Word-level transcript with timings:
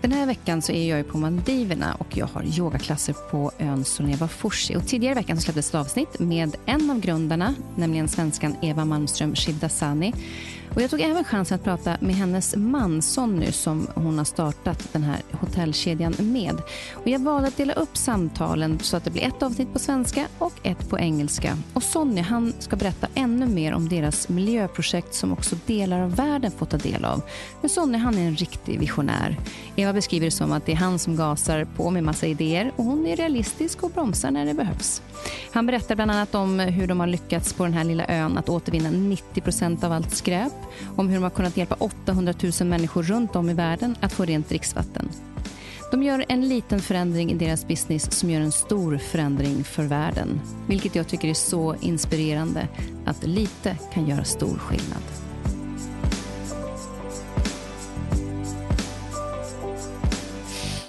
Den 0.00 0.12
här 0.12 0.26
veckan 0.26 0.62
så 0.62 0.72
är 0.72 0.96
jag 0.96 1.08
på 1.08 1.18
Maldiverna 1.18 1.94
och 1.94 2.16
jag 2.16 2.26
har 2.26 2.42
yogaklasser 2.58 3.14
på 3.30 3.52
ön 3.58 3.84
Soneva 3.84 4.28
Forsi. 4.28 4.76
Och 4.76 4.86
tidigare 4.86 5.12
i 5.12 5.14
veckan 5.14 5.36
så 5.36 5.42
släpptes 5.42 5.68
ett 5.68 5.74
avsnitt 5.74 6.18
med 6.18 6.56
en 6.66 6.90
av 6.90 7.00
grundarna, 7.00 7.54
nämligen 7.76 8.08
svenskan 8.08 8.56
Eva 8.62 8.84
Malmström 8.84 9.34
Shivdasani. 9.34 10.12
Och 10.78 10.82
jag 10.82 10.90
tog 10.90 11.00
även 11.00 11.24
chansen 11.24 11.54
att 11.54 11.64
prata 11.64 11.96
med 12.00 12.14
hennes 12.14 12.56
man 12.56 13.02
Sonny 13.02 13.52
som 13.52 13.88
hon 13.94 14.18
har 14.18 14.24
startat 14.24 14.88
den 14.92 15.02
här 15.02 15.16
hotellkedjan 15.32 16.14
med. 16.18 16.54
Och 16.92 17.08
jag 17.08 17.18
valde 17.18 17.48
att 17.48 17.56
dela 17.56 17.72
upp 17.72 17.96
samtalen 17.96 18.78
så 18.82 18.96
att 18.96 19.04
det 19.04 19.10
blir 19.10 19.22
ett 19.22 19.42
avsnitt 19.42 19.72
på 19.72 19.78
svenska 19.78 20.26
och 20.38 20.52
ett 20.62 20.90
på 20.90 20.98
engelska. 20.98 21.58
Och 21.72 21.82
Sonny 21.82 22.20
han 22.20 22.52
ska 22.58 22.76
berätta 22.76 23.06
ännu 23.14 23.46
mer 23.46 23.74
om 23.74 23.88
deras 23.88 24.28
miljöprojekt 24.28 25.14
som 25.14 25.32
också 25.32 25.56
delar 25.66 26.00
av 26.00 26.16
världen 26.16 26.50
får 26.50 26.66
ta 26.66 26.76
del 26.76 27.04
av. 27.04 27.22
Men 27.60 27.70
Sonny 27.70 27.98
han 27.98 28.18
är 28.18 28.26
en 28.26 28.36
riktig 28.36 28.80
visionär. 28.80 29.36
Eva 29.76 29.92
beskriver 29.92 30.26
det 30.26 30.30
som 30.30 30.52
att 30.52 30.66
det 30.66 30.72
är 30.72 30.76
han 30.76 30.98
som 30.98 31.16
gasar 31.16 31.66
på 31.76 31.90
med 31.90 32.04
massa 32.04 32.26
idéer 32.26 32.72
och 32.76 32.84
hon 32.84 33.06
är 33.06 33.16
realistisk 33.16 33.82
och 33.82 33.90
bromsar 33.90 34.30
när 34.30 34.46
det 34.46 34.54
behövs. 34.54 35.02
Han 35.52 35.66
berättar 35.66 35.94
bland 35.94 36.10
annat 36.10 36.34
om 36.34 36.58
hur 36.58 36.86
de 36.86 37.00
har 37.00 37.06
lyckats 37.06 37.52
på 37.52 37.64
den 37.64 37.72
här 37.72 37.84
lilla 37.84 38.06
ön 38.06 38.38
att 38.38 38.48
återvinna 38.48 38.90
90 38.90 39.40
procent 39.40 39.84
av 39.84 39.92
allt 39.92 40.16
skräp 40.16 40.52
om 40.96 41.08
hur 41.08 41.14
de 41.14 41.22
har 41.22 41.30
kunnat 41.30 41.56
hjälpa 41.56 41.74
800 41.74 42.34
000 42.60 42.68
människor 42.68 43.02
runt 43.02 43.36
om 43.36 43.50
i 43.50 43.54
världen 43.54 43.96
att 44.00 44.12
få 44.12 44.24
rent 44.24 44.48
dricksvatten. 44.48 45.08
De 45.90 46.02
gör 46.02 46.24
en 46.28 46.48
liten 46.48 46.80
förändring 46.80 47.32
i 47.32 47.34
deras 47.34 47.68
business 47.68 48.12
som 48.12 48.30
gör 48.30 48.40
en 48.40 48.52
stor 48.52 48.98
förändring 48.98 49.64
för 49.64 49.82
världen. 49.82 50.40
Vilket 50.66 50.94
jag 50.94 51.08
tycker 51.08 51.28
är 51.28 51.34
så 51.34 51.76
inspirerande 51.80 52.68
att 53.06 53.26
lite 53.26 53.76
kan 53.94 54.08
göra 54.08 54.24
stor 54.24 54.58
skillnad. 54.58 55.02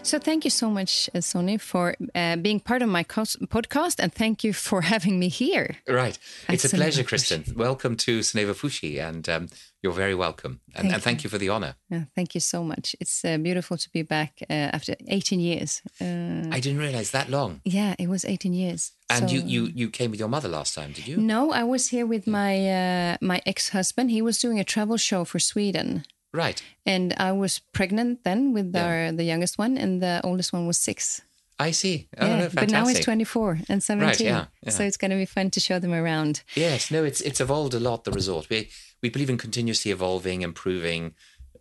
So 0.09 0.17
thank 0.17 0.43
you 0.43 0.49
so 0.49 0.71
much, 0.71 1.07
uh, 1.13 1.21
Sonny, 1.21 1.59
for 1.59 1.95
uh, 2.15 2.35
being 2.35 2.59
part 2.59 2.81
of 2.81 2.89
my 2.89 3.03
podcast, 3.03 3.99
and 3.99 4.11
thank 4.11 4.43
you 4.43 4.53
for 4.53 4.81
having 4.93 5.19
me 5.19 5.29
here. 5.29 5.75
Right, 5.87 6.17
it's 6.47 6.65
a 6.65 6.69
pleasure, 6.69 7.03
Kristen. 7.03 7.43
Welcome 7.55 7.95
to 7.97 8.21
Soneva 8.21 8.55
Fushi, 8.55 8.99
and 8.99 9.29
um, 9.29 9.49
you're 9.81 9.93
very 9.93 10.15
welcome. 10.15 10.59
And 10.75 10.83
thank, 10.83 10.93
and 10.93 11.03
thank 11.03 11.23
you. 11.23 11.29
for 11.29 11.37
the 11.37 11.49
honor. 11.49 11.75
Yeah, 11.89 12.03
thank 12.15 12.35
you 12.35 12.41
so 12.41 12.63
much. 12.63 12.95
It's 12.99 13.23
uh, 13.23 13.37
beautiful 13.37 13.77
to 13.77 13.89
be 13.91 14.01
back 14.01 14.39
uh, 14.49 14.53
after 14.53 14.95
18 15.07 15.39
years. 15.39 15.81
Uh, 16.01 16.49
I 16.51 16.59
didn't 16.59 16.79
realize 16.79 17.11
that 17.11 17.29
long. 17.29 17.61
Yeah, 17.63 17.95
it 17.97 18.09
was 18.09 18.25
18 18.25 18.53
years. 18.53 18.91
And 19.09 19.29
so, 19.29 19.35
you, 19.35 19.41
you 19.41 19.71
you 19.73 19.89
came 19.89 20.11
with 20.11 20.19
your 20.19 20.29
mother 20.29 20.49
last 20.49 20.75
time, 20.75 20.91
did 20.91 21.07
you? 21.07 21.17
No, 21.17 21.51
I 21.51 21.63
was 21.63 21.87
here 21.87 22.05
with 22.05 22.27
my 22.27 22.53
uh, 22.69 23.17
my 23.21 23.41
ex 23.45 23.69
husband. 23.69 24.11
He 24.11 24.21
was 24.21 24.37
doing 24.37 24.59
a 24.59 24.63
travel 24.63 24.97
show 24.97 25.25
for 25.25 25.39
Sweden. 25.39 26.03
Right. 26.31 26.61
And 26.85 27.15
I 27.17 27.31
was 27.31 27.59
pregnant 27.73 28.23
then 28.23 28.53
with 28.53 28.75
yeah. 28.75 28.85
our, 28.85 29.11
the 29.11 29.23
youngest 29.23 29.57
one, 29.57 29.77
and 29.77 30.01
the 30.01 30.21
oldest 30.23 30.53
one 30.53 30.67
was 30.67 30.77
six. 30.77 31.21
I 31.59 31.71
see. 31.71 32.07
Oh, 32.17 32.25
yeah, 32.25 32.39
no, 32.39 32.49
but 32.53 32.71
now 32.71 32.87
he's 32.87 33.01
24 33.01 33.59
and 33.67 33.83
17. 33.83 34.07
Right, 34.07 34.19
yeah, 34.21 34.45
yeah. 34.63 34.69
So 34.69 34.83
it's 34.83 34.95
going 34.95 35.11
to 35.11 35.17
be 35.17 35.25
fun 35.25 35.49
to 35.51 35.59
show 35.59 35.77
them 35.77 35.93
around. 35.93 36.41
Yes, 36.55 36.89
no, 36.89 37.03
it's 37.03 37.19
it's 37.19 37.41
evolved 37.41 37.73
a 37.73 37.79
lot, 37.79 38.05
the 38.05 38.11
resort. 38.11 38.49
We, 38.49 38.69
we 39.01 39.09
believe 39.09 39.29
in 39.29 39.37
continuously 39.37 39.91
evolving, 39.91 40.41
improving, 40.41 41.15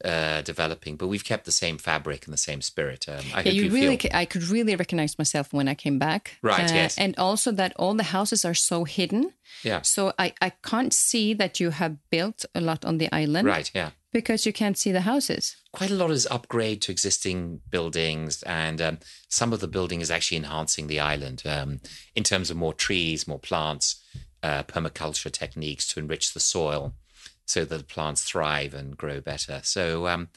uh, 0.04 0.42
developing, 0.42 0.96
but 0.96 1.08
we've 1.08 1.24
kept 1.24 1.44
the 1.46 1.52
same 1.52 1.78
fabric 1.78 2.26
and 2.26 2.32
the 2.32 2.38
same 2.38 2.62
spirit. 2.62 3.08
Um, 3.08 3.24
I 3.34 3.42
yeah, 3.42 3.52
you, 3.52 3.64
you 3.64 3.70
really, 3.70 3.96
feel... 3.96 4.12
I 4.14 4.24
could 4.24 4.44
really 4.44 4.76
recognize 4.76 5.18
myself 5.18 5.52
when 5.52 5.66
I 5.66 5.74
came 5.74 5.98
back. 5.98 6.36
Right. 6.42 6.70
Uh, 6.70 6.74
yes. 6.74 6.96
And 6.96 7.18
also 7.18 7.50
that 7.52 7.72
all 7.76 7.94
the 7.94 8.04
houses 8.04 8.44
are 8.44 8.54
so 8.54 8.84
hidden. 8.84 9.32
Yeah. 9.64 9.82
So 9.82 10.12
I, 10.16 10.32
I 10.40 10.50
can't 10.50 10.92
see 10.92 11.34
that 11.34 11.58
you 11.58 11.70
have 11.70 11.96
built 12.10 12.44
a 12.54 12.60
lot 12.60 12.84
on 12.84 12.98
the 12.98 13.08
island. 13.12 13.48
Right. 13.48 13.68
Yeah 13.74 13.90
because 14.12 14.46
you 14.46 14.52
can't 14.52 14.78
see 14.78 14.92
the 14.92 15.02
houses. 15.02 15.56
Quite 15.72 15.90
a 15.90 15.94
lot 15.94 16.10
is 16.10 16.26
upgrade 16.30 16.82
to 16.82 16.92
existing 16.92 17.60
buildings, 17.70 18.42
and 18.44 18.80
um, 18.80 18.98
some 19.28 19.52
of 19.52 19.60
the 19.60 19.68
building 19.68 20.00
is 20.00 20.10
actually 20.10 20.38
enhancing 20.38 20.86
the 20.86 21.00
island 21.00 21.42
um, 21.44 21.80
in 22.14 22.24
terms 22.24 22.50
of 22.50 22.56
more 22.56 22.74
trees, 22.74 23.28
more 23.28 23.38
plants, 23.38 24.02
uh, 24.42 24.62
permaculture 24.64 25.32
techniques 25.32 25.86
to 25.88 26.00
enrich 26.00 26.32
the 26.32 26.40
soil 26.40 26.94
so 27.44 27.64
that 27.64 27.78
the 27.78 27.84
plants 27.84 28.22
thrive 28.24 28.74
and 28.74 28.96
grow 28.96 29.20
better. 29.20 29.60
So, 29.64 30.06
um, 30.06 30.28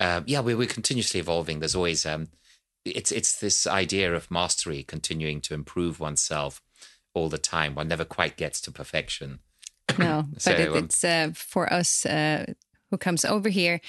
uh, 0.00 0.22
yeah, 0.26 0.40
we, 0.40 0.54
we're 0.54 0.66
continuously 0.66 1.20
evolving. 1.20 1.60
There's 1.60 1.74
always 1.76 2.04
um, 2.04 2.28
it's 2.84 3.12
it's 3.12 3.38
this 3.38 3.66
idea 3.66 4.14
of 4.14 4.30
mastery, 4.30 4.82
continuing 4.82 5.40
to 5.42 5.54
improve 5.54 6.00
oneself 6.00 6.60
all 7.14 7.28
the 7.28 7.38
time. 7.38 7.74
One 7.74 7.88
never 7.88 8.04
quite 8.04 8.36
gets 8.36 8.60
to 8.62 8.72
perfection. 8.72 9.40
No, 9.98 10.24
but 10.32 10.42
so, 10.42 10.50
it, 10.50 10.68
um, 10.68 10.76
it's 10.76 11.04
uh, 11.04 11.30
for 11.34 11.72
us 11.72 12.04
uh, 12.04 12.46
who 12.94 12.98
comes 12.98 13.24
over 13.24 13.48
here 13.48 13.80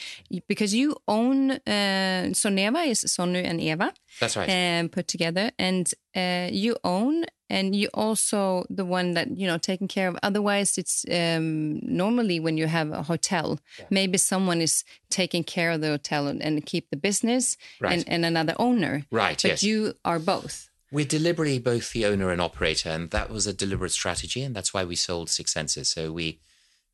because 0.48 0.74
you 0.74 0.96
own 1.08 1.52
uh, 1.52 2.34
Soneva 2.34 2.88
is 2.88 3.03
Sonu 3.03 3.44
and 3.44 3.62
Eva. 3.62 3.94
That's 4.20 4.35
right. 4.35 4.50
And 4.50 4.91
put 4.91 5.08
together, 5.08 5.52
and 5.59 5.91
uh, 6.16 6.50
you 6.52 6.78
own, 6.84 7.26
and 7.50 7.76
you 7.76 7.90
also 7.94 8.66
the 8.70 8.85
one 8.85 9.14
that 9.14 9.38
you 9.38 9.46
know 9.46 9.59
taking 9.59 9.88
care 9.88 10.08
of. 10.08 10.18
Otherwise, 10.24 10.78
it's 10.78 11.06
um, 11.12 11.79
normally 11.84 12.40
when 12.40 12.58
you 12.58 12.68
have 12.68 12.91
a 12.91 13.03
hotel, 13.03 13.59
yeah. 13.78 13.85
maybe 13.91 14.18
someone 14.18 14.59
is 14.62 14.84
taking 15.09 15.44
care 15.44 15.72
of 15.72 15.82
the 15.82 15.90
hotel 15.90 16.28
and, 16.28 16.41
and 16.41 16.66
keep 16.66 16.90
the 16.90 16.97
business, 16.97 17.58
right. 17.79 17.94
and, 17.94 18.03
and 18.08 18.26
another 18.26 18.56
owner. 18.58 19.03
Right. 19.12 19.40
But 19.41 19.52
yes. 19.52 19.64
you 19.64 19.94
are 20.03 20.20
both. 20.20 20.70
We're 20.91 21.06
deliberately 21.06 21.59
both 21.59 21.91
the 21.91 22.06
owner 22.06 22.32
and 22.32 22.41
operator, 22.41 22.90
and 22.90 23.12
that 23.12 23.29
was 23.29 23.46
a 23.46 23.53
deliberate 23.53 23.91
strategy, 23.91 24.41
and 24.41 24.56
that's 24.56 24.74
why 24.74 24.84
we 24.84 24.96
sold 24.96 25.29
Six 25.29 25.52
Senses. 25.53 25.90
So 25.90 26.12
we 26.12 26.40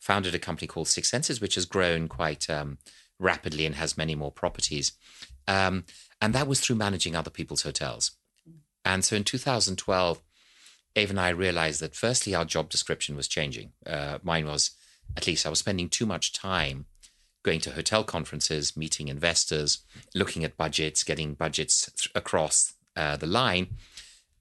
founded 0.01 0.36
a 0.36 0.39
company 0.39 0.68
called 0.68 0.88
Six 0.88 1.09
Senses, 1.09 1.39
which 1.39 1.56
has 1.56 1.65
grown 1.65 2.07
quite 2.07 2.50
um, 2.50 2.80
rapidly 3.19 3.65
and 3.65 3.75
has 3.75 3.98
many 3.98 4.15
more 4.15 4.31
properties. 4.31 4.94
Um, 5.48 5.86
and 6.19 6.33
that 6.33 6.48
was 6.48 6.59
through 6.59 6.75
managing 6.75 7.15
other 7.15 7.30
people's 7.30 7.62
hotels. 7.62 8.12
And 8.83 9.06
so 9.06 9.15
in 9.15 9.24
2012, 9.24 10.21
Eva 10.95 11.09
and 11.12 11.19
I 11.19 11.30
realized 11.30 11.80
that 11.81 11.95
firstly, 11.95 12.33
our 12.36 12.45
job 12.45 12.69
description 12.69 13.15
was 13.15 13.27
changing. 13.27 13.71
Uh, 13.86 14.18
mine 14.24 14.48
was, 14.48 14.71
at 15.15 15.27
least, 15.27 15.45
I 15.45 15.50
was 15.50 15.59
spending 15.59 15.88
too 15.88 16.06
much 16.06 16.33
time 16.33 16.86
going 17.44 17.59
to 17.62 17.71
hotel 17.71 18.04
conferences, 18.04 18.75
meeting 18.75 19.07
investors, 19.07 19.80
looking 20.13 20.44
at 20.44 20.57
budgets, 20.57 21.04
getting 21.04 21.33
budgets 21.33 21.89
th- 21.92 22.12
across 22.15 22.74
uh, 22.95 23.18
the 23.18 23.27
line. 23.27 23.68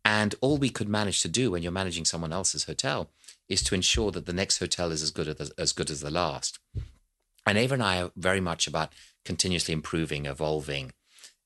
And 0.04 0.34
all 0.40 0.56
we 0.56 0.70
could 0.70 0.88
manage 0.88 1.20
to 1.20 1.28
do 1.28 1.50
when 1.50 1.62
you're 1.62 1.70
managing 1.70 2.04
someone 2.06 2.32
else's 2.32 2.64
hotel 2.64 3.10
is 3.50 3.62
to 3.64 3.74
ensure 3.74 4.10
that 4.12 4.24
the 4.24 4.32
next 4.32 4.58
hotel 4.58 4.92
is 4.92 5.02
as 5.02 5.10
good 5.10 5.28
as, 5.28 5.50
as 5.50 5.72
good 5.72 5.90
as 5.90 6.00
the 6.00 6.10
last. 6.10 6.58
And 7.44 7.58
Eva 7.58 7.74
and 7.74 7.82
I 7.82 8.00
are 8.00 8.12
very 8.16 8.40
much 8.40 8.66
about 8.66 8.92
continuously 9.24 9.74
improving, 9.74 10.24
evolving, 10.24 10.92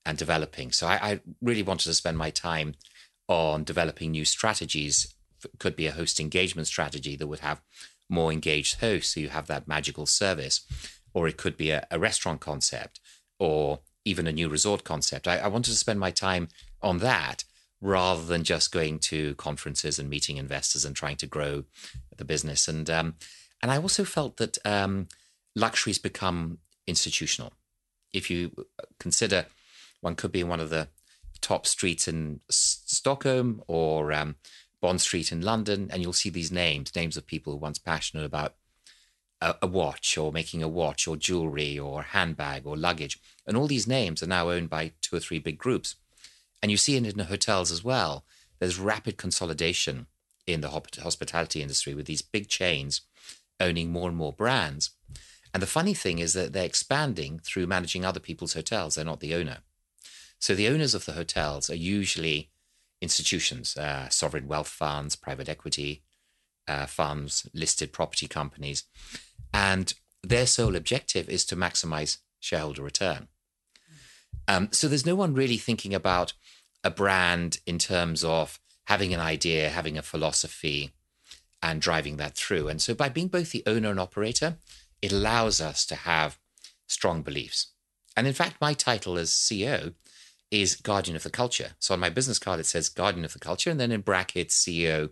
and 0.05 0.19
developing. 0.19 0.71
So 0.71 0.87
I, 0.87 0.95
I 0.95 1.21
really 1.41 1.63
wanted 1.63 1.87
to 1.87 1.95
spend 1.95 2.19
my 2.19 2.31
time 2.31 2.75
on 3.27 3.65
developing 3.65 4.11
new 4.11 4.27
strategies. 4.27 5.15
It 5.43 5.59
could 5.59 5.75
be 5.75 5.87
a 5.87 5.93
host 5.93 6.21
engagement 6.21 6.69
strategy 6.69 7.17
that 7.17 7.27
would 7.27 7.41
have 7.41 7.63
more 8.11 8.31
engaged 8.31 8.81
hosts, 8.81 9.15
so 9.15 9.21
you 9.21 9.31
have 9.31 9.47
that 9.47 9.67
magical 9.67 10.05
service, 10.05 10.61
or 11.15 11.27
it 11.27 11.39
could 11.39 11.57
be 11.57 11.71
a, 11.71 11.87
a 11.91 11.99
restaurant 11.99 12.41
concept, 12.41 13.01
or 13.39 13.81
even 14.05 14.27
a 14.27 14.33
new 14.33 14.51
resort 14.51 14.85
concept. 14.85 15.27
I, 15.27 15.39
I 15.39 15.49
wanted 15.49 15.71
to 15.71 15.79
spend 15.79 15.99
my 15.99 16.11
time 16.11 16.49
on 16.83 16.99
that 16.99 17.45
rather 17.81 18.25
than 18.25 18.45
just 18.45 18.73
going 18.73 18.99
to 18.99 19.35
conferences 19.35 19.99
and 19.99 20.09
meeting 20.09 20.37
investors 20.37 20.85
and 20.85 20.97
trying 20.97 21.17
to 21.17 21.27
grow 21.27 21.65
the 22.17 22.25
business. 22.25 22.69
And 22.69 22.89
um, 22.89 23.15
and 23.63 23.71
I 23.71 23.79
also 23.79 24.05
felt 24.05 24.37
that 24.39 24.59
um, 24.65 25.09
become 26.03 26.59
institutional. 26.87 27.53
If 28.13 28.31
you 28.31 28.67
consider, 28.99 29.47
one 30.01 30.15
could 30.15 30.33
be 30.33 30.41
in 30.41 30.49
one 30.49 30.61
of 30.61 30.71
the 30.71 30.89
top 31.41 31.67
streets 31.67 32.09
in 32.09 32.41
Stockholm 32.49 33.63
or 33.67 34.13
um, 34.13 34.37
Bond 34.81 35.01
Street 35.01 35.33
in 35.33 35.41
London, 35.41 35.89
and 35.91 36.03
you'll 36.03 36.13
see 36.13 36.31
these 36.31 36.53
names, 36.53 36.95
names 36.95 37.17
of 37.17 37.27
people 37.27 37.53
who 37.53 37.59
once 37.59 37.79
passionate 37.79 38.25
about 38.25 38.55
a, 39.41 39.57
a, 39.63 39.67
watch 39.67 40.17
or 40.19 40.33
making 40.33 40.63
a 40.63 40.69
watch 40.69 41.09
or 41.09 41.17
jewelry 41.17 41.79
or 41.79 42.03
handbag 42.03 42.67
or 42.67 42.77
luggage. 42.77 43.19
And 43.47 43.57
all 43.57 43.67
these 43.67 43.87
names 43.87 44.23
are 44.23 44.27
now 44.27 44.51
owned 44.51 44.71
by 44.71 44.93
two 45.01 45.17
or 45.17 45.21
three 45.21 45.39
big 45.39 45.59
groups. 45.59 45.97
And 46.63 46.71
you 46.71 46.77
see 46.77 46.97
it 46.97 47.07
in 47.07 47.19
the 47.19 47.25
hotels 47.25 47.71
as 47.71 47.85
well. 47.85 48.25
There's 48.59 48.79
rapid 48.79 49.17
consolidation 49.17 50.07
in 50.47 50.61
the 50.61 50.71
hospitality 50.71 51.63
industry 51.63 51.95
with 51.95 52.07
these 52.07 52.23
big 52.23 52.49
chains 52.49 53.03
owning 53.61 53.91
more 53.91 54.09
and 54.09 54.17
more 54.17 54.33
brands. 54.33 54.91
And 55.53 55.63
the 55.63 55.69
funny 55.69 55.95
thing 55.95 56.19
is 56.19 56.33
that 56.33 56.53
they're 56.53 56.65
expanding 56.65 57.39
through 57.39 57.67
managing 57.67 58.05
other 58.05 58.21
people's 58.21 58.55
hotels. 58.55 58.95
They're 58.95 59.05
not 59.05 59.21
the 59.21 59.35
owner. 59.35 59.59
So 60.39 60.55
the 60.55 60.69
owners 60.69 60.95
of 60.95 61.07
the 61.07 61.13
hotels 61.13 61.71
are 61.71 61.77
usually 61.77 62.51
institutions, 63.01 63.77
uh, 63.77 64.09
sovereign 64.09 64.49
wealth 64.49 64.69
funds, 64.69 65.17
private 65.17 65.49
equity 65.49 66.03
uh, 66.67 66.87
funds, 66.87 67.49
listed 67.55 67.93
property 67.93 68.27
companies. 68.27 68.85
And 69.53 69.95
their 70.23 70.47
sole 70.47 70.75
objective 70.75 71.29
is 71.29 71.45
to 71.47 71.57
maximize 71.57 72.19
shareholder 72.41 72.83
return. 72.83 73.29
Um, 74.49 74.69
so 74.73 74.89
there's 74.89 75.07
no 75.07 75.15
one 75.15 75.35
really 75.35 75.57
thinking 75.57 75.95
about 75.95 76.33
a 76.83 76.91
brand 76.91 77.59
in 77.67 77.79
terms 77.79 78.23
of 78.25 78.61
having 78.87 79.15
an 79.15 79.21
idea, 79.21 79.71
having 79.71 79.97
a 79.97 80.03
philosophy, 80.03 80.93
and 81.63 81.81
driving 81.81 82.19
that 82.19 82.35
through. 82.35 82.69
And 82.69 82.81
so 82.81 82.95
by 82.95 83.09
being 83.09 83.29
both 83.29 83.51
the 83.51 83.63
owner 83.67 83.91
and 83.91 83.99
operator, 83.99 84.59
it 85.01 85.13
allows 85.13 85.61
us 85.61 85.87
to 85.87 85.95
have 85.95 86.39
strong 86.87 87.23
beliefs. 87.23 87.69
And 88.17 88.27
in 88.27 88.35
fact, 88.35 88.61
my 88.61 88.75
title 88.75 89.17
as 89.17 89.31
CEO 89.31 89.95
is 90.51 90.77
Guardian 90.77 91.17
of 91.17 91.23
the 91.23 91.31
Culture. 91.31 91.73
So 91.79 91.95
on 91.95 92.01
my 92.01 92.11
business 92.11 92.39
card, 92.39 92.61
it 92.61 92.67
says 92.67 92.89
Guardian 92.89 93.25
of 93.25 93.33
the 93.33 93.39
Culture, 93.39 93.71
and 93.71 93.81
then 93.81 93.91
in 93.91 94.03
brackets, 94.03 94.63
CEO 94.63 95.11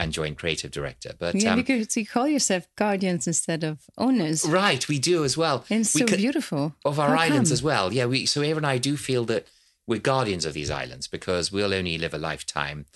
and 0.00 0.12
joint 0.14 0.38
creative 0.38 0.70
director. 0.70 1.12
But 1.16 1.34
yeah, 1.34 1.52
um, 1.52 1.56
because 1.56 1.94
you 1.94 2.06
call 2.06 2.26
yourself 2.26 2.66
guardians 2.74 3.26
instead 3.26 3.62
of 3.62 3.80
owners, 3.98 4.46
right? 4.46 4.88
We 4.88 4.98
do 4.98 5.24
as 5.24 5.36
well. 5.36 5.66
And 5.68 5.86
so 5.86 6.06
could, 6.06 6.16
beautiful 6.16 6.74
of 6.86 6.98
our 6.98 7.10
How 7.10 7.22
islands 7.24 7.50
come? 7.50 7.54
as 7.54 7.62
well. 7.62 7.92
Yeah, 7.92 8.06
we 8.06 8.24
so 8.24 8.42
Eva 8.42 8.56
and 8.56 8.66
I 8.66 8.78
do 8.78 8.96
feel 8.96 9.24
that 9.26 9.46
we're 9.86 10.00
guardians 10.00 10.46
of 10.46 10.54
these 10.54 10.70
islands 10.70 11.06
because 11.06 11.52
we'll 11.52 11.74
only 11.74 11.98
live 11.98 12.14
a 12.14 12.18
lifetime. 12.18 12.86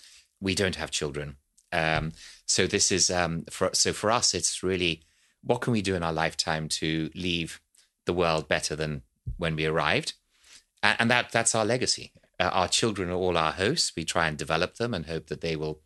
We 0.40 0.54
don't 0.54 0.76
have 0.76 0.90
children, 0.90 1.36
um, 1.72 2.12
so 2.46 2.66
this 2.66 2.90
is 2.90 3.10
um, 3.10 3.44
for 3.50 3.70
so 3.74 3.92
for 3.92 4.10
us, 4.10 4.32
it's 4.34 4.62
really 4.62 5.02
what 5.42 5.60
can 5.60 5.74
we 5.74 5.82
do 5.82 5.94
in 5.94 6.02
our 6.02 6.12
lifetime 6.12 6.68
to 6.68 7.10
leave 7.14 7.60
the 8.06 8.14
world 8.14 8.48
better 8.48 8.74
than 8.74 9.02
when 9.36 9.56
we 9.56 9.66
arrived, 9.66 10.14
and, 10.82 10.96
and 11.00 11.10
that 11.10 11.32
that's 11.32 11.54
our 11.54 11.66
legacy. 11.66 12.12
Uh, 12.40 12.50
our 12.52 12.68
children 12.68 13.10
are 13.10 13.14
all 13.14 13.36
our 13.36 13.52
hosts. 13.52 13.92
We 13.94 14.04
try 14.04 14.26
and 14.26 14.38
develop 14.38 14.76
them 14.76 14.94
and 14.94 15.04
hope 15.06 15.26
that 15.26 15.42
they 15.42 15.54
will 15.54 15.80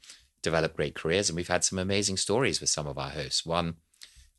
develop 0.49 0.77
great 0.77 0.95
careers. 0.95 1.29
And 1.29 1.37
we've 1.37 1.55
had 1.55 1.65
some 1.65 1.79
amazing 1.79 2.17
stories 2.17 2.61
with 2.61 2.71
some 2.71 2.87
of 2.87 2.97
our 2.97 3.11
hosts. 3.11 3.45
One 3.45 3.75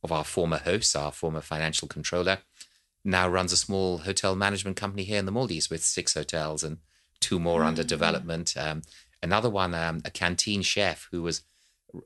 of 0.03 0.11
our 0.11 0.23
former 0.23 0.57
hosts, 0.57 0.95
our 0.95 1.11
former 1.11 1.41
financial 1.41 1.87
controller, 1.87 2.39
now 3.05 3.29
runs 3.29 3.53
a 3.53 3.57
small 3.57 3.99
hotel 3.99 4.35
management 4.35 4.75
company 4.75 5.03
here 5.03 5.19
in 5.19 5.25
the 5.25 5.31
Maldives 5.31 5.69
with 5.69 5.83
six 5.83 6.15
hotels 6.15 6.63
and 6.63 6.77
two 7.19 7.39
more 7.39 7.59
mm-hmm. 7.59 7.69
under 7.69 7.83
development. 7.83 8.55
Um, 8.57 8.81
another 9.21 9.49
one, 9.49 9.73
um, 9.75 10.01
a 10.03 10.09
canteen 10.09 10.63
chef 10.63 11.07
who 11.11 11.21
was 11.21 11.43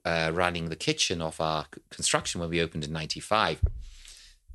uh, 0.03 0.31
running 0.33 0.69
the 0.69 0.75
kitchen 0.75 1.21
of 1.21 1.39
our 1.39 1.65
construction 1.89 2.41
when 2.41 2.49
we 2.49 2.61
opened 2.61 2.83
in 2.83 2.91
95. 2.91 3.61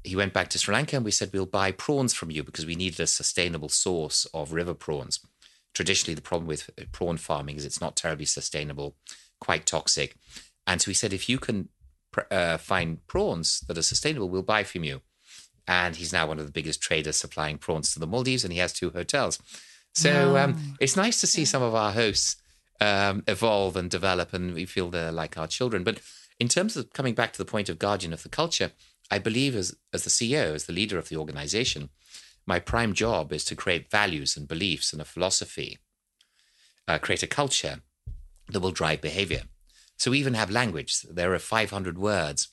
He 0.04 0.16
went 0.16 0.32
back 0.32 0.48
to 0.50 0.58
Sri 0.58 0.74
Lanka 0.74 0.96
and 0.96 1.04
we 1.04 1.10
said, 1.10 1.30
We'll 1.32 1.46
buy 1.46 1.72
prawns 1.72 2.12
from 2.14 2.30
you 2.30 2.42
because 2.44 2.66
we 2.66 2.76
needed 2.76 3.00
a 3.00 3.06
sustainable 3.06 3.68
source 3.68 4.26
of 4.32 4.52
river 4.52 4.74
prawns. 4.74 5.20
Traditionally, 5.74 6.14
the 6.14 6.22
problem 6.22 6.46
with 6.46 6.70
prawn 6.92 7.16
farming 7.16 7.56
is 7.56 7.64
it's 7.64 7.80
not 7.80 7.96
terribly 7.96 8.24
sustainable 8.26 8.96
quite 9.40 9.66
toxic. 9.66 10.16
And 10.66 10.80
so 10.80 10.90
he 10.90 10.94
said, 10.94 11.12
if 11.12 11.28
you 11.28 11.38
can 11.38 11.68
uh, 12.30 12.58
find 12.58 13.06
prawns 13.06 13.60
that 13.68 13.78
are 13.78 13.82
sustainable, 13.82 14.28
we'll 14.28 14.42
buy 14.42 14.64
from 14.64 14.84
you. 14.84 15.00
And 15.66 15.96
he's 15.96 16.12
now 16.12 16.26
one 16.26 16.38
of 16.38 16.46
the 16.46 16.52
biggest 16.52 16.80
traders 16.80 17.16
supplying 17.16 17.58
prawns 17.58 17.92
to 17.92 17.98
the 17.98 18.06
Maldives, 18.06 18.44
and 18.44 18.52
he 18.52 18.58
has 18.58 18.72
two 18.72 18.90
hotels. 18.90 19.38
So 19.94 20.34
wow. 20.34 20.44
um, 20.44 20.76
it's 20.80 20.96
nice 20.96 21.20
to 21.20 21.26
see 21.26 21.44
some 21.44 21.62
of 21.62 21.74
our 21.74 21.92
hosts 21.92 22.36
um, 22.80 23.22
evolve 23.26 23.76
and 23.76 23.90
develop, 23.90 24.32
and 24.32 24.54
we 24.54 24.64
feel 24.64 24.88
they're 24.88 25.12
like 25.12 25.36
our 25.36 25.46
children. 25.46 25.84
But 25.84 26.00
in 26.38 26.48
terms 26.48 26.76
of 26.76 26.92
coming 26.92 27.14
back 27.14 27.32
to 27.32 27.38
the 27.38 27.50
point 27.50 27.68
of 27.68 27.78
guardian 27.78 28.12
of 28.12 28.22
the 28.22 28.28
culture, 28.28 28.72
I 29.10 29.18
believe 29.18 29.56
as 29.56 29.74
as 29.92 30.04
the 30.04 30.10
CEO, 30.10 30.54
as 30.54 30.64
the 30.64 30.72
leader 30.72 30.98
of 30.98 31.08
the 31.08 31.16
organization, 31.16 31.90
my 32.46 32.58
prime 32.58 32.94
job 32.94 33.32
is 33.32 33.44
to 33.46 33.56
create 33.56 33.90
values 33.90 34.36
and 34.36 34.48
beliefs 34.48 34.92
and 34.92 35.02
a 35.02 35.04
philosophy, 35.04 35.78
uh, 36.86 36.98
create 36.98 37.22
a 37.22 37.26
culture 37.26 37.82
that 38.50 38.60
will 38.60 38.72
drive 38.72 39.00
behavior. 39.00 39.42
So 39.96 40.10
we 40.10 40.18
even 40.18 40.34
have 40.34 40.50
language. 40.50 41.02
There 41.02 41.34
are 41.34 41.38
500 41.38 41.98
words 41.98 42.48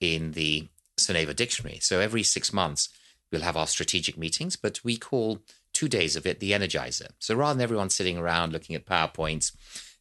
in 0.00 0.32
the 0.32 0.68
Soneva 0.98 1.34
dictionary. 1.36 1.78
So 1.80 2.00
every 2.00 2.22
six 2.22 2.52
months, 2.52 2.88
we'll 3.30 3.42
have 3.42 3.56
our 3.56 3.66
strategic 3.66 4.16
meetings, 4.16 4.56
but 4.56 4.80
we 4.82 4.96
call 4.96 5.40
two 5.72 5.88
days 5.88 6.16
of 6.16 6.26
it 6.26 6.40
the 6.40 6.52
energizer. 6.52 7.08
So 7.18 7.34
rather 7.34 7.54
than 7.54 7.62
everyone 7.62 7.90
sitting 7.90 8.18
around 8.18 8.52
looking 8.52 8.74
at 8.74 8.86
PowerPoints, 8.86 9.52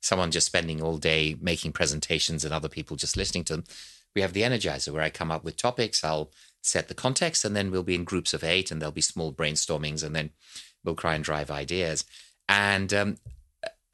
someone 0.01 0.31
just 0.31 0.47
spending 0.47 0.81
all 0.81 0.97
day 0.97 1.35
making 1.41 1.73
presentations 1.73 2.45
and 2.45 2.53
other 2.53 2.69
people 2.69 2.95
just 2.97 3.17
listening 3.17 3.43
to 3.45 3.57
them, 3.57 3.63
we 4.15 4.21
have 4.21 4.33
the 4.33 4.41
energizer 4.41 4.91
where 4.91 5.03
I 5.03 5.09
come 5.09 5.31
up 5.31 5.43
with 5.43 5.55
topics, 5.55 6.03
I'll 6.03 6.31
set 6.61 6.87
the 6.87 6.95
context, 6.95 7.45
and 7.45 7.55
then 7.55 7.71
we'll 7.71 7.83
be 7.83 7.95
in 7.95 8.03
groups 8.03 8.33
of 8.33 8.43
eight 8.43 8.71
and 8.71 8.81
there'll 8.81 8.91
be 8.91 9.01
small 9.01 9.31
brainstormings, 9.31 10.03
and 10.03 10.15
then 10.15 10.31
we'll 10.83 10.95
try 10.95 11.13
and 11.13 11.23
drive 11.23 11.51
ideas. 11.51 12.05
And 12.47 12.93
um, 12.93 13.17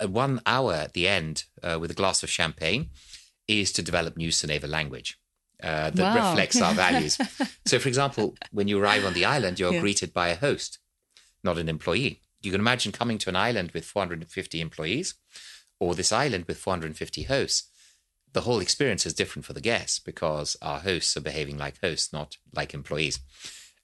one 0.08 0.42
hour 0.46 0.74
at 0.74 0.94
the 0.94 1.08
end 1.08 1.46
uh, 1.64 1.78
with 1.80 1.92
a 1.92 1.96
glass 1.96 2.24
of 2.24 2.30
champagne 2.30 2.90
is 3.48 3.72
to 3.74 3.82
develop 3.82 4.18
new 4.18 4.30
Soneva 4.30 4.68
language 4.68 5.20
uh, 5.64 5.90
that 5.92 6.16
wow. 6.16 6.30
reflects 6.30 6.62
our 6.62 6.74
values. 6.74 7.18
so, 7.66 7.80
for 7.80 7.88
example, 7.88 8.36
when 8.52 8.68
you 8.68 8.80
arrive 8.82 9.06
on 9.06 9.14
the 9.14 9.26
island, 9.26 9.60
you're 9.60 9.74
yeah. 9.74 9.80
greeted 9.80 10.14
by 10.14 10.30
a 10.30 10.36
host, 10.36 10.80
not 11.44 11.58
an 11.58 11.70
employee. 11.70 12.22
You 12.42 12.52
can 12.52 12.62
imagine 12.62 12.92
coming 12.92 13.18
to 13.20 13.30
an 13.30 13.36
island 13.36 13.72
with 13.72 13.86
450 13.86 14.62
employees 14.62 15.16
or 15.80 15.96
this 15.96 16.12
island 16.12 16.46
with 16.48 16.58
450 16.58 17.24
hosts. 17.24 17.70
The 18.34 18.42
whole 18.42 18.60
experience 18.60 19.06
is 19.06 19.14
different 19.14 19.46
for 19.46 19.54
the 19.54 19.62
guests 19.62 20.00
because 20.00 20.58
our 20.62 20.80
hosts 20.80 21.16
are 21.16 21.22
behaving 21.22 21.58
like 21.58 21.80
hosts, 21.82 22.12
not 22.12 22.38
like 22.54 22.74
employees. 22.74 23.20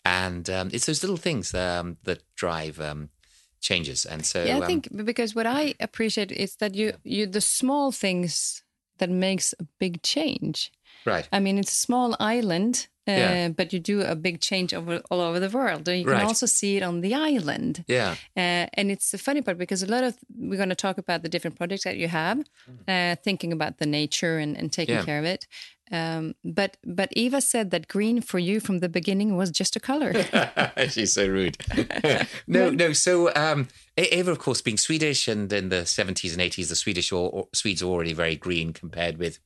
And 0.04 0.50
um, 0.50 0.70
it's 0.74 0.88
those 0.88 1.04
little 1.04 1.18
things 1.18 1.54
um, 1.54 1.98
that 2.04 2.24
drive 2.36 2.80
um, 2.80 3.10
changes. 3.62 4.06
And 4.06 4.26
so 4.26 4.44
yeah, 4.44 4.58
I 4.58 4.62
um, 4.62 4.68
think 4.68 5.06
because 5.06 5.34
what 5.36 5.46
I 5.46 5.76
appreciate 5.80 6.32
is 6.32 6.56
that 6.58 6.76
you 6.76 6.94
you 7.04 7.28
the 7.28 7.42
small 7.42 7.92
things 7.92 8.64
that 8.98 9.10
makes 9.10 9.54
a 9.60 9.64
big 9.80 10.02
change. 10.04 10.72
Right. 11.06 11.28
I 11.32 11.40
mean, 11.40 11.58
it's 11.58 11.72
a 11.72 11.76
small 11.76 12.16
island, 12.20 12.88
uh, 13.08 13.12
yeah. 13.12 13.50
but 13.50 13.74
you 13.74 13.80
do 13.80 14.02
a 14.02 14.16
big 14.16 14.40
change 14.42 14.74
over 14.74 15.02
all 15.10 15.20
over 15.20 15.40
the 15.40 15.50
world. 15.50 15.88
You 15.88 16.04
can 16.04 16.14
right. 16.14 16.24
also 16.24 16.46
see 16.46 16.78
it 16.78 16.84
on 16.84 17.02
the 17.02 17.16
island. 17.16 17.84
Yeah. 17.88 18.16
Uh, 18.38 18.68
and 18.74 18.92
it's 18.92 19.10
the 19.10 19.18
funny 19.18 19.42
part 19.42 19.58
because 19.58 19.82
a 19.82 19.88
lot 19.88 20.04
of 20.04 20.16
we're 20.38 20.58
going 20.58 20.70
to 20.70 20.76
talk 20.76 21.00
about 21.00 21.24
the 21.24 21.30
different 21.30 21.58
projects 21.58 21.84
that 21.86 21.98
you 21.98 22.08
have, 22.08 22.40
uh, 22.88 23.16
thinking 23.24 23.52
about 23.52 23.80
the 23.80 23.88
nature 23.88 24.38
and, 24.38 24.56
and 24.56 24.72
taking 24.72 24.96
yeah. 24.96 25.04
care 25.04 25.18
of 25.18 25.26
it. 25.26 25.48
Um, 25.92 26.36
but 26.44 26.78
but 26.86 27.10
Eva 27.14 27.42
said 27.42 27.72
that 27.72 27.88
green 27.88 28.22
for 28.22 28.40
you 28.40 28.60
from 28.60 28.80
the 28.80 28.90
beginning 28.90 29.36
was 29.36 29.52
just 29.52 29.76
a 29.76 29.80
color. 29.80 30.14
She's 30.90 31.14
so 31.14 31.28
rude. 31.28 31.58
no, 32.48 32.70
no. 32.70 32.94
So 32.94 33.34
um, 33.36 33.68
Eva, 33.98 34.32
of 34.32 34.40
course, 34.40 34.62
being 34.62 34.78
Swedish, 34.78 35.28
and 35.28 35.52
in 35.52 35.70
the 35.70 35.86
seventies 35.86 36.34
and 36.34 36.42
eighties, 36.42 36.70
the 36.70 36.76
Swedish 36.76 37.12
or, 37.12 37.30
or, 37.30 37.48
Swedes 37.54 37.84
are 37.84 37.88
already 37.88 38.14
very 38.14 38.36
green 38.36 38.74
compared 38.74 39.18
with 39.18 39.40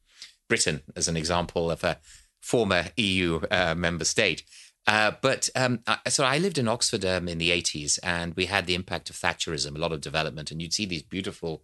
Britain, 0.48 0.82
as 0.96 1.08
an 1.08 1.18
example 1.18 1.72
of 1.72 1.84
a 1.84 1.98
former 2.42 2.86
EU 2.96 3.42
uh, 3.50 3.74
member 3.76 4.06
state. 4.06 4.44
Uh, 4.88 5.14
but 5.22 5.50
um, 5.56 5.80
so 6.08 6.24
I 6.24 6.38
lived 6.38 6.58
in 6.58 6.68
Oxford 6.68 7.04
um, 7.06 7.28
in 7.28 7.40
the 7.40 7.50
80s 7.50 7.98
and 8.04 8.36
we 8.36 8.46
had 8.46 8.68
the 8.68 8.76
impact 8.76 9.10
of 9.10 9.16
Thatcherism, 9.16 9.76
a 9.76 9.80
lot 9.80 9.92
of 9.92 10.02
development. 10.02 10.52
And 10.52 10.62
you'd 10.62 10.74
see 10.74 10.86
these 10.86 11.02
beautiful 11.02 11.64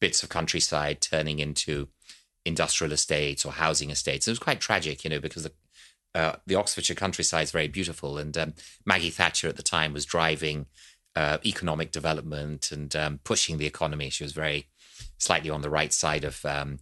bits 0.00 0.22
of 0.22 0.28
countryside 0.28 1.00
turning 1.00 1.38
into 1.38 1.88
industrial 2.44 2.92
estates 2.92 3.44
or 3.44 3.52
housing 3.52 3.90
estates. 3.90 4.26
It 4.26 4.32
was 4.32 4.38
quite 4.38 4.60
tragic, 4.60 5.04
you 5.04 5.10
know, 5.10 5.20
because 5.20 5.44
the, 5.44 5.52
uh, 6.14 6.36
the 6.46 6.54
Oxfordshire 6.54 6.96
countryside 6.96 7.44
is 7.44 7.50
very 7.50 7.68
beautiful. 7.68 8.18
And 8.18 8.36
um, 8.36 8.54
Maggie 8.84 9.10
Thatcher 9.10 9.48
at 9.48 9.56
the 9.56 9.62
time 9.62 9.92
was 9.92 10.04
driving 10.04 10.66
uh, 11.14 11.38
economic 11.44 11.92
development 11.92 12.72
and 12.72 12.94
um, 12.96 13.20
pushing 13.24 13.58
the 13.58 13.66
economy. 13.66 14.10
She 14.10 14.24
was 14.24 14.32
very 14.32 14.66
slightly 15.18 15.50
on 15.50 15.62
the 15.62 15.70
right 15.70 15.92
side 15.92 16.24
of 16.24 16.44
um, 16.44 16.78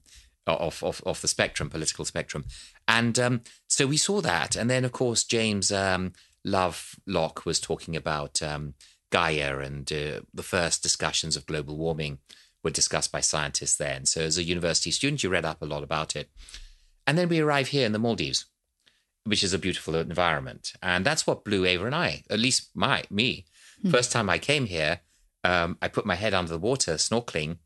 of, 0.47 0.83
of, 0.83 1.03
of 1.07 1.21
the 1.21 1.29
spectrum, 1.29 1.71
political 1.71 2.05
spectrum. 2.05 2.45
And 2.89 3.19
um, 3.19 3.43
so 3.69 3.87
we 3.87 3.97
saw 3.97 4.21
that. 4.21 4.57
And 4.57 4.69
then, 4.69 4.85
of 4.85 4.93
course, 4.93 5.23
James 5.23 5.71
um, 5.71 6.13
Lovelock 6.45 7.45
was 7.45 7.61
talking 7.61 7.95
about 7.95 8.43
um, 8.43 8.75
Gaia 9.11 9.59
and 9.59 9.91
uh, 9.93 10.21
the 10.33 10.43
first 10.43 10.83
discussions 10.83 11.37
of 11.37 11.47
global 11.47 11.77
warming 11.77 12.19
were 12.63 12.71
discussed 12.71 13.13
by 13.13 13.21
scientists 13.21 13.77
then. 13.77 14.07
So 14.07 14.23
as 14.23 14.39
a 14.39 14.43
university 14.43 14.91
student, 14.91 15.23
you 15.23 15.31
read 15.31 15.45
up 15.45 15.63
a 15.63 15.67
lot 15.67 15.83
about 15.83 16.17
it. 16.17 16.31
And 17.07 17.17
then 17.17 17.29
we 17.29 17.41
arrive 17.41 17.69
here 17.69 17.87
in 17.87 17.93
the 17.93 17.99
Maldives, 17.99 18.47
which 19.25 19.43
is 19.43 19.53
a 19.53 19.59
beautiful 19.59 19.95
environment. 19.95 20.73
And 20.83 21.05
that's 21.05 21.27
what 21.27 21.45
blew 21.45 21.67
Eva 21.67 21.87
and 21.87 21.95
I, 21.95 22.23
at 22.31 22.39
least 22.39 22.71
my 22.75 23.05
me. 23.11 23.47
Hmm. 23.83 23.91
First 23.91 24.13
time 24.13 24.29
I 24.29 24.39
came 24.39 24.67
here, 24.67 25.01
um, 25.45 25.79
I 25.81 25.89
put 25.89 26.07
my 26.07 26.15
head 26.15 26.35
under 26.35 26.53
the 26.53 26.59
water 26.59 26.95
snorkeling. 26.95 27.59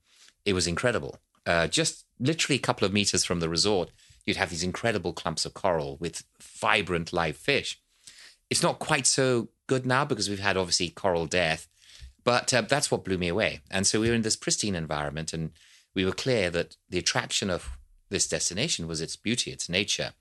It 0.44 0.52
was 0.52 0.66
incredible. 0.66 1.18
Uh, 1.46 1.66
just 1.66 2.04
literally 2.18 2.56
a 2.56 2.62
couple 2.62 2.86
of 2.86 2.92
meters 2.92 3.24
from 3.24 3.40
the 3.40 3.48
resort, 3.48 3.90
you'd 4.24 4.36
have 4.36 4.50
these 4.50 4.62
incredible 4.62 5.12
clumps 5.12 5.44
of 5.44 5.54
coral 5.54 5.96
with 5.98 6.24
vibrant 6.40 7.12
live 7.12 7.36
fish. 7.36 7.80
It's 8.48 8.62
not 8.62 8.78
quite 8.78 9.06
so 9.06 9.48
good 9.66 9.84
now 9.86 10.04
because 10.04 10.28
we've 10.28 10.38
had 10.38 10.56
obviously 10.56 10.90
coral 10.90 11.26
death, 11.26 11.68
but 12.24 12.52
uh, 12.52 12.62
that's 12.62 12.90
what 12.90 13.04
blew 13.04 13.18
me 13.18 13.28
away. 13.28 13.60
And 13.70 13.86
so 13.86 14.00
we 14.00 14.08
were 14.08 14.14
in 14.14 14.22
this 14.22 14.36
pristine 14.36 14.74
environment, 14.74 15.32
and 15.32 15.50
we 15.94 16.04
were 16.04 16.12
clear 16.12 16.50
that 16.50 16.76
the 16.88 16.98
attraction 16.98 17.50
of 17.50 17.78
this 18.10 18.26
destination 18.26 18.86
was 18.88 19.00
its 19.00 19.16
beauty, 19.16 19.50
its 19.50 19.68
nature. 19.68 20.12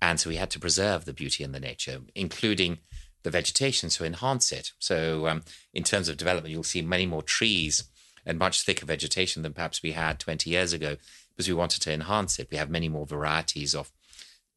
And 0.00 0.18
so 0.18 0.28
we 0.30 0.36
had 0.36 0.50
to 0.50 0.60
preserve 0.60 1.04
the 1.04 1.12
beauty 1.12 1.44
and 1.44 1.54
the 1.54 1.60
nature, 1.60 2.00
including 2.14 2.78
the 3.22 3.30
vegetation, 3.30 3.88
to 3.90 4.04
enhance 4.04 4.52
it. 4.52 4.72
So, 4.78 5.28
um, 5.28 5.42
in 5.72 5.82
terms 5.82 6.08
of 6.08 6.16
development, 6.16 6.52
you'll 6.52 6.62
see 6.62 6.82
many 6.82 7.06
more 7.06 7.22
trees 7.22 7.84
and 8.26 8.38
much 8.38 8.62
thicker 8.62 8.86
vegetation 8.86 9.42
than 9.42 9.52
perhaps 9.52 9.82
we 9.82 9.92
had 9.92 10.18
20 10.18 10.48
years 10.50 10.72
ago 10.72 10.96
because 11.30 11.48
we 11.48 11.54
wanted 11.54 11.82
to 11.82 11.92
enhance 11.92 12.38
it. 12.38 12.48
We 12.50 12.56
have 12.56 12.70
many 12.70 12.88
more 12.88 13.06
varieties 13.06 13.74
of 13.74 13.92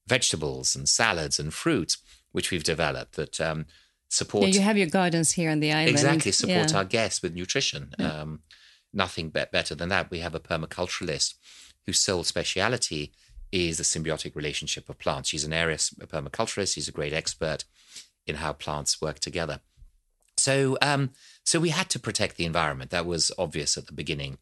vegetables 0.08 0.76
and 0.76 0.88
salads 0.88 1.40
and 1.40 1.54
fruits, 1.54 1.98
which 2.32 2.52
we've 2.52 2.64
developed 2.64 3.14
that 3.14 3.42
um, 3.42 3.66
support. 4.10 4.44
Yeah, 4.44 4.54
you 4.54 4.62
have 4.62 4.78
your 4.78 4.88
gardens 4.88 5.32
here 5.32 5.52
on 5.52 5.60
the 5.60 5.72
island. 5.72 5.90
Exactly, 5.90 6.32
support 6.32 6.72
yeah. 6.72 6.78
our 6.78 6.86
guests 6.86 7.22
with 7.22 7.34
nutrition. 7.34 7.92
Yeah. 8.00 8.22
Um, 8.22 8.40
nothing 8.94 9.30
be- 9.30 9.44
better 9.52 9.76
than 9.76 9.90
that. 9.90 10.10
We 10.10 10.20
have 10.20 10.36
a 10.36 10.40
permaculturalist 10.40 11.36
whose 11.86 12.00
sole 12.00 12.24
speciality 12.24 13.14
is 13.52 13.78
the 13.78 13.84
symbiotic 13.84 14.36
relationship 14.36 14.90
of 14.90 15.00
plants. 15.00 15.30
She's 15.30 15.44
an 15.44 15.54
area 15.54 15.78
permaculturist. 15.78 16.74
She's 16.74 16.88
a 16.88 16.92
great 16.92 17.14
expert 17.14 17.64
in 18.26 18.38
how 18.38 18.54
plants 18.54 19.02
work 19.02 19.20
together. 19.20 19.62
So, 20.38 20.78
um, 20.82 21.12
so 21.44 21.60
we 21.60 21.70
had 21.70 21.90
to 21.90 22.00
protect 22.00 22.38
the 22.38 22.46
environment. 22.46 22.92
That 22.92 23.06
was 23.06 23.32
obvious 23.38 23.78
at 23.78 23.88
the 23.88 23.94
beginning. 23.94 24.38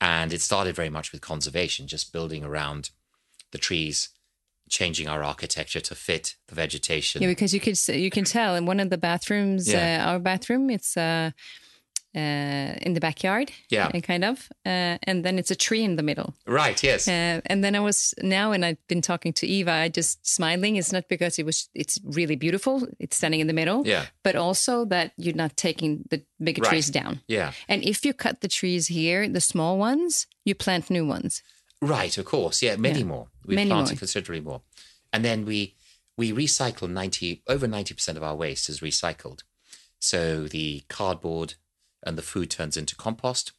And 0.00 0.32
it 0.32 0.40
started 0.40 0.74
very 0.74 0.90
much 0.90 1.12
with 1.12 1.20
conservation, 1.20 1.86
just 1.86 2.12
building 2.12 2.44
around 2.44 2.90
the 3.52 3.58
trees, 3.58 4.10
changing 4.68 5.08
our 5.08 5.22
architecture 5.22 5.80
to 5.80 5.94
fit 5.94 6.36
the 6.48 6.54
vegetation. 6.54 7.22
Yeah, 7.22 7.28
because 7.28 7.54
you 7.54 7.60
could 7.60 7.78
you 7.88 8.10
can 8.10 8.24
tell 8.36 8.54
in 8.54 8.66
one 8.66 8.80
of 8.80 8.90
the 8.90 8.98
bathrooms, 8.98 9.72
yeah. 9.72 10.04
uh, 10.04 10.10
our 10.10 10.18
bathroom, 10.18 10.70
it's 10.70 10.96
uh, 10.96 11.30
uh, 12.16 12.74
in 12.80 12.94
the 12.94 13.00
backyard, 13.00 13.52
yeah, 13.68 13.90
uh, 13.92 14.00
kind 14.00 14.24
of, 14.24 14.48
uh, 14.64 14.96
and 15.02 15.22
then 15.22 15.38
it's 15.38 15.50
a 15.50 15.54
tree 15.54 15.84
in 15.84 15.96
the 15.96 16.02
middle, 16.02 16.34
right? 16.46 16.82
Yes. 16.82 17.06
Uh, 17.06 17.40
and 17.44 17.62
then 17.62 17.76
I 17.76 17.80
was 17.80 18.14
now, 18.22 18.52
and 18.52 18.64
I've 18.64 18.84
been 18.88 19.02
talking 19.02 19.34
to 19.34 19.46
Eva. 19.46 19.72
I 19.72 19.88
just 19.90 20.26
smiling. 20.26 20.76
It's 20.76 20.92
not 20.92 21.08
because 21.08 21.38
it 21.38 21.44
was. 21.44 21.68
It's 21.74 21.98
really 22.04 22.36
beautiful. 22.36 22.88
It's 22.98 23.16
standing 23.16 23.40
in 23.40 23.48
the 23.48 23.52
middle, 23.52 23.86
yeah. 23.86 24.06
But 24.22 24.34
also 24.34 24.86
that 24.86 25.12
you're 25.18 25.34
not 25.34 25.56
taking 25.56 26.04
the 26.10 26.22
bigger 26.42 26.62
right. 26.62 26.70
trees 26.70 26.88
down, 26.90 27.20
yeah. 27.28 27.52
And 27.68 27.84
if 27.84 28.04
you 28.04 28.14
cut 28.14 28.40
the 28.40 28.48
trees 28.48 28.86
here, 28.86 29.28
the 29.28 29.40
small 29.42 29.76
ones, 29.76 30.26
you 30.44 30.54
plant 30.54 30.88
new 30.88 31.06
ones. 31.06 31.42
Right. 31.82 32.16
Of 32.16 32.24
course. 32.24 32.62
Yeah. 32.62 32.76
Many 32.76 33.00
yeah. 33.00 33.04
more. 33.04 33.28
We 33.44 33.54
many 33.54 33.70
planted 33.70 33.94
more. 33.94 33.98
considerably 33.98 34.40
more, 34.40 34.62
and 35.12 35.24
then 35.24 35.44
we 35.44 35.76
we 36.16 36.32
recycle 36.32 36.88
ninety 36.88 37.42
over 37.46 37.66
ninety 37.66 37.94
percent 37.94 38.18
of 38.18 38.24
our 38.24 38.34
waste 38.34 38.68
is 38.68 38.80
recycled. 38.80 39.42
So 39.98 40.46
the 40.46 40.82
cardboard 40.88 41.54
and 42.02 42.16
the 42.16 42.22
food 42.22 42.50
turns 42.50 42.76
into 42.76 42.96
compost. 42.96 43.52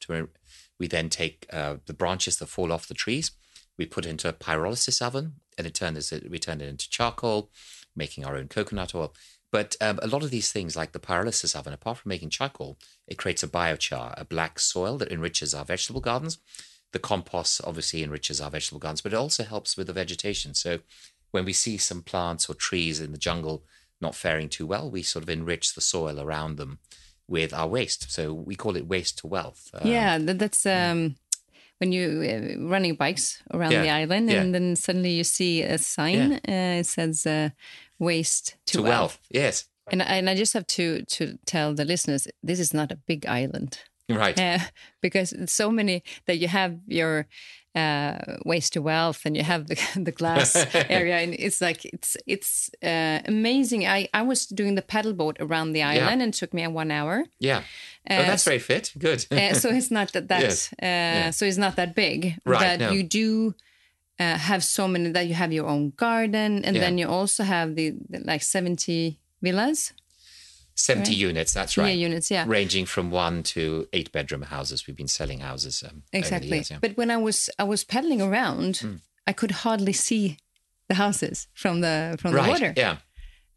We 0.80 0.88
then 0.88 1.10
take 1.10 1.48
uh, 1.52 1.78
the 1.86 1.94
branches 1.94 2.38
that 2.38 2.48
fall 2.48 2.72
off 2.72 2.88
the 2.88 2.94
trees, 2.94 3.32
we 3.78 3.86
put 3.86 4.06
into 4.06 4.30
a 4.30 4.34
pyrolysis 4.34 5.02
oven, 5.02 5.36
and 5.58 5.68
it 5.68 5.74
turns 5.74 6.12
it, 6.12 6.30
we 6.30 6.40
turn 6.40 6.62
it 6.62 6.68
into 6.68 6.90
charcoal, 6.90 7.52
making 7.96 8.26
our 8.26 8.36
own 8.36 8.48
coconut 8.48 8.96
oil. 8.96 9.14
But 9.52 9.76
um, 9.80 10.00
a 10.02 10.08
lot 10.08 10.24
of 10.24 10.30
these 10.30 10.52
things, 10.52 10.76
like 10.76 10.92
the 10.92 11.00
pyrolysis 11.00 11.56
oven, 11.56 11.74
apart 11.74 11.98
from 12.00 12.10
making 12.10 12.32
charcoal, 12.32 12.78
it 13.08 13.18
creates 13.18 13.44
a 13.44 13.48
biochar, 13.48 14.14
a 14.20 14.26
black 14.26 14.60
soil 14.60 14.98
that 14.98 15.12
enriches 15.12 15.54
our 15.54 15.66
vegetable 15.66 16.02
gardens. 16.02 16.40
The 16.94 17.00
compost 17.00 17.62
obviously 17.64 18.04
enriches 18.04 18.40
our 18.40 18.50
vegetable 18.50 18.80
gardens, 18.80 19.02
but 19.02 19.14
it 19.14 19.18
also 19.18 19.44
helps 19.44 19.78
with 19.78 19.88
the 19.88 19.94
vegetation. 19.94 20.54
So 20.54 20.80
when 21.32 21.46
we 21.46 21.54
see 21.54 21.78
some 21.78 22.02
plants 22.02 22.50
or 22.50 22.54
trees 22.54 23.00
in 23.00 23.12
the 23.12 23.18
jungle 23.18 23.64
not 24.00 24.16
faring 24.16 24.50
too 24.50 24.66
well, 24.66 24.90
we 24.90 25.04
sort 25.04 25.24
of 25.24 25.30
enrich 25.30 25.74
the 25.74 25.82
soil 25.82 26.20
around 26.20 26.58
them 26.58 26.80
with 27.28 27.54
our 27.54 27.68
waste. 27.68 28.12
So 28.12 28.34
we 28.34 28.56
call 28.56 28.76
it 28.76 28.88
waste 28.88 29.20
to 29.20 29.28
wealth. 29.28 29.70
Um, 29.74 29.92
yeah, 29.92 30.18
that's 30.20 30.66
um, 30.66 31.16
when 31.80 31.92
you 31.92 32.58
uh, 32.60 32.68
running 32.68 32.96
bikes 32.96 33.42
around 33.54 33.72
yeah, 33.72 33.84
the 33.84 33.90
island, 33.90 34.30
and 34.30 34.54
then 34.54 34.76
suddenly 34.76 35.12
you 35.12 35.24
see 35.24 35.62
a 35.62 35.78
sign. 35.78 36.40
Yeah. 36.48 36.76
Uh, 36.78 36.80
it 36.80 36.86
says 36.86 37.26
uh, 37.26 37.50
"waste 38.00 38.56
to, 38.68 38.78
to 38.78 38.84
wealth. 38.84 38.92
wealth." 38.92 39.20
Yes. 39.30 39.66
And, 39.90 40.02
and 40.02 40.30
I 40.30 40.36
just 40.36 40.54
have 40.54 40.68
to 40.68 41.04
to 41.04 41.38
tell 41.46 41.74
the 41.74 41.86
listeners 41.86 42.28
this 42.44 42.60
is 42.60 42.74
not 42.74 42.92
a 42.92 42.98
big 42.98 43.26
island, 43.26 43.80
right? 44.10 44.40
Uh, 44.40 44.60
because 45.02 45.34
so 45.48 45.72
many 45.72 46.04
that 46.26 46.38
you 46.38 46.48
have 46.48 46.80
your 46.88 47.28
uh, 47.78 48.38
waste 48.44 48.74
to 48.74 48.82
wealth 48.82 49.22
and 49.26 49.38
you 49.38 49.44
have 49.44 49.68
the, 49.68 49.78
the 50.04 50.12
glass 50.12 50.56
area 50.90 51.18
and 51.18 51.36
it's 51.38 51.62
like 51.62 51.86
it's 51.86 52.18
it's 52.26 52.72
uh, 52.84 53.20
amazing 53.26 53.86
i 53.86 54.08
i 54.14 54.22
was 54.22 54.48
doing 54.48 54.76
the 54.76 54.82
paddleboard 54.82 55.36
around 55.40 55.74
the 55.74 55.84
island 55.84 56.20
yeah. 56.20 56.26
and 56.26 56.34
it 56.34 56.34
took 56.34 56.54
me 56.54 56.66
one 56.68 56.90
hour 56.90 57.24
yeah 57.40 57.62
oh, 58.10 58.24
that's 58.24 58.44
very 58.44 58.60
fit 58.60 58.94
good 58.98 59.26
uh, 59.32 59.54
so 59.54 59.70
it's 59.78 59.92
not 59.92 60.12
that 60.14 60.28
that 60.28 60.42
yes. 60.42 60.74
Uh, 60.74 60.76
yeah. 60.82 61.30
so 61.30 61.46
it's 61.46 61.58
not 61.58 61.76
that 61.76 61.94
big 61.94 62.40
right, 62.46 62.60
but 62.60 62.80
no. 62.80 62.92
you 62.92 63.04
do 63.04 63.54
uh, 64.20 64.38
have 64.38 64.64
so 64.64 64.88
many 64.88 65.12
that 65.12 65.28
you 65.28 65.36
have 65.36 65.54
your 65.54 65.68
own 65.68 65.94
garden 65.98 66.66
and 66.66 66.76
yeah. 66.76 66.82
then 66.82 66.98
you 66.98 67.08
also 67.08 67.44
have 67.44 67.76
the, 67.76 67.94
the 68.10 68.20
like 68.22 68.42
70 68.42 69.20
villas 69.44 69.94
70 70.78 71.10
right. 71.10 71.18
units, 71.18 71.54
that's 71.54 71.78
right. 71.78 71.90
Yeah, 71.90 71.94
units, 71.94 72.32
yeah. 72.32 72.46
Ranging 72.48 72.86
from 72.86 73.12
one 73.12 73.44
to 73.44 73.88
eight 73.94 74.12
bedroom 74.12 74.44
houses. 74.44 74.88
We've 74.88 74.96
been 74.96 75.08
selling 75.08 75.40
houses. 75.40 75.84
Um, 75.84 76.04
exactly. 76.14 76.50
Years, 76.50 76.72
yeah. 76.72 76.78
But 76.80 76.96
when 76.96 77.12
I 77.12 77.18
was 77.18 77.50
I 77.60 77.64
was 77.64 77.84
pedaling 77.84 78.22
around, 78.22 78.76
mm. 78.76 79.02
I 79.26 79.34
could 79.34 79.52
hardly 79.52 79.94
see 79.94 80.38
the 80.88 80.96
houses 80.96 81.48
from 81.54 81.82
the 81.82 82.18
from 82.20 82.34
right. 82.34 82.46
the 82.46 82.50
water. 82.50 82.74
Yeah 82.78 82.98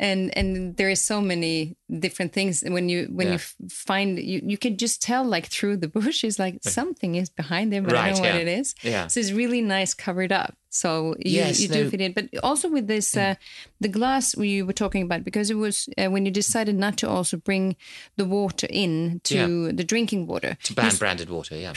and 0.00 0.36
and 0.36 0.76
there 0.78 0.88
is 0.88 1.00
so 1.00 1.20
many 1.20 1.76
different 1.98 2.32
things 2.32 2.64
when 2.66 2.88
you 2.88 3.06
when 3.12 3.26
yeah. 3.26 3.32
you 3.34 3.68
find 3.68 4.18
you 4.18 4.40
you 4.42 4.56
can 4.56 4.76
just 4.78 5.02
tell 5.02 5.22
like 5.24 5.46
through 5.46 5.76
the 5.76 5.88
bushes 5.88 6.38
like 6.38 6.58
something 6.62 7.14
is 7.16 7.28
behind 7.28 7.72
there 7.72 7.82
but 7.82 7.92
right, 7.92 8.04
I 8.04 8.12
don't 8.12 8.22
know 8.22 8.28
yeah. 8.28 8.32
what 8.32 8.42
it 8.42 8.48
is 8.48 8.74
yeah 8.82 9.06
so 9.08 9.20
it's 9.20 9.30
really 9.30 9.60
nice 9.60 9.92
covered 9.92 10.32
up 10.32 10.56
so 10.70 11.14
you, 11.18 11.32
yes, 11.32 11.60
you 11.60 11.68
no. 11.68 11.74
do 11.74 11.90
fit 11.90 12.00
in 12.00 12.12
but 12.12 12.28
also 12.42 12.70
with 12.70 12.86
this 12.86 13.16
uh, 13.16 13.34
the 13.80 13.88
glass 13.88 14.34
we 14.34 14.62
were 14.62 14.72
talking 14.72 15.02
about 15.02 15.22
because 15.22 15.50
it 15.50 15.54
was 15.54 15.88
uh, 15.98 16.06
when 16.06 16.24
you 16.24 16.32
decided 16.32 16.76
not 16.76 16.96
to 16.96 17.08
also 17.08 17.36
bring 17.36 17.76
the 18.16 18.24
water 18.24 18.68
in 18.70 19.20
to 19.24 19.66
yeah. 19.66 19.72
the 19.72 19.84
drinking 19.84 20.26
water 20.26 20.56
to 20.62 20.72
ban 20.72 20.94
branded 20.96 21.28
water 21.28 21.56
yeah 21.56 21.72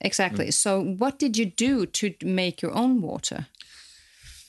exactly 0.00 0.46
mm. 0.46 0.52
so 0.52 0.82
what 0.82 1.18
did 1.18 1.36
you 1.36 1.46
do 1.46 1.86
to 1.86 2.12
make 2.24 2.60
your 2.60 2.72
own 2.72 3.00
water 3.00 3.46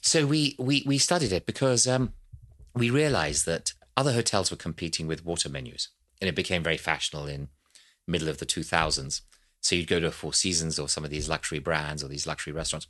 so 0.01 0.25
we 0.25 0.55
we 0.57 0.83
we 0.87 0.97
studied 0.97 1.31
it 1.31 1.45
because 1.45 1.85
um 1.85 2.13
we 2.79 2.89
realized 2.89 3.45
that 3.45 3.73
other 3.95 4.13
hotels 4.13 4.49
were 4.49 4.57
competing 4.57 5.07
with 5.07 5.25
water 5.25 5.49
menus, 5.49 5.89
and 6.21 6.29
it 6.29 6.35
became 6.35 6.63
very 6.63 6.77
fashionable 6.77 7.27
in 7.27 7.49
middle 8.07 8.29
of 8.29 8.37
the 8.37 8.45
2000s. 8.45 9.21
So 9.61 9.75
you'd 9.75 9.87
go 9.87 9.99
to 9.99 10.07
a 10.07 10.11
Four 10.11 10.33
Seasons 10.33 10.79
or 10.79 10.87
some 10.87 11.03
of 11.03 11.09
these 11.09 11.29
luxury 11.29 11.59
brands 11.59 12.03
or 12.03 12.07
these 12.07 12.25
luxury 12.25 12.53
restaurants, 12.53 12.87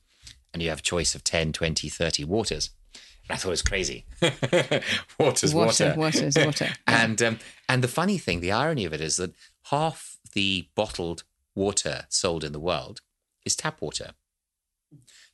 and 0.53 0.61
you 0.61 0.69
have 0.69 0.79
a 0.79 0.83
choice 0.83 1.15
of 1.15 1.23
10, 1.23 1.51
20, 1.53 1.89
30 1.89 2.23
waters. 2.25 2.69
And 2.93 3.35
I 3.35 3.35
thought 3.35 3.49
it 3.49 3.51
was 3.51 3.61
crazy. 3.61 4.05
water's 5.19 5.53
water. 5.53 5.93
Water, 5.95 5.95
water's 5.97 6.37
water. 6.37 6.69
and, 6.87 7.21
um, 7.21 7.39
and 7.67 7.83
the 7.83 7.87
funny 7.87 8.17
thing, 8.17 8.39
the 8.39 8.51
irony 8.51 8.85
of 8.85 8.93
it 8.93 9.01
is 9.01 9.17
that 9.17 9.33
half 9.71 10.17
the 10.33 10.69
bottled 10.75 11.23
water 11.55 12.05
sold 12.09 12.43
in 12.43 12.51
the 12.51 12.59
world 12.59 13.01
is 13.45 13.55
tap 13.55 13.81
water. 13.81 14.11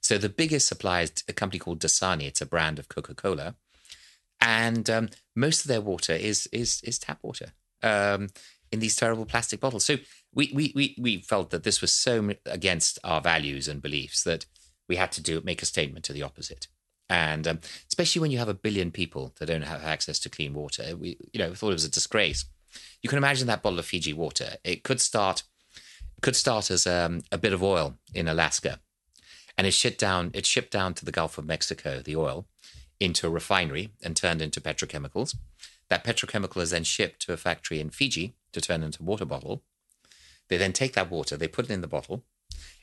So 0.02 0.18
the 0.18 0.30
biggest 0.30 0.68
supplier 0.68 1.04
is 1.04 1.24
a 1.28 1.34
company 1.34 1.60
called 1.60 1.80
Dasani. 1.80 2.24
It's 2.24 2.42
a 2.42 2.46
brand 2.46 2.80
of 2.80 2.90
Coca-Cola 2.90 3.56
and 4.42 4.89
um, 4.89 5.10
most 5.36 5.62
of 5.62 5.68
their 5.68 5.82
water 5.82 6.13
is 6.13 6.48
is 6.51 6.82
is 6.84 7.00
tap 7.00 7.20
water 7.22 7.54
um, 7.84 8.30
in 8.72 8.80
these 8.80 8.96
terrible 8.96 9.25
plastic 9.25 9.60
bottles. 9.60 9.86
So 9.86 9.98
we 10.34 10.51
we 10.54 10.72
we 10.75 10.96
we 11.00 11.22
felt 11.22 11.50
that 11.51 11.63
this 11.63 11.82
was 11.82 11.94
so 11.94 12.32
against 12.46 13.00
our 13.04 13.22
values 13.22 13.68
and 13.68 13.82
beliefs 13.82 14.24
that 14.24 14.46
we 14.88 14.98
had 14.98 15.12
to 15.13 15.22
do 15.22 15.42
make 15.44 15.62
a 15.62 15.65
statement 15.65 16.06
to 16.06 16.13
the 16.13 16.24
opposite. 16.24 16.68
And 17.08 17.48
um, 17.48 17.60
especially 17.88 18.20
when 18.20 18.32
you 18.32 18.39
have 18.39 18.50
a 18.50 18.56
billion 18.56 18.92
people 18.92 19.34
that 19.39 19.46
don't 19.46 19.62
have 19.62 19.84
access 19.84 20.18
to 20.20 20.30
clean 20.30 20.54
water, 20.54 20.96
we 20.96 21.18
you 21.34 21.39
know 21.39 21.54
thought 21.54 21.70
it 21.70 21.74
was 21.74 21.86
a 21.86 21.89
disgrace. 21.92 22.46
You 23.01 23.10
can 23.10 23.18
imagine 23.18 23.48
that 23.48 23.63
bottle 23.63 23.80
of 23.80 23.86
Fiji 23.86 24.13
water. 24.13 24.56
It 24.63 24.84
could 24.84 25.00
start 25.00 25.44
could 26.22 26.36
start 26.36 26.72
as 26.72 26.88
um, 26.88 27.22
a 27.32 27.38
bit 27.38 27.54
of 27.54 27.62
oil 27.62 27.96
in 28.13 28.27
Alaska, 28.27 28.80
and 29.58 29.68
it's 29.68 29.77
shipped 29.77 30.00
down. 30.00 30.32
It's 30.34 30.50
shipped 30.50 30.72
down 30.72 30.94
to 30.96 31.06
the 31.06 31.12
Gulf 31.12 31.38
of 31.38 31.46
Mexico. 31.46 32.01
The 32.01 32.15
oil 32.15 32.48
into 33.00 33.28
a 33.28 33.30
refinery 33.30 33.92
and 34.04 34.16
turned 34.16 34.42
into 34.42 34.62
petrochemicals. 34.62 35.36
That 35.90 36.04
petrochemical 36.04 36.62
is 36.62 36.72
then 36.72 36.84
shipped 36.84 37.22
to 37.22 37.34
a 37.34 37.38
factory 37.38 37.80
in 37.80 37.90
Fiji 37.90 38.36
to 38.54 38.62
turn 38.62 38.84
into 38.84 39.02
a 39.02 39.06
water 39.06 39.25
bottle. 39.25 39.64
They 40.48 40.58
then 40.58 40.74
take 40.74 40.94
that 40.94 41.12
water, 41.12 41.38
they 41.38 41.48
put 41.48 41.66
it 41.66 41.72
in 41.72 41.82
the 41.82 41.88
bottle. 41.88 42.24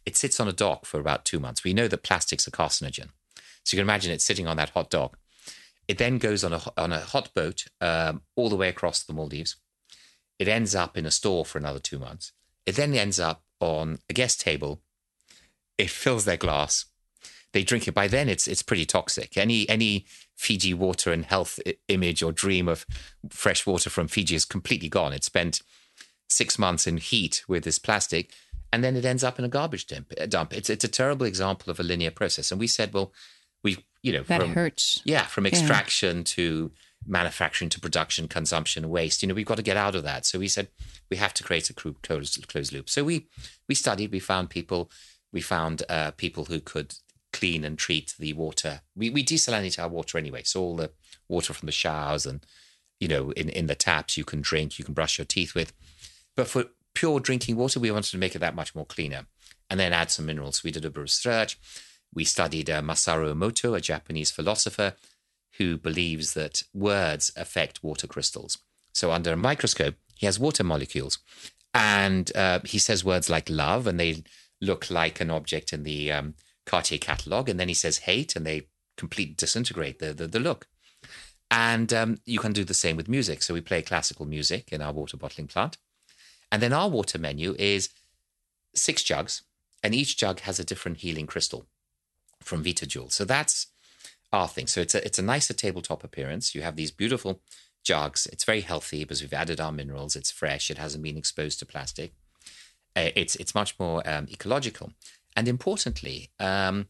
It 0.04 0.16
sits 0.16 0.40
on 0.40 0.48
a 0.48 0.52
dock 0.52 0.84
for 0.84 0.98
about 1.00 1.24
two 1.24 1.38
months. 1.38 1.64
We 1.64 1.74
know 1.74 1.88
that 1.88 2.02
plastics 2.02 2.46
are 2.46 2.52
carcinogen. 2.52 3.08
So 3.64 3.76
you 3.76 3.80
can 3.80 3.88
imagine 3.88 4.12
it 4.12 4.20
sitting 4.20 4.46
on 4.46 4.56
that 4.56 4.70
hot 4.70 4.90
dock. 4.90 5.18
It 5.88 5.98
then 5.98 6.18
goes 6.18 6.44
on 6.44 6.52
a, 6.52 6.62
on 6.76 6.92
a 6.92 7.00
hot 7.00 7.32
boat 7.34 7.64
um, 7.80 8.22
all 8.36 8.48
the 8.48 8.56
way 8.56 8.68
across 8.68 9.02
the 9.02 9.12
Maldives. 9.12 9.56
It 10.38 10.48
ends 10.48 10.74
up 10.74 10.96
in 10.96 11.06
a 11.06 11.10
store 11.10 11.44
for 11.44 11.58
another 11.58 11.78
two 11.78 11.98
months. 11.98 12.32
It 12.66 12.76
then 12.76 12.94
ends 12.94 13.20
up 13.20 13.42
on 13.60 13.98
a 14.08 14.12
guest 14.12 14.40
table. 14.40 14.80
It 15.78 15.90
fills 15.90 16.24
their 16.24 16.36
glass. 16.36 16.86
They 17.52 17.62
drink 17.62 17.86
it. 17.86 17.92
By 17.92 18.08
then, 18.08 18.28
it's 18.28 18.48
it's 18.48 18.62
pretty 18.62 18.86
toxic. 18.86 19.36
Any 19.36 19.68
any 19.68 20.06
Fiji 20.36 20.74
water 20.74 21.12
and 21.12 21.24
health 21.24 21.60
image 21.88 22.22
or 22.22 22.32
dream 22.32 22.68
of 22.68 22.86
fresh 23.30 23.66
water 23.66 23.90
from 23.90 24.08
Fiji 24.08 24.34
is 24.34 24.44
completely 24.44 24.88
gone. 24.88 25.12
It 25.12 25.24
spent 25.24 25.62
six 26.28 26.58
months 26.58 26.86
in 26.86 26.96
heat 26.96 27.44
with 27.46 27.64
this 27.64 27.78
plastic, 27.78 28.32
and 28.72 28.82
then 28.82 28.96
it 28.96 29.04
ends 29.04 29.22
up 29.22 29.38
in 29.38 29.44
a 29.44 29.48
garbage 29.48 29.86
dump. 29.86 30.12
dump. 30.28 30.54
It's 30.54 30.70
it's 30.70 30.84
a 30.84 30.88
terrible 30.88 31.26
example 31.26 31.70
of 31.70 31.78
a 31.78 31.82
linear 31.82 32.10
process. 32.10 32.50
And 32.50 32.58
we 32.58 32.66
said, 32.66 32.92
well, 32.94 33.12
we 33.62 33.84
you 34.02 34.12
know 34.12 34.22
that 34.22 34.40
from, 34.40 34.54
hurts. 34.54 35.02
Yeah, 35.04 35.26
from 35.26 35.46
extraction 35.46 36.18
yeah. 36.18 36.24
to 36.26 36.72
manufacturing 37.06 37.68
to 37.68 37.80
production, 37.80 38.28
consumption, 38.28 38.88
waste. 38.88 39.22
You 39.22 39.28
know, 39.28 39.34
we've 39.34 39.46
got 39.46 39.56
to 39.56 39.62
get 39.62 39.76
out 39.76 39.94
of 39.94 40.04
that. 40.04 40.24
So 40.24 40.38
we 40.38 40.48
said 40.48 40.68
we 41.10 41.16
have 41.18 41.34
to 41.34 41.42
create 41.42 41.68
a 41.70 41.74
closed, 41.74 42.48
closed 42.48 42.72
loop. 42.72 42.88
So 42.88 43.04
we 43.04 43.28
we 43.68 43.74
studied. 43.74 44.12
We 44.12 44.20
found 44.20 44.50
people. 44.50 44.90
We 45.32 45.40
found 45.40 45.82
uh, 45.88 46.10
people 46.12 46.46
who 46.46 46.60
could 46.60 46.94
clean 47.32 47.64
and 47.64 47.78
treat 47.78 48.14
the 48.18 48.32
water. 48.32 48.82
We 48.96 49.10
we 49.10 49.24
desalinate 49.24 49.78
our 49.78 49.88
water 49.88 50.18
anyway. 50.18 50.42
So 50.44 50.62
all 50.62 50.76
the 50.76 50.90
water 51.28 51.52
from 51.52 51.66
the 51.66 51.72
showers 51.72 52.26
and 52.26 52.44
you 53.00 53.08
know 53.08 53.30
in 53.32 53.48
in 53.48 53.66
the 53.66 53.74
taps 53.74 54.16
you 54.16 54.24
can 54.24 54.40
drink, 54.40 54.78
you 54.78 54.84
can 54.84 54.94
brush 54.94 55.18
your 55.18 55.24
teeth 55.24 55.54
with. 55.54 55.72
But 56.36 56.48
for 56.48 56.66
pure 56.94 57.20
drinking 57.20 57.56
water, 57.56 57.80
we 57.80 57.90
wanted 57.90 58.10
to 58.10 58.18
make 58.18 58.34
it 58.34 58.40
that 58.40 58.54
much 58.54 58.74
more 58.74 58.86
cleaner, 58.86 59.26
and 59.70 59.78
then 59.78 59.92
add 59.92 60.10
some 60.10 60.26
minerals. 60.26 60.62
We 60.62 60.70
did 60.70 60.84
a 60.84 60.90
bit 60.90 60.98
of 60.98 61.02
research. 61.02 61.58
We 62.14 62.24
studied 62.24 62.68
uh, 62.68 62.82
Masaru 62.82 63.32
Emoto, 63.32 63.76
a 63.76 63.80
Japanese 63.80 64.30
philosopher 64.30 64.94
who 65.58 65.76
believes 65.76 66.34
that 66.34 66.62
words 66.72 67.30
affect 67.36 67.82
water 67.82 68.06
crystals. 68.06 68.58
So, 68.92 69.12
under 69.12 69.32
a 69.32 69.36
microscope, 69.36 69.94
he 70.14 70.26
has 70.26 70.38
water 70.38 70.64
molecules. 70.64 71.18
And 71.74 72.34
uh, 72.36 72.60
he 72.64 72.78
says 72.78 73.04
words 73.04 73.30
like 73.30 73.48
love, 73.48 73.86
and 73.86 73.98
they 73.98 74.24
look 74.60 74.90
like 74.90 75.20
an 75.20 75.30
object 75.30 75.72
in 75.72 75.82
the 75.84 76.12
um, 76.12 76.34
Cartier 76.66 76.98
catalog. 76.98 77.48
And 77.48 77.58
then 77.58 77.68
he 77.68 77.74
says 77.74 77.98
hate, 77.98 78.36
and 78.36 78.46
they 78.46 78.68
completely 78.96 79.34
disintegrate 79.34 79.98
the, 79.98 80.12
the, 80.12 80.26
the 80.26 80.40
look. 80.40 80.68
And 81.50 81.92
um, 81.92 82.18
you 82.24 82.38
can 82.38 82.52
do 82.52 82.64
the 82.64 82.74
same 82.74 82.96
with 82.96 83.08
music. 83.08 83.42
So, 83.42 83.54
we 83.54 83.60
play 83.60 83.82
classical 83.82 84.24
music 84.24 84.72
in 84.72 84.80
our 84.80 84.92
water 84.92 85.16
bottling 85.16 85.48
plant. 85.48 85.76
And 86.50 86.62
then 86.62 86.72
our 86.72 86.88
water 86.88 87.18
menu 87.18 87.54
is 87.58 87.88
six 88.74 89.02
jugs, 89.02 89.42
and 89.82 89.94
each 89.94 90.16
jug 90.16 90.40
has 90.40 90.60
a 90.60 90.64
different 90.64 90.98
healing 90.98 91.26
crystal 91.26 91.66
from 92.42 92.64
VitaJuwel. 92.64 93.12
So 93.12 93.24
that's 93.24 93.68
our 94.32 94.48
thing. 94.48 94.66
So 94.66 94.80
it's 94.80 94.94
a 94.94 95.04
it's 95.04 95.18
a 95.18 95.22
nicer 95.22 95.54
tabletop 95.54 96.04
appearance. 96.04 96.54
You 96.54 96.62
have 96.62 96.76
these 96.76 96.90
beautiful 96.90 97.40
jugs. 97.84 98.26
It's 98.26 98.44
very 98.44 98.60
healthy 98.60 99.04
because 99.04 99.22
we've 99.22 99.32
added 99.32 99.60
our 99.60 99.72
minerals. 99.72 100.16
It's 100.16 100.30
fresh. 100.30 100.70
It 100.70 100.78
hasn't 100.78 101.02
been 101.02 101.16
exposed 101.16 101.58
to 101.60 101.66
plastic. 101.66 102.12
Uh, 102.94 103.10
it's 103.16 103.36
it's 103.36 103.54
much 103.54 103.78
more 103.78 104.06
um, 104.08 104.26
ecological, 104.30 104.92
and 105.36 105.48
importantly, 105.48 106.30
um, 106.38 106.86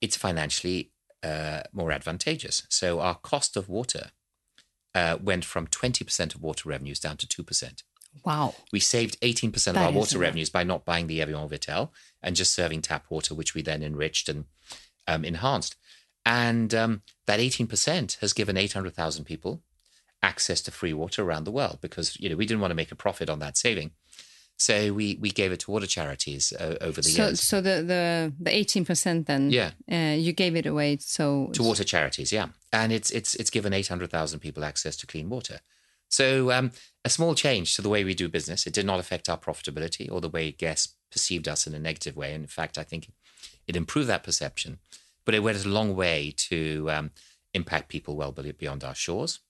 it's 0.00 0.16
financially 0.16 0.92
uh, 1.22 1.62
more 1.72 1.92
advantageous. 1.92 2.66
So 2.68 3.00
our 3.00 3.14
cost 3.14 3.56
of 3.56 3.68
water 3.68 4.10
uh, 4.94 5.18
went 5.22 5.44
from 5.44 5.66
twenty 5.66 6.04
percent 6.04 6.34
of 6.34 6.42
water 6.42 6.68
revenues 6.68 7.00
down 7.00 7.16
to 7.18 7.28
two 7.28 7.42
percent. 7.42 7.82
Wow. 8.24 8.54
We 8.72 8.80
saved 8.80 9.20
18% 9.20 9.68
of 9.68 9.76
our 9.76 9.92
water 9.92 10.18
revenues 10.18 10.50
by 10.50 10.64
not 10.64 10.84
buying 10.84 11.06
the 11.06 11.20
Evian 11.20 11.48
Vittel 11.48 11.90
and 12.22 12.36
just 12.36 12.54
serving 12.54 12.82
tap 12.82 13.04
water, 13.10 13.34
which 13.34 13.54
we 13.54 13.62
then 13.62 13.82
enriched 13.82 14.28
and 14.28 14.46
um, 15.06 15.24
enhanced. 15.24 15.76
And 16.24 16.74
um, 16.74 17.02
that 17.26 17.40
18% 17.40 18.18
has 18.20 18.32
given 18.32 18.56
800,000 18.56 19.24
people 19.24 19.62
access 20.22 20.60
to 20.62 20.70
free 20.70 20.92
water 20.92 21.22
around 21.22 21.44
the 21.44 21.52
world 21.52 21.78
because, 21.80 22.18
you 22.18 22.28
know, 22.28 22.36
we 22.36 22.46
didn't 22.46 22.60
want 22.60 22.72
to 22.72 22.76
make 22.76 22.90
a 22.90 22.96
profit 22.96 23.30
on 23.30 23.38
that 23.38 23.56
saving. 23.56 23.92
So 24.58 24.92
we, 24.92 25.18
we 25.20 25.30
gave 25.30 25.52
it 25.52 25.60
to 25.60 25.70
water 25.70 25.86
charities 25.86 26.52
uh, 26.52 26.76
over 26.80 27.02
the 27.02 27.08
so, 27.08 27.26
years. 27.26 27.40
So 27.42 27.60
the, 27.60 27.82
the, 27.82 28.32
the 28.40 28.50
18% 28.50 29.26
then, 29.26 29.50
yeah, 29.50 29.72
uh, 29.90 30.16
you 30.16 30.32
gave 30.32 30.56
it 30.56 30.64
away. 30.64 30.96
So 31.00 31.50
to 31.52 31.62
water 31.62 31.84
charities, 31.84 32.32
yeah. 32.32 32.46
And 32.72 32.92
it's, 32.92 33.10
it's, 33.10 33.34
it's 33.34 33.50
given 33.50 33.72
800,000 33.72 34.40
people 34.40 34.64
access 34.64 34.96
to 34.96 35.06
clean 35.06 35.28
water. 35.28 35.60
So 36.08 36.52
um, 36.52 36.72
a 37.04 37.10
small 37.10 37.34
change 37.34 37.74
to 37.76 37.82
the 37.82 37.88
way 37.88 38.02
we 38.02 38.14
do 38.14 38.28
business. 38.28 38.66
It 38.66 38.72
did 38.72 38.86
not 38.86 39.00
affect 39.00 39.28
our 39.28 39.38
profitability 39.38 40.10
or 40.10 40.20
the 40.20 40.28
way 40.28 40.52
guests 40.52 40.94
perceived 41.10 41.48
us 41.48 41.66
in 41.66 41.74
a 41.74 41.78
negative 41.78 42.16
way. 42.16 42.32
And 42.32 42.44
in 42.44 42.48
fact, 42.48 42.78
I 42.78 42.82
think 42.82 43.10
it 43.66 43.76
improved 43.76 44.08
that 44.08 44.24
perception 44.24 44.78
but 45.26 45.34
it 45.34 45.40
went 45.40 45.62
a 45.62 45.68
long 45.68 45.94
way 45.94 46.32
to 46.34 46.88
um, 46.90 47.10
impact 47.52 47.90
people 47.90 48.16
well 48.16 48.32
beyond 48.32 48.82
our 48.82 48.94
shores 48.94 49.40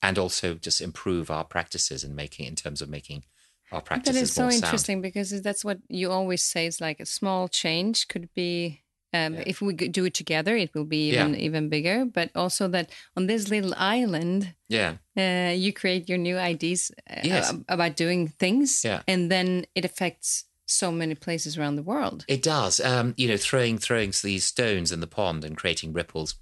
and 0.00 0.18
also 0.18 0.54
just 0.54 0.80
improve 0.80 1.30
our 1.30 1.44
practices 1.44 2.04
in 2.04 2.14
making 2.14 2.46
in 2.46 2.54
terms 2.54 2.80
of 2.80 2.88
making 2.88 3.24
our 3.72 3.80
practices 3.80 4.14
that 4.14 4.22
is 4.22 4.32
so 4.32 4.50
sound. 4.50 4.64
interesting 4.64 5.00
because 5.00 5.42
that's 5.42 5.64
what 5.64 5.78
you 5.88 6.10
always 6.10 6.42
say 6.42 6.66
is 6.66 6.80
like 6.80 7.00
a 7.00 7.06
small 7.06 7.48
change 7.48 8.08
could 8.08 8.32
be 8.34 8.82
um, 9.12 9.34
yeah. 9.34 9.44
if 9.46 9.62
we 9.62 9.72
do 9.74 10.04
it 10.04 10.14
together 10.14 10.56
it 10.56 10.74
will 10.74 10.84
be 10.84 11.10
even 11.10 11.34
yeah. 11.34 11.40
even 11.40 11.68
bigger 11.68 12.04
but 12.04 12.30
also 12.34 12.68
that 12.68 12.90
on 13.16 13.26
this 13.26 13.48
little 13.48 13.74
island 13.76 14.54
yeah 14.68 14.94
uh, 15.16 15.52
you 15.52 15.72
create 15.72 16.08
your 16.08 16.18
new 16.18 16.36
ideas 16.36 16.90
uh, 17.10 17.20
yes. 17.22 17.54
about 17.68 17.96
doing 17.96 18.28
things 18.28 18.82
yeah. 18.84 19.02
and 19.08 19.30
then 19.30 19.64
it 19.74 19.84
affects 19.84 20.44
so 20.66 20.90
many 20.90 21.14
places 21.14 21.58
around 21.58 21.76
the 21.76 21.82
world. 21.82 22.24
It 22.28 22.42
does. 22.42 22.80
Um, 22.80 23.14
you 23.16 23.28
know, 23.28 23.36
throwing 23.36 23.78
throwing 23.78 24.12
these 24.22 24.44
stones 24.44 24.92
in 24.92 25.00
the 25.00 25.06
pond 25.06 25.44
and 25.44 25.56
creating 25.56 25.92
ripples. 25.92 26.36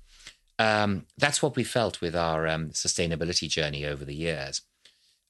Um, 0.59 1.07
that's 1.19 1.43
what 1.43 1.57
we 1.57 1.65
felt 1.65 2.01
with 2.01 2.15
our 2.15 2.47
um, 2.47 2.71
sustainability 2.71 3.49
journey 3.49 3.85
over 3.85 4.05
the 4.05 4.15
years. 4.15 4.63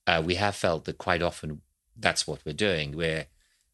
Uh, 0.07 0.23
we 0.25 0.35
have 0.35 0.57
felt 0.57 0.85
that 0.85 0.99
quite 0.99 1.23
often 1.23 1.63
that's 1.99 2.27
what 2.27 2.41
we're 2.45 2.53
doing. 2.53 2.97
We're 2.97 3.27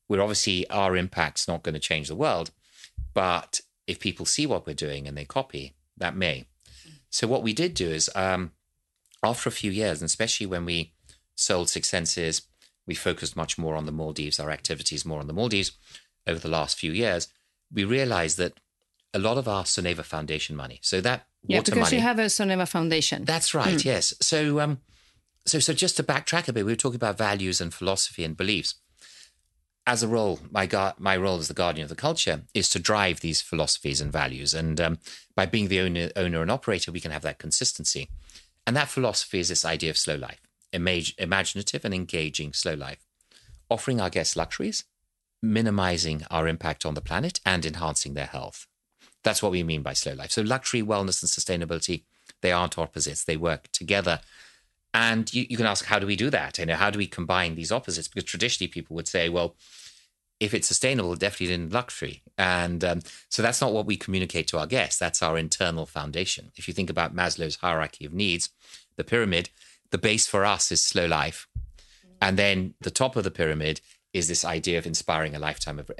we're 0.09 0.23
obviously 0.23 0.69
our 0.71 0.97
impact's 0.97 1.47
not 1.47 1.63
going 1.63 1.75
to 1.75 1.81
change 1.81 2.09
the 2.09 2.17
world, 2.17 2.51
but 3.15 3.61
if 3.87 4.01
people 4.01 4.27
see 4.27 4.47
what 4.47 4.67
we're 4.67 4.75
doing 4.75 5.07
and 5.07 5.17
they 5.17 5.25
copy, 5.25 5.75
that 5.97 6.17
may. 6.17 6.47
So 7.11 7.27
what 7.27 7.43
we 7.43 7.53
did 7.53 7.75
do 7.75 7.89
is, 7.89 8.11
um, 8.15 8.53
after 9.23 9.49
a 9.49 9.53
few 9.53 9.71
years, 9.71 10.01
and 10.01 10.07
especially 10.07 10.47
when 10.47 10.65
we 10.65 10.93
sold 11.35 11.69
Six 11.69 11.89
Senses 11.89 12.43
we 12.89 12.95
focused 12.95 13.37
much 13.37 13.59
more 13.59 13.77
on 13.77 13.85
the 13.85 13.93
Maldives, 13.93 14.41
our 14.41 14.51
activities 14.51 15.05
more 15.05 15.21
on 15.21 15.27
the 15.27 15.35
Maldives 15.35 15.73
over 16.27 16.39
the 16.39 16.49
last 16.49 16.79
few 16.79 16.91
years, 16.91 17.29
we 17.73 17.85
realized 17.85 18.39
that 18.39 18.55
a 19.13 19.19
lot 19.19 19.37
of 19.37 19.47
our 19.47 19.65
Soneva 19.65 20.03
Foundation 20.03 20.57
money, 20.57 20.81
so 20.83 21.01
that 21.03 21.27
yeah, 21.47 21.61
because 21.61 21.79
money, 21.79 21.97
you 21.97 22.03
have 22.03 22.19
a 22.19 22.25
Soneva 22.25 22.67
Foundation. 22.67 23.25
That's 23.25 23.55
right. 23.55 23.75
Mm. 23.75 23.85
Yes. 23.85 24.15
So, 24.21 24.61
um, 24.61 24.81
so, 25.49 25.59
so 25.59 25.73
just 25.73 25.97
to 25.97 26.03
backtrack 26.03 26.49
a 26.49 26.53
bit, 26.53 26.65
we 26.65 26.73
were 26.73 26.77
talking 26.77 26.97
about 26.97 27.19
values 27.19 27.61
and 27.61 27.73
philosophy 27.73 28.25
and 28.25 28.37
beliefs. 28.37 28.75
As 29.87 30.03
a 30.03 30.09
role, 30.09 30.41
my 30.51 30.67
gu- 30.67 30.93
my 30.99 31.17
role 31.17 31.39
as 31.39 31.49
the 31.49 31.55
guardian 31.55 31.85
of 31.85 31.89
the 31.89 31.97
culture 31.97 32.43
is 32.53 32.69
to 32.71 32.79
drive 32.79 33.21
these 33.21 33.41
philosophies 33.41 34.01
and 34.01 34.13
values, 34.13 34.53
and 34.53 34.79
um, 34.81 34.99
by 35.35 35.47
being 35.47 35.69
the 35.69 35.81
owner, 35.81 36.11
owner 36.15 36.43
and 36.43 36.51
operator, 36.51 36.93
we 36.93 37.01
can 37.01 37.11
have 37.11 37.23
that 37.23 37.39
consistency. 37.39 38.11
And 38.67 38.77
that 38.77 38.91
philosophy 38.91 39.39
is 39.39 39.49
this 39.49 39.65
idea 39.65 39.89
of 39.91 39.97
slow 39.97 40.17
life 40.17 40.41
imag- 40.75 41.15
imaginative 41.19 41.85
and 41.85 41.95
engaging 41.95 42.53
slow 42.53 42.75
life, 42.75 43.07
offering 43.71 44.01
our 44.01 44.11
guests 44.11 44.37
luxuries, 44.37 44.85
minimizing 45.43 46.25
our 46.31 46.49
impact 46.49 46.85
on 46.85 46.95
the 46.95 47.01
planet, 47.01 47.41
and 47.47 47.65
enhancing 47.65 48.15
their 48.15 48.27
health. 48.27 48.67
That's 49.25 49.43
what 49.43 49.53
we 49.53 49.63
mean 49.63 49.83
by 49.83 49.93
slow 49.95 50.13
life. 50.13 50.33
So, 50.33 50.43
luxury, 50.43 50.83
wellness, 50.83 51.23
and 51.23 51.31
sustainability, 51.31 52.05
they 52.43 52.53
aren't 52.53 52.79
opposites, 52.79 53.25
they 53.25 53.37
work 53.37 53.69
together. 53.73 54.21
And 54.95 55.33
you, 55.33 55.47
you 55.49 55.57
can 55.57 55.67
ask, 55.67 55.85
how 55.85 55.99
do 55.99 56.07
we 56.07 56.17
do 56.17 56.31
that? 56.31 56.59
You 56.59 56.67
know, 56.67 56.75
how 56.75 56.91
do 56.91 56.99
we 56.99 57.07
combine 57.07 57.55
these 57.55 57.71
opposites? 57.71 58.09
Because 58.09 58.25
traditionally, 58.25 58.69
people 58.69 58.97
would 58.97 59.09
say, 59.09 59.29
well, 59.29 59.57
if 60.41 60.55
it's 60.55 60.69
sustainable, 60.69 61.15
definitely 61.15 61.55
in 61.55 61.71
luxury. 61.71 62.23
And 62.37 62.85
um, 62.85 63.01
so 63.29 63.43
that's 63.43 63.61
not 63.61 63.73
what 63.73 63.87
we 63.87 63.97
communicate 63.97 64.47
to 64.49 64.59
our 64.59 64.67
guests. 64.67 64.99
That's 64.99 65.23
our 65.23 65.37
internal 65.37 65.85
foundation. 65.85 66.53
If 66.57 66.69
you 66.69 66.75
think 66.75 66.91
about 66.91 67.15
Maslow's 67.15 67.57
hierarchy 67.57 68.05
of 68.05 68.13
needs, 68.13 68.51
the 68.97 69.05
pyramid, 69.05 69.51
the 69.91 69.99
base 69.99 70.27
for 70.27 70.45
us 70.45 70.71
is 70.71 70.83
slow 70.83 71.07
life. 71.07 71.49
And 72.21 72.37
then 72.37 72.75
the 72.81 72.91
top 72.91 73.17
of 73.17 73.25
the 73.25 73.31
pyramid 73.31 73.81
is 74.13 74.29
this 74.29 74.45
idea 74.45 74.79
of 74.79 74.87
inspiring 74.87 75.35
a 75.35 75.39
lifetime 75.39 75.79
of 75.79 75.91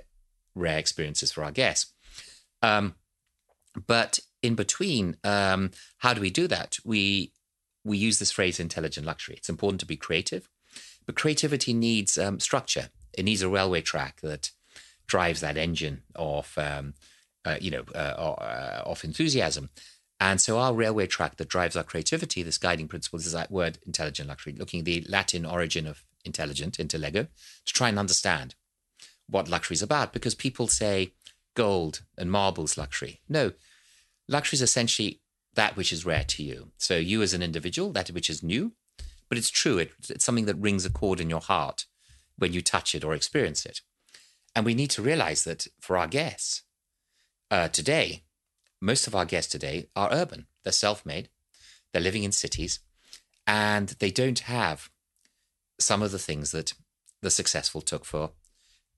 rare 0.55 0.79
experiences 0.79 1.33
for 1.33 1.45
our 1.45 1.53
guests. 1.53 1.93
Um, 2.63 2.95
but 3.87 4.21
in 4.43 4.55
between, 4.55 5.17
um, 5.25 5.73
how 5.99 6.15
do 6.15 6.21
we 6.21 6.31
do 6.31 6.47
that? 6.49 6.79
We 6.85 7.33
we 7.89 7.99
use 7.99 8.19
this 8.19 8.31
phrase 8.31 8.61
intelligent 8.61 9.07
luxury. 9.07 9.37
It's 9.37 9.49
important 9.49 9.81
to 9.81 9.87
be 9.87 9.97
creative, 9.97 10.49
but 11.07 11.17
creativity 11.17 11.73
needs 11.73 12.19
um, 12.19 12.39
structure. 12.39 12.91
It 13.17 13.25
needs 13.25 13.43
a 13.43 13.49
railway 13.49 13.81
track 13.81 14.21
that 14.21 14.51
drives 15.07 15.41
that 15.41 15.57
engine 15.57 16.03
of 16.15 16.53
um, 16.57 16.95
uh, 17.45 17.57
you 17.61 17.71
know 17.71 17.85
uh, 17.95 17.99
uh, 17.99 18.83
of 18.85 19.03
enthusiasm. 19.05 19.71
And 20.21 20.41
so 20.41 20.59
our 20.59 20.75
railway 20.75 21.07
track 21.07 21.37
that 21.37 21.49
drives 21.49 21.77
our 21.77 21.85
creativity, 21.85 22.43
this 22.43 22.59
guiding 22.59 22.89
principle, 22.89 23.21
is 23.21 23.33
that 23.33 23.51
word 23.51 23.79
intelligent 23.87 24.29
luxury, 24.29 24.53
looking 24.53 24.81
at 24.81 24.85
the 24.85 25.05
Latin 25.09 25.47
origin 25.47 25.87
of 25.87 26.05
intelligent, 26.25 26.77
intellego, 26.79 27.29
to 27.67 27.73
try 27.73 27.89
and 27.89 27.99
understand 27.99 28.57
what 29.29 29.49
luxury 29.49 29.77
is 29.77 29.83
about. 29.83 30.13
Because 30.13 30.35
people 30.35 30.67
say 30.67 31.13
gold 31.55 32.03
and 32.17 32.31
marbles 32.31 32.77
luxury. 32.77 33.21
No, 33.29 33.53
luxury 34.27 34.57
is 34.57 34.63
essentially 34.63 35.21
that 35.59 35.77
which 35.77 35.93
is 35.93 36.07
rare 36.07 36.23
to 36.23 36.45
you. 36.45 36.71
So 36.79 36.97
you 36.97 37.21
as 37.21 37.35
an 37.35 37.43
individual, 37.43 37.91
that 37.91 38.09
which 38.11 38.31
is 38.31 38.45
new, 38.45 38.75
but 39.29 39.37
it's 39.37 39.51
true. 39.51 39.77
It, 39.79 39.91
it's 40.09 40.25
something 40.25 40.47
that 40.47 40.55
rings 40.57 40.87
a 40.87 40.91
chord 40.91 41.19
in 41.21 41.29
your 41.29 41.41
heart 41.41 41.85
when 42.37 42.53
you 42.53 42.63
touch 42.63 42.95
it 42.95 43.03
or 43.03 43.13
experience 43.13 43.67
it. 43.67 43.81
And 44.55 44.65
we 44.65 44.73
need 44.73 44.91
to 44.91 45.03
realize 45.03 45.43
that 45.43 45.67
for 45.81 45.99
our 45.99 46.07
guests 46.07 46.63
uh, 47.51 47.67
today, 47.67 48.23
most 48.81 49.09
of 49.09 49.17
our 49.17 49.25
guests 49.25 49.51
today 49.51 49.89
are 49.97 50.13
urban. 50.13 50.47
They're 50.63 50.73
self 50.73 51.05
made, 51.05 51.29
they're 51.93 52.09
living 52.09 52.23
in 52.23 52.31
cities, 52.31 52.79
and 53.45 53.89
they 53.99 54.13
don't 54.13 54.39
have 54.39 54.91
some 55.81 56.03
of 56.03 56.13
the 56.13 56.21
things 56.21 56.53
that 56.53 56.75
the 57.21 57.33
successful 57.33 57.81
took 57.81 58.05
for 58.05 58.31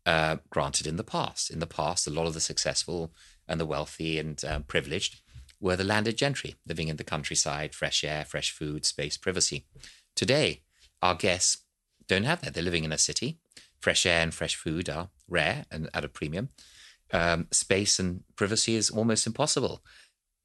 uh, 0.05 0.37
granted 0.51 0.87
in 0.87 0.97
the 0.97 1.05
past. 1.05 1.51
In 1.51 1.59
the 1.59 1.67
past, 1.67 2.07
a 2.07 2.11
lot 2.11 2.27
of 2.27 2.35
the 2.35 2.41
successful 2.41 3.15
and 3.49 3.59
the 3.59 3.65
wealthy 3.65 4.19
and 4.19 4.45
uh, 4.45 4.59
privileged 4.59 5.23
were 5.61 5.77
the 5.77 5.85
landed 5.85 6.17
gentry 6.17 6.57
living 6.67 6.89
in 6.89 6.97
the 6.97 7.05
countryside, 7.05 7.75
fresh 7.75 8.03
air, 8.03 8.25
fresh 8.25 8.51
food, 8.51 8.85
space, 8.85 9.17
privacy. 9.17 9.67
Today, 10.17 10.63
our 11.03 11.15
guests 11.15 11.59
don't 12.09 12.25
have 12.25 12.41
that. 12.43 12.55
They're 12.55 12.63
living 12.63 12.85
in 12.85 12.93
a 12.93 12.99
city. 12.99 13.39
Fresh 13.81 14.05
air 14.07 14.23
and 14.23 14.35
fresh 14.35 14.57
food 14.57 14.89
are 14.89 15.11
rare 15.29 15.65
and 15.71 15.89
at 15.95 16.05
a 16.05 16.09
premium. 16.09 16.49
Um, 17.13 17.49
space 17.51 17.99
and 17.99 18.23
privacy 18.37 18.75
is 18.77 18.91
almost 18.91 19.27
impossible. 19.27 19.83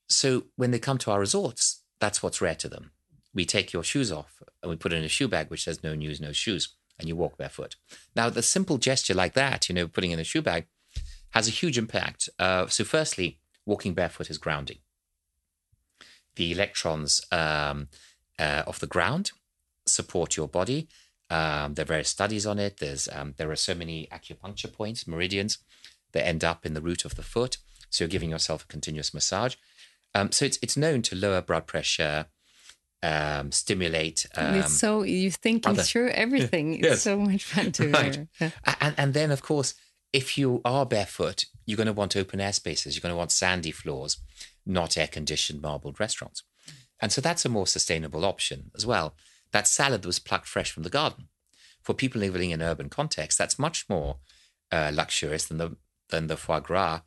So 0.07 0.45
when 0.55 0.71
they 0.71 0.79
come 0.79 0.97
to 0.99 1.11
our 1.11 1.19
resorts, 1.19 1.83
that's 1.99 2.21
what's 2.21 2.41
rare 2.41 2.55
to 2.55 2.69
them. 2.69 2.91
We 3.33 3.45
take 3.45 3.73
your 3.73 3.83
shoes 3.83 4.11
off 4.11 4.41
and 4.61 4.69
we 4.69 4.75
put 4.75 4.93
in 4.93 5.03
a 5.03 5.09
shoe 5.09 5.27
bag 5.27 5.49
which 5.49 5.63
says 5.63 5.83
no 5.83 5.95
news, 5.95 6.21
no 6.21 6.31
shoes, 6.31 6.75
and 6.97 7.07
you 7.07 7.15
walk 7.15 7.37
barefoot. 7.37 7.75
Now, 8.15 8.29
the 8.29 8.41
simple 8.41 8.77
gesture 8.77 9.13
like 9.13 9.33
that, 9.33 9.67
you 9.67 9.75
know, 9.75 9.87
putting 9.87 10.11
in 10.11 10.19
a 10.19 10.23
shoe 10.23 10.41
bag, 10.41 10.67
has 11.31 11.47
a 11.47 11.51
huge 11.51 11.77
impact. 11.77 12.29
Uh, 12.39 12.67
so, 12.67 12.85
firstly, 12.85 13.39
walking 13.65 13.93
barefoot 13.93 14.29
is 14.29 14.37
grounding. 14.37 14.77
The 16.35 16.51
electrons 16.51 17.21
um, 17.31 17.87
uh, 18.37 18.63
of 18.67 18.79
the 18.79 18.87
ground 18.87 19.31
support 19.85 20.35
your 20.35 20.47
body. 20.47 20.87
Um, 21.29 21.73
there 21.73 21.83
are 21.83 21.87
various 21.87 22.09
studies 22.09 22.45
on 22.45 22.59
it. 22.59 22.77
There's 22.77 23.07
um, 23.11 23.33
there 23.37 23.49
are 23.51 23.55
so 23.55 23.73
many 23.73 24.07
acupuncture 24.11 24.71
points, 24.71 25.07
meridians, 25.07 25.57
that 26.11 26.27
end 26.27 26.43
up 26.43 26.65
in 26.65 26.73
the 26.73 26.81
root 26.81 27.05
of 27.05 27.15
the 27.15 27.23
foot. 27.23 27.57
So 27.89 28.03
you're 28.03 28.09
giving 28.09 28.29
yourself 28.29 28.63
a 28.63 28.67
continuous 28.67 29.13
massage. 29.13 29.55
Um, 30.13 30.31
so 30.31 30.45
it's 30.45 30.59
it's 30.61 30.77
known 30.77 31.01
to 31.03 31.15
lower 31.15 31.41
blood 31.41 31.67
pressure, 31.67 32.27
um, 33.01 33.51
stimulate. 33.51 34.25
Um, 34.35 34.55
it's 34.55 34.77
so 34.77 35.03
you 35.03 35.31
thinking 35.31 35.71
other... 35.71 35.83
through 35.83 36.09
everything. 36.13 36.75
It's 36.75 36.83
yes. 36.83 37.01
so 37.01 37.17
much 37.17 37.43
fun 37.43 37.71
to 37.73 37.89
right. 37.91 38.27
Yeah. 38.39 38.51
And 38.79 38.95
and 38.97 39.13
then 39.13 39.31
of 39.31 39.41
course, 39.41 39.73
if 40.13 40.37
you 40.37 40.61
are 40.63 40.85
barefoot, 40.85 41.45
you're 41.65 41.77
going 41.77 41.87
to 41.87 41.93
want 41.93 42.15
open 42.15 42.39
air 42.39 42.53
spaces. 42.53 42.95
You're 42.95 43.01
going 43.01 43.13
to 43.13 43.17
want 43.17 43.31
sandy 43.31 43.71
floors, 43.71 44.17
not 44.65 44.97
air 44.97 45.07
conditioned 45.07 45.61
marbled 45.61 45.99
restaurants. 45.99 46.43
And 47.01 47.11
so 47.11 47.21
that's 47.21 47.45
a 47.45 47.49
more 47.49 47.67
sustainable 47.67 48.25
option 48.25 48.71
as 48.75 48.85
well. 48.85 49.15
That 49.51 49.67
salad 49.67 50.05
was 50.05 50.19
plucked 50.19 50.47
fresh 50.47 50.71
from 50.71 50.83
the 50.83 50.89
garden. 50.89 51.27
For 51.81 51.93
people 51.93 52.21
living 52.21 52.51
in 52.51 52.61
urban 52.61 52.89
context, 52.89 53.37
that's 53.37 53.59
much 53.59 53.85
more 53.87 54.17
uh, 54.71 54.91
luxurious 54.93 55.45
than 55.45 55.57
the 55.57 55.77
than 56.09 56.27
the 56.27 56.37
foie 56.37 56.59
gras 56.59 57.01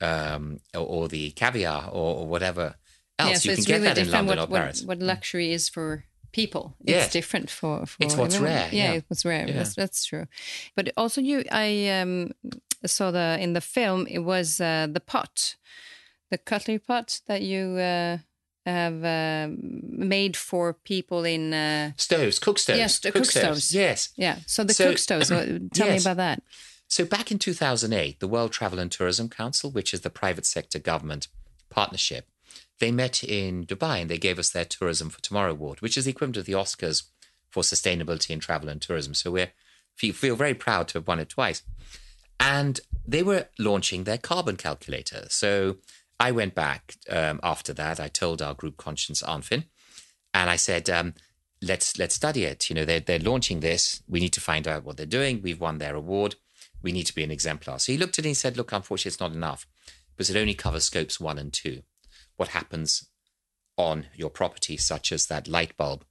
um, 0.00 0.58
or, 0.74 0.80
or, 0.80 1.08
the 1.08 1.30
caviar 1.32 1.88
or, 1.88 2.16
or 2.16 2.26
whatever 2.26 2.76
else. 3.18 3.30
Yeah, 3.30 3.36
so 3.36 3.50
you 3.50 3.56
can 3.56 3.64
get 3.64 3.72
really 3.74 3.86
that 3.86 3.98
in 3.98 4.10
London 4.10 4.38
what, 4.38 4.48
or 4.48 4.52
Paris. 4.52 4.82
What, 4.82 4.98
what 4.98 5.06
luxury 5.06 5.52
is 5.52 5.68
for 5.68 6.04
people. 6.32 6.76
It's 6.80 6.90
yeah. 6.90 7.08
different 7.08 7.50
for, 7.50 7.86
for 7.86 7.96
it's 8.00 8.16
what's 8.16 8.34
everyone. 8.34 8.56
rare. 8.56 8.68
Yeah, 8.72 8.92
yeah, 8.94 9.00
it's 9.08 9.24
rare. 9.24 9.46
Yeah. 9.48 9.54
That's, 9.54 9.74
that's 9.74 10.04
true. 10.04 10.26
But 10.76 10.92
also, 10.96 11.20
you, 11.20 11.44
I 11.50 11.88
um, 11.88 12.32
saw 12.84 13.10
the 13.10 13.38
in 13.40 13.54
the 13.54 13.60
film. 13.60 14.06
It 14.06 14.20
was 14.20 14.60
uh, 14.60 14.88
the 14.90 15.00
pot, 15.00 15.56
the 16.30 16.38
cutlery 16.38 16.78
pot 16.78 17.20
that 17.26 17.42
you. 17.42 17.78
Uh, 17.78 18.18
have 18.66 19.04
uh, 19.04 19.48
made 19.58 20.36
for 20.38 20.72
people 20.72 21.24
in 21.24 21.52
uh, 21.52 21.92
stoves, 21.96 22.38
cook 22.38 22.58
stoves. 22.58 22.78
Yes, 22.78 22.98
cook, 22.98 23.12
cook 23.12 23.24
stoves. 23.26 23.64
stoves. 23.64 23.74
Yes. 23.74 24.08
Yeah. 24.16 24.38
So 24.46 24.64
the 24.64 24.72
so, 24.72 24.88
cook 24.88 24.98
stoves. 24.98 25.28
tell 25.28 25.38
yes. 25.40 25.70
me 25.76 25.96
about 25.98 26.16
that. 26.16 26.42
So, 26.88 27.04
back 27.04 27.30
in 27.30 27.38
2008, 27.38 28.20
the 28.20 28.28
World 28.28 28.52
Travel 28.52 28.78
and 28.78 28.92
Tourism 28.92 29.28
Council, 29.28 29.70
which 29.70 29.92
is 29.92 30.02
the 30.02 30.10
private 30.10 30.46
sector 30.46 30.78
government 30.78 31.28
partnership, 31.70 32.28
they 32.78 32.92
met 32.92 33.24
in 33.24 33.64
Dubai 33.66 34.02
and 34.02 34.10
they 34.10 34.18
gave 34.18 34.38
us 34.38 34.50
their 34.50 34.64
Tourism 34.64 35.10
for 35.10 35.20
Tomorrow 35.20 35.52
Award, 35.52 35.80
which 35.80 35.96
is 35.96 36.04
the 36.04 36.12
equivalent 36.12 36.36
of 36.36 36.44
the 36.44 36.52
Oscars 36.52 37.04
for 37.50 37.62
sustainability 37.62 38.30
in 38.30 38.40
travel 38.40 38.68
and 38.68 38.80
tourism. 38.80 39.14
So, 39.14 39.30
we 39.30 39.48
feel 40.12 40.36
very 40.36 40.54
proud 40.54 40.88
to 40.88 40.98
have 40.98 41.08
won 41.08 41.20
it 41.20 41.30
twice. 41.30 41.62
And 42.38 42.80
they 43.06 43.22
were 43.22 43.48
launching 43.58 44.04
their 44.04 44.18
carbon 44.18 44.56
calculator. 44.56 45.26
So, 45.30 45.78
I 46.20 46.30
went 46.30 46.54
back 46.54 46.94
um, 47.10 47.40
after 47.42 47.72
that. 47.74 48.00
I 48.00 48.08
told 48.08 48.40
our 48.40 48.54
group 48.54 48.76
conscience 48.76 49.22
Arnfinn, 49.22 49.64
and 50.32 50.48
I 50.48 50.56
said, 50.56 50.88
um, 50.88 51.14
let's 51.60 51.98
let's 51.98 52.14
study 52.14 52.44
it. 52.44 52.68
You 52.68 52.76
know, 52.76 52.84
they're 52.84 53.00
they're 53.00 53.18
launching 53.18 53.60
this. 53.60 54.02
We 54.08 54.20
need 54.20 54.32
to 54.34 54.40
find 54.40 54.66
out 54.68 54.84
what 54.84 54.96
they're 54.96 55.06
doing. 55.06 55.42
We've 55.42 55.60
won 55.60 55.78
their 55.78 55.94
award 55.94 56.36
we 56.84 56.92
need 56.92 57.06
to 57.06 57.14
be 57.14 57.24
an 57.24 57.30
exemplar. 57.30 57.80
So 57.80 57.90
he 57.90 57.98
looked 57.98 58.18
at 58.18 58.26
it 58.26 58.28
and 58.28 58.36
said, 58.36 58.56
look, 58.56 58.70
unfortunately, 58.70 59.08
it's 59.08 59.20
not 59.20 59.32
enough 59.32 59.66
because 60.14 60.30
it 60.30 60.38
only 60.38 60.54
covers 60.54 60.84
scopes 60.84 61.18
one 61.18 61.38
and 61.38 61.52
two. 61.52 61.82
What 62.36 62.48
happens 62.48 63.08
on 63.76 64.06
your 64.14 64.30
property, 64.30 64.76
such 64.76 65.10
as 65.10 65.26
that 65.26 65.48
light 65.48 65.76
bulb 65.76 66.04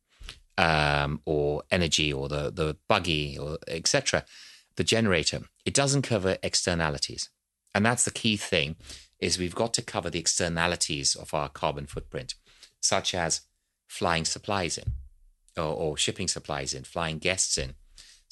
um, 0.57 1.21
or 1.25 1.63
energy 1.71 2.11
or 2.11 2.27
the, 2.27 2.51
the 2.51 2.75
buggy 2.89 3.37
or 3.37 3.59
etc., 3.67 4.25
the 4.75 4.83
generator, 4.83 5.41
it 5.63 5.75
doesn't 5.75 6.01
cover 6.01 6.37
externalities. 6.41 7.29
And 7.75 7.85
that's 7.85 8.03
the 8.03 8.11
key 8.11 8.35
thing 8.35 8.75
is 9.23 9.37
we've 9.37 9.55
got 9.63 9.73
to 9.75 9.81
cover 9.81 10.09
the 10.09 10.19
externalities 10.19 11.15
of 11.15 11.33
our 11.33 11.49
carbon 11.49 11.85
footprint, 11.85 12.35
such 12.79 13.15
as 13.15 13.41
flying 13.87 14.25
supplies 14.25 14.77
in 14.77 14.91
or, 15.57 15.73
or 15.83 15.97
shipping 15.97 16.27
supplies 16.27 16.73
in, 16.73 16.83
flying 16.83 17.17
guests 17.19 17.57
in, 17.57 17.75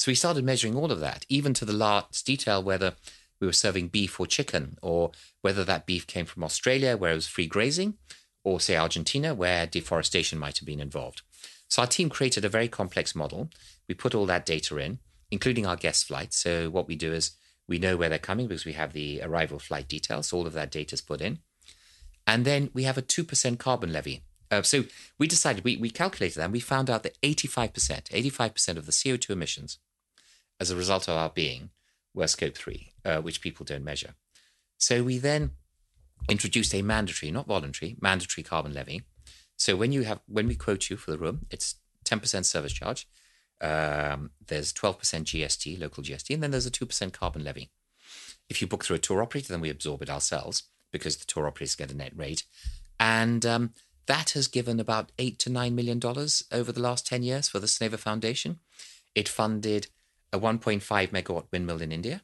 so 0.01 0.10
we 0.10 0.15
started 0.15 0.43
measuring 0.43 0.75
all 0.75 0.91
of 0.91 0.99
that, 1.01 1.27
even 1.30 1.54
to 1.54 1.63
the 1.63 1.73
last 1.73 2.25
detail 2.25 2.63
whether 2.63 2.95
we 3.39 3.45
were 3.45 3.54
serving 3.54 3.89
beef 3.89 4.19
or 4.19 4.25
chicken, 4.25 4.80
or 4.82 5.12
whether 5.41 5.63
that 5.63 5.86
beef 5.86 6.08
came 6.08 6.25
from 6.25 6.43
Australia, 6.43 6.97
where 6.97 7.12
it 7.12 7.21
was 7.21 7.27
free 7.27 7.45
grazing, 7.45 7.99
or 8.43 8.60
say 8.60 8.75
Argentina, 8.75 9.36
where 9.36 9.67
deforestation 9.67 10.39
might 10.39 10.58
have 10.58 10.65
been 10.65 10.80
involved. 10.80 11.21
So 11.67 11.84
our 11.84 11.88
team 11.88 12.10
created 12.10 12.43
a 12.43 12.49
very 12.49 12.67
complex 12.67 13.13
model. 13.13 13.51
We 13.88 13.93
put 13.93 14.15
all 14.15 14.25
that 14.25 14.43
data 14.43 14.75
in, 14.77 14.97
including 15.30 15.67
our 15.67 15.75
guest 15.75 16.06
flights. 16.06 16.38
So 16.38 16.71
what 16.71 16.88
we 16.88 16.95
do 16.95 17.13
is 17.13 17.34
we 17.72 17.80
know 17.80 17.96
where 17.96 18.10
they're 18.10 18.20
coming 18.20 18.48
because 18.48 18.66
we 18.66 18.74
have 18.74 18.92
the 18.92 19.22
arrival 19.24 19.58
flight 19.58 19.88
details. 19.88 20.34
All 20.34 20.46
of 20.46 20.52
that 20.52 20.72
data 20.72 20.94
is 20.94 21.00
put 21.00 21.22
in. 21.22 21.40
And 22.28 22.44
then 22.44 22.70
we 22.74 22.84
have 22.84 22.98
a 22.98 23.02
2% 23.02 23.60
carbon 23.60 23.94
levy. 23.94 24.24
Uh, 24.52 24.62
so 24.62 24.84
we 25.18 25.26
decided, 25.26 25.64
we, 25.64 25.78
we 25.78 25.90
calculated 25.90 26.38
that 26.38 26.44
and 26.44 26.52
we 26.52 26.60
found 26.60 26.90
out 26.90 27.04
that 27.04 27.20
85%, 27.22 27.72
85% 28.10 28.78
of 28.78 28.86
the 28.86 28.92
CO2 28.92 29.30
emissions 29.30 29.80
as 30.60 30.70
a 30.70 30.76
result 30.76 31.08
of 31.08 31.16
our 31.16 31.30
being 31.30 31.70
were 32.14 32.28
scope 32.28 32.58
three, 32.58 32.92
uh, 33.06 33.22
which 33.22 33.40
people 33.40 33.66
don't 33.66 33.86
measure. 33.86 34.16
So 34.78 35.02
we 35.02 35.18
then 35.18 35.52
introduced 36.30 36.76
a 36.76 36.82
mandatory, 36.82 37.32
not 37.32 37.48
voluntary, 37.48 37.96
mandatory 38.02 38.44
carbon 38.44 38.74
levy. 38.74 39.04
So 39.56 39.78
when 39.78 39.94
you 39.94 40.02
have 40.02 40.20
when 40.28 40.48
we 40.48 40.56
quote 40.56 40.90
you 40.90 40.98
for 40.98 41.12
the 41.12 41.18
room, 41.18 41.46
it's 41.50 41.76
10% 42.04 42.44
service 42.44 42.74
charge. 42.74 43.08
Um, 43.62 44.32
there's 44.47 44.74
12% 44.74 44.97
GST, 45.00 45.80
local 45.80 46.04
GST, 46.04 46.34
and 46.34 46.41
then 46.41 46.52
there's 46.52 46.65
a 46.65 46.71
2% 46.71 47.13
carbon 47.13 47.43
levy. 47.43 47.69
If 48.50 48.62
you 48.62 48.67
book 48.67 48.84
through 48.84 48.97
a 48.97 49.00
tour 49.00 49.21
operator, 49.21 49.54
then 49.54 49.62
we 49.62 49.69
absorb 49.69 50.02
it 50.02 50.10
ourselves 50.10 50.63
because 50.91 51.17
the 51.17 51.26
tour 51.26 51.47
operators 51.47 51.76
get 51.76 51.91
a 51.91 51.95
net 51.95 52.12
rate. 52.15 52.43
And 53.00 53.45
um, 53.45 53.74
that 54.08 54.32
has 54.32 54.47
given 54.47 54.80
about 54.80 55.12
eight 55.17 55.39
to 55.39 55.50
nine 55.50 55.76
million 55.76 56.00
dollars 56.00 56.43
over 56.52 56.71
the 56.71 56.82
last 56.82 57.06
10 57.08 57.24
years 57.24 57.47
for 57.47 57.60
the 57.60 57.67
Soneva 57.67 57.97
Foundation. 57.97 58.60
It 59.15 59.30
funded 59.30 59.88
a 60.34 60.39
1.5 60.39 60.82
megawatt 61.10 61.45
windmill 61.52 61.82
in 61.82 61.91
India, 61.91 62.21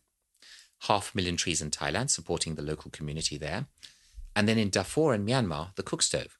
half 0.81 1.13
a 1.13 1.17
million 1.17 1.37
trees 1.37 1.61
in 1.61 1.71
Thailand, 1.71 2.09
supporting 2.09 2.55
the 2.55 2.61
local 2.61 2.91
community 2.91 3.37
there. 3.37 3.67
And 4.35 4.47
then 4.47 4.57
in 4.57 4.69
Darfur 4.69 5.13
and 5.13 5.27
Myanmar, 5.27 5.75
the 5.75 5.83
cook 5.83 6.01
stove. 6.01 6.37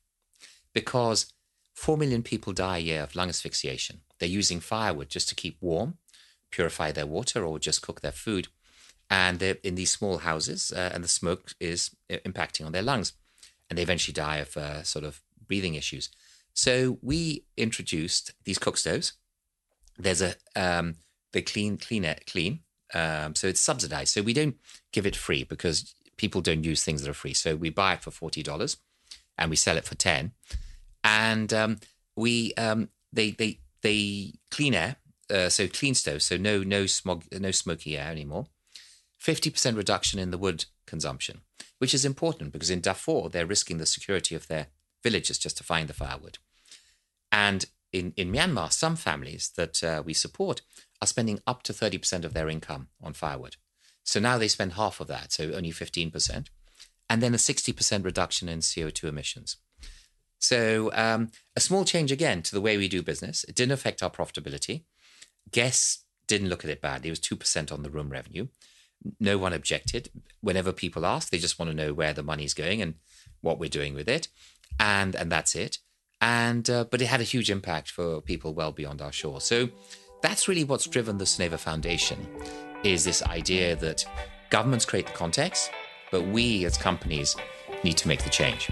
Because 0.73 1.33
4 1.77 1.95
million 1.95 2.23
people 2.23 2.53
die 2.53 2.77
a 2.77 2.81
year 2.81 3.03
of 3.03 3.15
lung 3.15 3.29
asphyxiation. 3.29 4.01
They're 4.17 4.27
using 4.27 4.59
firewood 4.59 5.09
just 5.09 5.29
to 5.29 5.35
keep 5.35 5.57
warm, 5.61 5.99
purify 6.49 6.91
their 6.91 7.05
water, 7.05 7.45
or 7.45 7.59
just 7.59 7.83
cook 7.83 8.01
their 8.01 8.11
food. 8.11 8.47
And 9.11 9.37
they're 9.37 9.57
in 9.63 9.75
these 9.75 9.91
small 9.91 10.17
houses, 10.17 10.73
uh, 10.75 10.89
and 10.91 11.03
the 11.03 11.07
smoke 11.07 11.53
is 11.59 11.91
uh, 12.11 12.17
impacting 12.25 12.65
on 12.65 12.71
their 12.71 12.81
lungs. 12.81 13.13
And 13.69 13.77
they 13.77 13.83
eventually 13.83 14.13
die 14.13 14.37
of 14.37 14.57
uh, 14.57 14.81
sort 14.81 15.05
of 15.05 15.21
breathing 15.47 15.75
issues. 15.75 16.09
So 16.55 16.97
we 17.03 17.45
introduced 17.55 18.33
these 18.43 18.57
cook 18.57 18.77
stoves. 18.77 19.13
There's 19.99 20.23
a, 20.23 20.33
um, 20.55 20.95
they 21.31 21.43
clean, 21.43 21.77
clean, 21.77 22.11
clean. 22.25 22.61
Um, 22.95 23.35
so 23.35 23.45
it's 23.45 23.61
subsidized. 23.61 24.13
So 24.13 24.23
we 24.23 24.33
don't 24.33 24.55
give 24.91 25.05
it 25.05 25.15
free 25.15 25.43
because 25.43 25.93
people 26.17 26.41
don't 26.41 26.63
use 26.63 26.83
things 26.83 27.03
that 27.03 27.09
are 27.09 27.13
free. 27.13 27.35
So 27.35 27.55
we 27.55 27.69
buy 27.69 27.93
it 27.93 28.01
for 28.01 28.09
$40 28.09 28.77
and 29.37 29.51
we 29.51 29.55
sell 29.55 29.77
it 29.77 29.85
for 29.85 29.93
10 29.93 30.31
and 31.03 31.53
um, 31.53 31.79
we 32.15 32.53
um, 32.55 32.89
they 33.13 33.31
they 33.31 33.59
they 33.81 34.33
clean 34.51 34.73
air, 34.73 34.97
uh, 35.29 35.49
so 35.49 35.67
clean 35.67 35.93
stoves, 35.93 36.25
so 36.25 36.37
no 36.37 36.63
no 36.63 36.85
smog, 36.85 37.25
no 37.31 37.51
smoky 37.51 37.97
air 37.97 38.11
anymore. 38.11 38.47
Fifty 39.17 39.49
percent 39.49 39.77
reduction 39.77 40.19
in 40.19 40.31
the 40.31 40.37
wood 40.37 40.65
consumption, 40.85 41.41
which 41.79 41.93
is 41.93 42.05
important 42.05 42.51
because 42.51 42.69
in 42.69 42.81
Darfur 42.81 43.29
they're 43.29 43.45
risking 43.45 43.77
the 43.77 43.85
security 43.85 44.35
of 44.35 44.47
their 44.47 44.67
villages 45.03 45.37
just 45.37 45.57
to 45.57 45.63
find 45.63 45.87
the 45.87 45.93
firewood, 45.93 46.37
and 47.31 47.65
in 47.91 48.13
in 48.15 48.31
Myanmar 48.31 48.71
some 48.71 48.95
families 48.95 49.51
that 49.55 49.83
uh, 49.83 50.03
we 50.05 50.13
support 50.13 50.61
are 51.01 51.07
spending 51.07 51.39
up 51.47 51.63
to 51.63 51.73
thirty 51.73 51.97
percent 51.97 52.25
of 52.25 52.33
their 52.33 52.49
income 52.49 52.89
on 53.01 53.13
firewood. 53.13 53.55
So 54.03 54.19
now 54.19 54.37
they 54.37 54.47
spend 54.47 54.73
half 54.73 54.99
of 54.99 55.07
that, 55.07 55.31
so 55.31 55.51
only 55.51 55.71
fifteen 55.71 56.11
percent, 56.11 56.49
and 57.09 57.21
then 57.21 57.33
a 57.33 57.37
sixty 57.37 57.73
percent 57.73 58.05
reduction 58.05 58.49
in 58.49 58.61
CO 58.61 58.89
two 58.89 59.07
emissions. 59.07 59.57
So 60.39 60.91
um, 60.93 61.31
a 61.55 61.59
small 61.59 61.83
change 61.83 62.11
again 62.11 62.41
to 62.43 62.53
the 62.53 62.61
way 62.61 62.77
we 62.77 62.87
do 62.87 63.01
business. 63.01 63.43
It 63.45 63.55
didn't 63.55 63.71
affect 63.73 64.03
our 64.03 64.09
profitability. 64.09 64.83
Guests 65.51 66.05
didn't 66.27 66.49
look 66.49 66.63
at 66.63 66.69
it 66.69 66.81
badly. 66.81 67.09
It 67.09 67.11
was 67.11 67.19
2% 67.19 67.71
on 67.71 67.83
the 67.83 67.89
room 67.89 68.09
revenue. 68.09 68.47
No 69.19 69.37
one 69.37 69.53
objected. 69.53 70.09
Whenever 70.41 70.71
people 70.71 71.05
ask, 71.05 71.29
they 71.29 71.37
just 71.37 71.57
want 71.57 71.71
to 71.71 71.77
know 71.77 71.93
where 71.93 72.13
the 72.13 72.23
money's 72.23 72.53
going 72.53 72.81
and 72.81 72.95
what 73.41 73.59
we're 73.59 73.69
doing 73.69 73.93
with 73.93 74.09
it. 74.09 74.27
And, 74.79 75.15
and 75.15 75.31
that's 75.31 75.55
it. 75.55 75.77
And, 76.19 76.69
uh, 76.69 76.85
but 76.89 77.01
it 77.01 77.05
had 77.05 77.21
a 77.21 77.25
huge 77.25 77.49
impact 77.49 77.91
for 77.91 78.21
people 78.21 78.53
well 78.53 78.71
beyond 78.71 79.01
our 79.01 79.11
shore. 79.11 79.39
So 79.39 79.69
that's 80.21 80.47
really 80.47 80.63
what's 80.63 80.87
driven 80.87 81.17
the 81.17 81.25
Soneva 81.25 81.59
Foundation 81.59 82.27
is 82.83 83.03
this 83.03 83.23
idea 83.23 83.75
that 83.77 84.05
governments 84.49 84.85
create 84.85 85.07
the 85.07 85.13
context, 85.13 85.71
but 86.11 86.27
we 86.27 86.65
as 86.65 86.77
companies 86.77 87.35
need 87.83 87.97
to 87.97 88.07
make 88.07 88.23
the 88.23 88.29
change. 88.29 88.69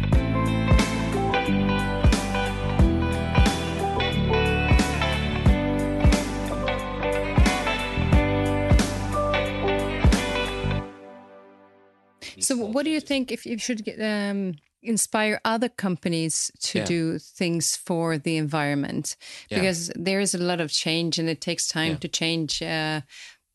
So, 12.48 12.56
what 12.58 12.84
do 12.86 12.92
you 12.92 13.00
think 13.02 13.32
if 13.32 13.46
you 13.46 13.58
should 13.58 13.84
get, 13.84 14.00
um, 14.02 14.56
inspire 14.82 15.40
other 15.44 15.70
companies 15.70 16.52
to 16.60 16.80
Yeah. 16.80 16.86
do 16.86 17.20
things 17.20 17.76
for 17.76 18.18
the 18.18 18.38
environment? 18.38 19.16
Yeah. 19.50 19.60
Because 19.60 19.92
there 19.96 20.20
is 20.22 20.34
a 20.36 20.38
lot 20.38 20.60
of 20.62 20.72
change, 20.72 21.20
and 21.20 21.30
it 21.30 21.42
takes 21.42 21.68
time 21.68 21.92
Yeah. 21.94 21.98
to 22.00 22.08
change. 22.08 22.62
Uh, 22.62 23.02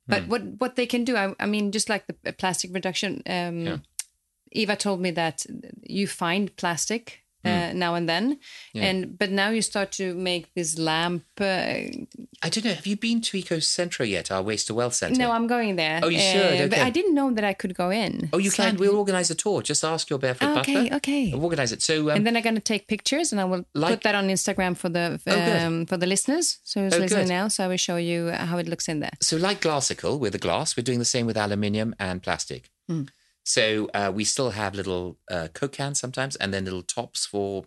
but 0.09 0.23
Hmm. 0.25 0.31
what 0.31 0.43
what 0.61 0.75
they 0.77 0.87
can 0.87 1.05
do, 1.05 1.17
I, 1.17 1.35
I 1.39 1.47
mean, 1.47 1.71
just 1.73 1.89
like 1.89 2.05
the 2.07 2.17
uh, 2.27 2.33
plastic 2.33 2.75
reduction. 2.75 3.23
Um, 3.27 3.67
Yeah. 3.67 3.79
Eva 4.53 4.77
told 4.77 5.01
me 5.01 5.13
that 5.13 5.47
you 5.83 6.07
find 6.09 6.55
plastic. 6.57 7.21
Uh, 7.43 7.73
now 7.73 7.95
and 7.95 8.07
then. 8.09 8.39
Yeah. 8.75 8.85
and 8.85 9.19
but 9.19 9.31
now 9.31 9.49
you 9.51 9.63
start 9.63 9.93
to 9.93 10.15
make 10.15 10.53
this 10.55 10.79
lamp. 10.79 11.25
Uh, 11.41 11.45
I 12.43 12.49
don't 12.51 12.65
know. 12.65 12.75
Have 12.75 12.87
you 12.87 12.97
been 12.97 13.21
to 13.23 13.37
Eco 13.39 13.59
Centro 13.61 14.05
yet, 14.05 14.31
our 14.31 14.43
waste 14.43 14.67
to 14.67 14.75
wealth 14.75 14.95
centre? 14.95 15.19
no, 15.19 15.31
I'm 15.31 15.47
going 15.47 15.77
there. 15.77 16.01
Oh, 16.03 16.09
you 16.09 16.19
Uh, 16.19 16.33
should? 16.33 16.71
But 16.71 16.81
I 16.81 16.91
didn't 16.91 17.15
know 17.15 17.31
that 17.33 17.45
I 17.45 17.55
could 17.55 17.75
go 17.75 17.89
in. 17.91 18.29
Oh, 18.33 18.39
you 18.39 18.51
So 18.51 18.63
can. 18.63 18.77
We'll 18.77 18.97
organise 18.97 19.31
a 19.31 19.35
tour. 19.35 19.63
Just 19.63 19.85
ask 19.85 20.11
your 20.11 20.19
barefoot 20.19 20.47
Ah, 20.49 20.55
butler. 20.57 20.81
okay, 20.81 20.97
okay. 20.97 21.33
We'll 21.33 21.45
organise 21.45 21.73
it. 21.73 21.83
So, 21.83 22.11
um, 22.11 22.17
and 22.17 22.27
then 22.27 22.37
I'm 22.37 22.43
going 22.43 22.57
to 22.57 22.61
take 22.61 22.87
pictures 22.89 23.33
and 23.33 23.41
I 23.41 23.45
will 23.45 23.65
put 23.75 24.03
that 24.03 24.15
on 24.15 24.29
Instagram 24.29 24.77
for 24.77 24.89
the 24.91 25.19
Oh, 25.27 25.67
um, 25.67 25.87
for 25.87 25.97
the 25.97 26.07
listeners. 26.07 26.59
So 26.65 26.81
who's 26.83 26.95
Oh, 26.95 26.99
listening 26.99 27.27
good. 27.27 27.33
now? 27.41 27.49
So 27.49 27.65
I 27.65 27.69
will 27.69 27.79
show 27.79 27.97
you 27.97 28.31
how 28.31 28.59
it 28.59 28.69
looks 28.69 28.87
in 28.89 29.01
there. 29.01 29.13
so 29.21 29.37
like 29.37 29.61
Glassical 29.61 30.19
with 30.19 30.33
the 30.33 30.39
glass, 30.39 30.77
we're 30.77 30.83
doing 30.85 30.99
the 30.99 31.05
same 31.15 31.27
with 31.27 31.37
aluminium 31.37 31.95
and 31.99 32.23
plastic. 32.23 32.71
Hmm. 32.89 33.05
So 33.51 33.91
uh, 33.95 34.13
we 34.15 34.25
still 34.25 34.51
have 34.51 34.77
little 34.77 35.19
uh, 35.29 35.49
Coke 35.53 35.73
cans 35.73 35.99
sometimes, 35.99 36.37
and 36.37 36.55
then 36.55 36.65
little 36.65 36.83
tops 36.83 37.27
for 37.27 37.65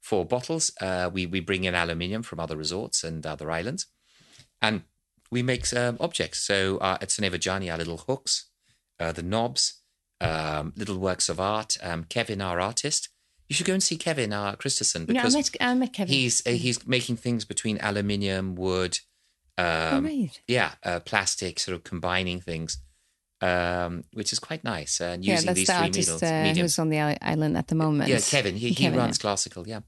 for 0.00 0.24
bottles. 0.24 0.70
Uh, 0.80 1.10
we 1.12 1.26
we 1.26 1.40
bring 1.40 1.64
in 1.64 1.74
aluminium 1.74 2.22
from 2.22 2.38
other 2.38 2.56
resorts 2.56 3.02
and 3.02 3.26
other 3.26 3.50
islands, 3.50 3.86
and 4.62 4.82
we 5.32 5.42
make 5.42 5.64
um, 5.74 5.96
objects. 5.98 6.38
So 6.40 6.78
uh, 6.78 6.98
at 7.00 7.08
Soneva 7.08 7.44
Jani, 7.44 7.68
our 7.68 7.78
little 7.78 7.98
hooks, 8.06 8.50
uh, 9.00 9.10
the 9.10 9.24
knobs, 9.24 9.80
um, 10.20 10.72
little 10.76 10.98
works 10.98 11.28
of 11.28 11.40
art. 11.40 11.76
Um, 11.82 12.04
Kevin, 12.04 12.40
our 12.40 12.60
artist, 12.60 13.08
you 13.48 13.56
should 13.56 13.66
go 13.66 13.72
and 13.74 13.82
see 13.82 13.96
Kevin, 13.96 14.32
our 14.32 14.54
Christensen, 14.54 15.06
Yeah, 15.08 15.20
I 15.20 15.22
because 15.24 15.34
met, 15.34 15.50
I 15.60 15.74
met 15.74 15.92
Kevin. 15.92 16.14
he's 16.14 16.46
uh, 16.46 16.50
he's 16.50 16.86
making 16.86 17.16
things 17.16 17.44
between 17.44 17.78
aluminium, 17.78 18.54
wood, 18.54 19.00
oh, 19.58 19.96
um, 19.96 20.04
right. 20.04 20.40
yeah, 20.46 20.72
uh, 20.84 21.00
plastic, 21.00 21.58
sort 21.58 21.74
of 21.74 21.82
combining 21.82 22.40
things, 22.40 22.78
um, 23.44 24.02
which 24.12 24.32
is 24.32 24.38
quite 24.38 24.62
nice. 24.64 25.00
Uh, 25.00 25.12
and 25.14 25.24
Yeah, 25.24 25.34
using 25.34 25.46
that's 25.46 25.58
these 25.58 25.66
the 25.66 25.72
three 25.74 25.82
artist 25.86 26.22
uh, 26.22 26.42
mediums. 26.42 26.60
who's 26.60 26.78
on 26.78 26.88
the 26.90 27.00
island 27.32 27.56
at 27.56 27.66
the 27.68 27.74
moment. 27.74 28.08
Yeah, 28.10 28.20
Kevin. 28.20 28.56
He, 28.56 28.68
he 28.70 28.88
runs 28.88 29.18
yeah. 29.18 29.24
Glassical. 29.30 29.66
Yeah. 29.66 29.80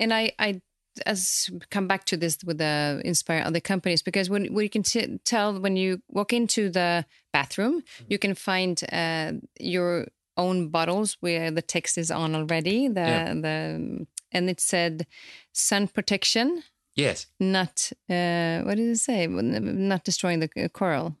And 0.00 0.12
I, 0.14 0.32
I, 0.38 0.60
as 1.06 1.48
come 1.70 1.86
back 1.86 2.04
to 2.06 2.16
this 2.16 2.38
with 2.44 2.58
the 2.58 3.00
inspire 3.04 3.42
other 3.46 3.60
companies 3.60 4.02
because 4.02 4.28
when, 4.30 4.52
when 4.54 4.62
you 4.64 4.70
can 4.70 4.82
t- 4.82 5.18
tell 5.24 5.60
when 5.60 5.76
you 5.76 6.00
walk 6.08 6.32
into 6.32 6.70
the 6.70 7.04
bathroom, 7.32 7.74
Mm-hmm. 7.82 8.04
you 8.12 8.18
can 8.18 8.34
find 8.34 8.80
uh, 8.92 9.32
your 9.60 10.06
own 10.36 10.68
bottles 10.70 11.16
where 11.20 11.50
the 11.50 11.62
text 11.62 11.98
is 11.98 12.10
on 12.10 12.34
already. 12.34 12.88
The 12.88 13.00
Yeah. 13.00 13.34
the 13.34 14.06
and 14.32 14.50
it 14.50 14.60
said 14.60 15.06
sun 15.52 15.88
protection, 15.88 16.62
Yes. 16.96 17.26
not 17.38 17.92
uh, 18.10 18.62
what 18.66 18.76
did 18.76 18.90
it 18.90 18.98
say? 18.98 19.26
Not 19.26 20.04
destroying 20.04 20.40
the 20.40 20.48
uh, 20.64 20.68
coral. 20.68 21.16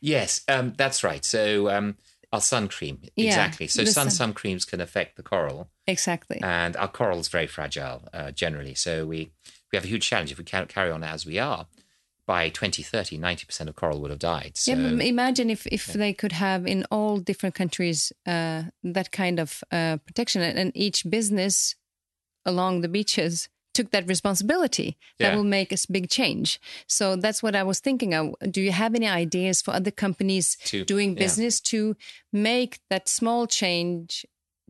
Yes. 0.00 0.42
Um, 0.48 0.74
that's 0.76 1.04
right. 1.04 1.24
So 1.24 1.70
um, 1.70 1.96
our 2.32 2.40
sun 2.40 2.68
cream. 2.68 3.00
Yeah, 3.16 3.26
Exactly. 3.26 3.66
So 3.66 3.84
sun 3.84 4.10
sun- 4.10 4.34
creams 4.34 4.64
can 4.64 4.80
affect 4.80 5.16
the 5.16 5.22
coral, 5.22 5.70
Exactly. 5.86 6.40
and 6.42 6.76
our 6.76 6.88
coral 6.88 7.18
is 7.18 7.28
very 7.28 7.46
fragile 7.46 8.08
uh, 8.12 8.30
generally. 8.30 8.74
So 8.74 9.06
we 9.06 9.32
we 9.72 9.76
have 9.76 9.84
a 9.84 9.88
huge 9.88 10.06
challenge 10.06 10.32
if 10.32 10.38
we 10.38 10.44
can't 10.44 10.68
carry 10.68 10.90
on 10.90 11.02
as 11.02 11.26
we 11.26 11.38
are. 11.38 11.66
By 12.26 12.48
2030, 12.48 13.18
90% 13.18 13.66
of 13.66 13.74
coral 13.74 14.00
would 14.00 14.10
have 14.10 14.20
died. 14.20 14.56
So, 14.56 14.72
yeah, 14.72 15.02
imagine 15.02 15.50
if, 15.50 15.66
if 15.66 15.92
they 15.94 16.12
could 16.12 16.30
have 16.30 16.64
in 16.64 16.84
all 16.88 17.16
different 17.18 17.56
countries 17.56 18.12
uh, 18.24 18.64
that 18.84 19.10
kind 19.10 19.40
of 19.40 19.64
uh, 19.72 19.96
protection, 20.06 20.40
and 20.40 20.56
and 20.56 20.70
each 20.76 21.10
business 21.10 21.74
along 22.46 22.82
the 22.82 22.88
beaches 22.88 23.48
took 23.72 23.90
that 23.92 24.06
responsibility. 24.08 24.96
That 25.18 25.30
Yeah. 25.30 25.36
will 25.36 25.44
make 25.44 25.72
a 25.72 25.76
big 25.90 26.10
change. 26.10 26.60
So 26.86 27.16
that's 27.16 27.42
what 27.42 27.54
I 27.54 27.62
was 27.62 27.78
thinking 27.80 28.14
of. 28.14 28.34
Do 28.50 28.60
you 28.60 28.72
have 28.72 28.94
any 28.94 29.06
ideas 29.08 29.62
for 29.62 29.72
other 29.72 29.90
companies 29.90 30.56
To- 30.66 30.84
doing 30.84 31.12
yeah. 31.12 31.18
business 31.20 31.60
to 31.72 31.96
make 32.32 32.80
that 32.90 33.08
small 33.08 33.46
change 33.46 34.26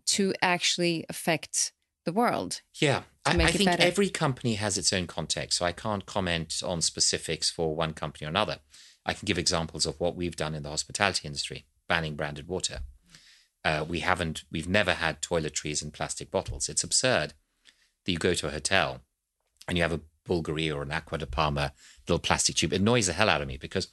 to 0.06 0.34
actually 0.42 1.04
affect 1.08 1.72
the 2.04 2.12
world? 2.12 2.60
Yeah, 2.74 3.02
I, 3.24 3.32
I 3.42 3.50
think 3.52 3.70
better. 3.70 3.82
every 3.82 4.10
company 4.10 4.54
has 4.54 4.76
its 4.78 4.92
own 4.92 5.06
context, 5.06 5.58
so 5.58 5.64
I 5.64 5.72
can't 5.72 6.04
comment 6.06 6.62
on 6.64 6.80
specifics 6.82 7.50
for 7.50 7.74
one 7.76 7.92
company 7.94 8.26
or 8.26 8.30
another. 8.30 8.60
I 9.06 9.14
can 9.14 9.24
give 9.26 9.38
examples 9.38 9.86
of 9.86 9.98
what 9.98 10.14
we've 10.16 10.36
done 10.36 10.54
in 10.54 10.62
the 10.62 10.68
hospitality 10.70 11.26
industry, 11.26 11.66
banning 11.88 12.16
branded 12.16 12.48
water. 12.48 12.80
Uh, 13.64 13.84
we 13.86 14.00
haven't, 14.00 14.44
we've 14.50 14.68
never 14.68 14.94
had 14.94 15.20
toiletries 15.20 15.82
in 15.82 15.90
plastic 15.90 16.30
bottles. 16.30 16.68
It's 16.68 16.84
absurd 16.84 17.34
that 18.04 18.12
you 18.12 18.18
go 18.18 18.34
to 18.34 18.46
a 18.46 18.50
hotel 18.50 19.00
and 19.68 19.76
you 19.76 19.82
have 19.82 19.92
a 19.92 20.00
Bulgari 20.28 20.74
or 20.74 20.82
an 20.82 20.92
Acqua 20.92 21.18
di 21.18 21.26
Parma 21.26 21.72
little 22.08 22.18
plastic 22.18 22.56
tube. 22.56 22.72
It 22.72 22.80
annoys 22.80 23.06
the 23.06 23.12
hell 23.12 23.28
out 23.28 23.42
of 23.42 23.48
me 23.48 23.56
because 23.56 23.88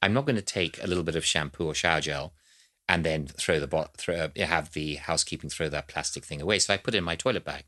I'm 0.00 0.12
not 0.12 0.26
going 0.26 0.36
to 0.36 0.42
take 0.42 0.82
a 0.82 0.86
little 0.86 1.04
bit 1.04 1.16
of 1.16 1.24
shampoo 1.24 1.66
or 1.66 1.74
shower 1.74 2.00
gel 2.00 2.34
and 2.88 3.04
then 3.04 3.26
throw 3.26 3.60
the 3.60 3.66
bot 3.66 3.96
throw 3.96 4.16
uh, 4.16 4.28
have 4.44 4.72
the 4.72 4.96
housekeeping 4.96 5.50
throw 5.50 5.68
that 5.68 5.88
plastic 5.88 6.24
thing 6.24 6.40
away. 6.40 6.58
So 6.58 6.74
I 6.74 6.76
put 6.76 6.94
it 6.94 6.98
in 6.98 7.04
my 7.04 7.16
toilet 7.16 7.44
bag. 7.44 7.64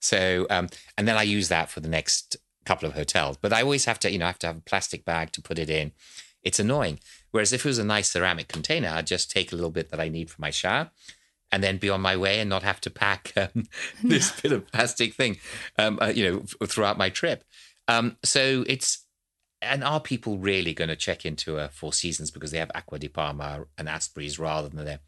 So 0.00 0.46
um, 0.50 0.68
and 0.96 1.08
then 1.08 1.16
I 1.16 1.22
use 1.22 1.48
that 1.48 1.70
for 1.70 1.80
the 1.80 1.88
next 1.88 2.36
couple 2.64 2.88
of 2.88 2.94
hotels. 2.94 3.36
But 3.36 3.52
I 3.52 3.62
always 3.62 3.86
have 3.86 3.98
to, 4.00 4.10
you 4.10 4.18
know, 4.18 4.26
I 4.26 4.28
have 4.28 4.38
to 4.40 4.46
have 4.46 4.58
a 4.58 4.62
plastic 4.62 5.04
bag 5.04 5.32
to 5.32 5.42
put 5.42 5.58
it 5.58 5.68
in. 5.68 5.92
It's 6.42 6.60
annoying. 6.60 7.00
Whereas 7.30 7.52
if 7.52 7.64
it 7.64 7.68
was 7.68 7.78
a 7.78 7.84
nice 7.84 8.10
ceramic 8.10 8.48
container, 8.48 8.88
I'd 8.88 9.06
just 9.06 9.30
take 9.30 9.52
a 9.52 9.56
little 9.56 9.70
bit 9.70 9.90
that 9.90 10.00
I 10.00 10.08
need 10.08 10.30
for 10.30 10.40
my 10.40 10.50
shower 10.50 10.90
and 11.52 11.62
then 11.62 11.76
be 11.76 11.90
on 11.90 12.00
my 12.00 12.16
way 12.16 12.40
and 12.40 12.50
not 12.50 12.62
have 12.62 12.80
to 12.80 12.90
pack 12.90 13.32
um, 13.36 13.64
this 14.02 14.40
bit 14.40 14.52
of 14.52 14.66
plastic 14.72 15.14
thing, 15.14 15.36
um, 15.78 15.98
uh, 16.00 16.06
you 16.06 16.28
know, 16.28 16.66
throughout 16.66 16.98
my 16.98 17.10
trip. 17.10 17.44
Um, 17.86 18.16
so 18.24 18.64
it's 18.66 19.06
and 19.60 19.84
are 19.84 20.00
people 20.00 20.38
really 20.38 20.74
going 20.74 20.88
to 20.88 20.96
check 20.96 21.24
into 21.24 21.58
a 21.58 21.68
Four 21.68 21.92
Seasons 21.92 22.32
because 22.32 22.50
they 22.50 22.58
have 22.58 22.72
Acqua 22.74 22.98
di 22.98 23.08
Parma 23.08 23.64
and 23.78 23.88
Aspreys 23.88 24.38
rather 24.38 24.68
than 24.68 24.84
their 24.84 24.98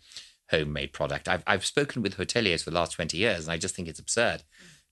homemade 0.51 0.93
product? 0.93 1.29
I've, 1.29 1.43
I've 1.45 1.67
spoken 1.67 2.03
with 2.03 2.17
hoteliers 2.17 2.63
for 2.63 2.71
the 2.71 2.77
last 2.77 2.93
20 2.93 3.17
years, 3.17 3.45
and 3.45 3.53
I 3.53 3.59
just 3.59 3.75
think 3.75 3.89
it's 3.89 3.99
absurd 3.99 4.45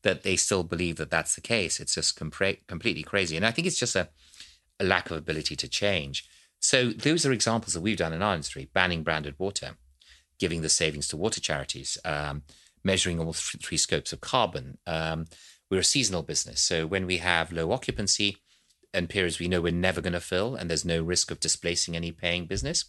that 0.02 0.24
they 0.24 0.34
still 0.34 0.64
believe 0.64 0.96
that 0.96 1.10
that's 1.10 1.36
the 1.36 1.40
case. 1.40 1.78
It's 1.78 1.94
just 1.94 2.18
compre- 2.18 2.66
completely 2.66 3.04
crazy. 3.04 3.36
And 3.36 3.46
I 3.46 3.52
think 3.52 3.68
it's 3.68 3.78
just 3.78 3.94
a, 3.94 4.08
a 4.80 4.84
lack 4.84 5.12
of 5.12 5.16
ability 5.16 5.54
to 5.54 5.68
change. 5.68 6.28
So 6.58 6.90
those 6.90 7.24
are 7.24 7.32
examples 7.32 7.74
that 7.74 7.82
we've 7.82 7.96
done 7.96 8.12
in 8.12 8.22
our 8.22 8.34
industry, 8.34 8.68
banning 8.72 9.04
branded 9.04 9.36
water, 9.38 9.76
giving 10.42 10.62
the 10.62 10.68
savings 10.68 11.06
to 11.06 11.16
water 11.16 11.40
charities, 11.40 11.96
um, 12.04 12.42
measuring 12.82 13.20
all 13.20 13.32
three 13.32 13.76
scopes 13.76 14.12
of 14.12 14.20
carbon. 14.20 14.76
Um, 14.88 15.26
we're 15.70 15.78
a 15.78 15.84
seasonal 15.84 16.24
business. 16.24 16.60
So 16.60 16.84
when 16.84 17.06
we 17.06 17.18
have 17.18 17.52
low 17.52 17.70
occupancy 17.70 18.38
and 18.92 19.08
periods 19.08 19.38
we 19.38 19.46
know 19.46 19.60
we're 19.60 19.72
never 19.72 20.00
going 20.00 20.14
to 20.14 20.20
fill 20.20 20.56
and 20.56 20.68
there's 20.68 20.84
no 20.84 21.00
risk 21.00 21.30
of 21.30 21.38
displacing 21.38 21.94
any 21.94 22.10
paying 22.10 22.46
business, 22.46 22.86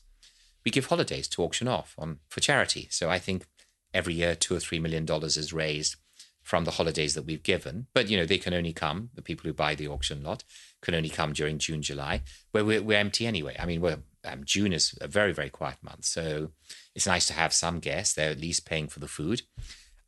we 0.66 0.72
give 0.72 0.88
holidays 0.88 1.28
to 1.28 1.44
auction 1.44 1.68
off 1.68 1.94
on 1.96 2.18
for 2.28 2.40
charity. 2.40 2.88
So 2.90 3.12
I 3.12 3.20
think 3.20 3.46
every 3.94 4.16
year 4.16 4.34
two 4.34 4.56
or 4.56 4.60
three 4.60 4.80
million 4.80 5.06
dollars 5.06 5.38
is 5.38 5.54
raised 5.54 5.96
from 6.42 6.66
the 6.66 6.72
holidays 6.72 7.14
that 7.14 7.26
we've 7.28 7.44
given. 7.44 7.86
But 7.94 8.10
you 8.10 8.18
know, 8.18 8.26
they 8.26 8.40
can 8.40 8.56
only 8.56 8.74
come, 8.74 9.12
the 9.14 9.22
people 9.22 9.46
who 9.46 9.54
buy 9.54 9.76
the 9.76 9.88
auction 9.88 10.24
lot 10.24 10.44
can 10.82 10.96
only 10.96 11.10
come 11.10 11.34
during 11.34 11.60
June, 11.60 11.84
July, 11.84 12.24
where 12.52 12.66
we're, 12.66 12.82
we're 12.82 12.98
empty 12.98 13.28
anyway. 13.28 13.56
I 13.60 13.68
mean, 13.68 13.80
we're, 13.80 14.00
um, 14.26 14.44
June 14.44 14.74
is 14.74 14.98
a 15.02 15.08
very, 15.08 15.34
very 15.34 15.50
quiet 15.50 15.78
month. 15.82 16.06
So 16.06 16.52
it's 16.96 17.08
nice 17.08 17.26
to 17.28 17.34
have 17.34 17.54
some 17.54 17.80
guests. 17.80 18.14
They're 18.14 18.32
at 18.32 18.40
least 18.40 18.66
paying 18.66 18.88
for 18.88 19.00
the 19.00 19.08
food. 19.08 19.42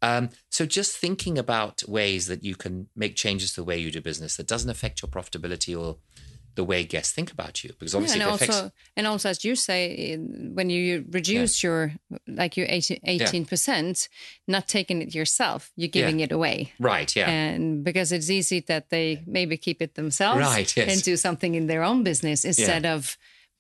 Um, 0.02 0.30
so 0.50 0.66
just 0.66 0.98
thinking 0.98 1.38
about 1.38 1.84
ways 1.88 2.28
that 2.28 2.44
you 2.44 2.56
can 2.56 2.88
make 2.96 3.16
changes 3.16 3.54
to 3.54 3.62
the 3.62 3.64
way 3.64 3.78
you 3.78 3.92
do 3.92 4.02
business 4.02 4.38
that 4.38 4.48
doesn't 4.48 4.70
affect 4.70 5.02
your 5.02 5.10
profitability 5.10 5.80
or 5.80 5.98
the 6.56 6.64
way 6.64 6.84
guests 6.84 7.14
think 7.14 7.32
about 7.32 7.64
you 7.64 7.72
because 7.78 7.94
obviously 7.94 8.20
yeah, 8.20 8.26
and 8.26 8.32
also 8.32 8.46
affects... 8.46 8.72
and 8.96 9.08
also 9.08 9.30
as 9.30 9.44
you 9.44 9.56
say 9.56 10.16
when 10.16 10.70
you 10.70 11.06
reduce 11.12 11.62
yeah. 11.62 11.70
your 11.70 11.94
like 12.28 12.56
your 12.56 12.66
18 12.70 13.46
percent 13.46 14.08
yeah. 14.48 14.54
not 14.54 14.68
taking 14.68 15.02
it 15.02 15.14
yourself 15.14 15.72
you're 15.76 15.90
giving 15.90 16.22
it 16.22 16.32
away 16.32 16.72
right 16.80 17.14
yeah 17.16 17.30
and 17.30 17.84
because 17.84 18.12
it's 18.14 18.30
easy 18.30 18.62
that 18.62 18.90
they 18.90 19.22
maybe 19.28 19.58
keep 19.58 19.82
it 19.82 19.96
themselves 19.96 20.40
right 20.40 20.76
yes. 20.78 20.94
and 20.94 21.04
do 21.04 21.18
something 21.18 21.56
in 21.56 21.68
their 21.68 21.84
own 21.84 22.04
business 22.04 22.46
instead 22.46 22.86
of 22.86 23.18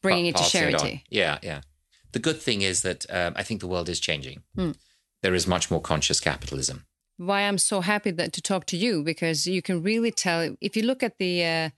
bringing 0.08 0.34
pa- 0.34 0.39
it 0.39 0.44
to 0.44 0.52
charity 0.52 0.94
it 0.94 1.15
yeah 1.22 1.38
yeah. 1.50 1.62
The 2.15 2.20
good 2.28 2.41
thing 2.41 2.62
is 2.62 2.82
that 2.82 3.06
um, 3.10 3.34
i 3.36 3.44
think 3.44 3.60
the 3.60 3.72
world 3.74 3.89
is 3.89 4.00
changing. 4.00 4.38
Hmm. 4.56 4.72
there 5.24 5.36
is 5.39 5.46
much 5.56 5.65
more 5.72 5.82
conscious 5.91 6.20
capitalism. 6.30 6.78
Why 7.18 7.39
i'm 7.48 7.58
so 7.58 7.82
happy 7.82 8.12
that 8.20 8.32
to 8.34 8.41
talk 8.41 8.63
to 8.72 8.78
you 8.78 9.04
because 9.12 9.39
you 9.56 9.62
can 9.68 9.78
really 9.91 10.12
tell 10.12 10.39
if 10.68 10.72
you 10.78 10.84
look 10.89 11.02
at 11.04 11.18
the 11.18 11.34
uh, 11.54 11.70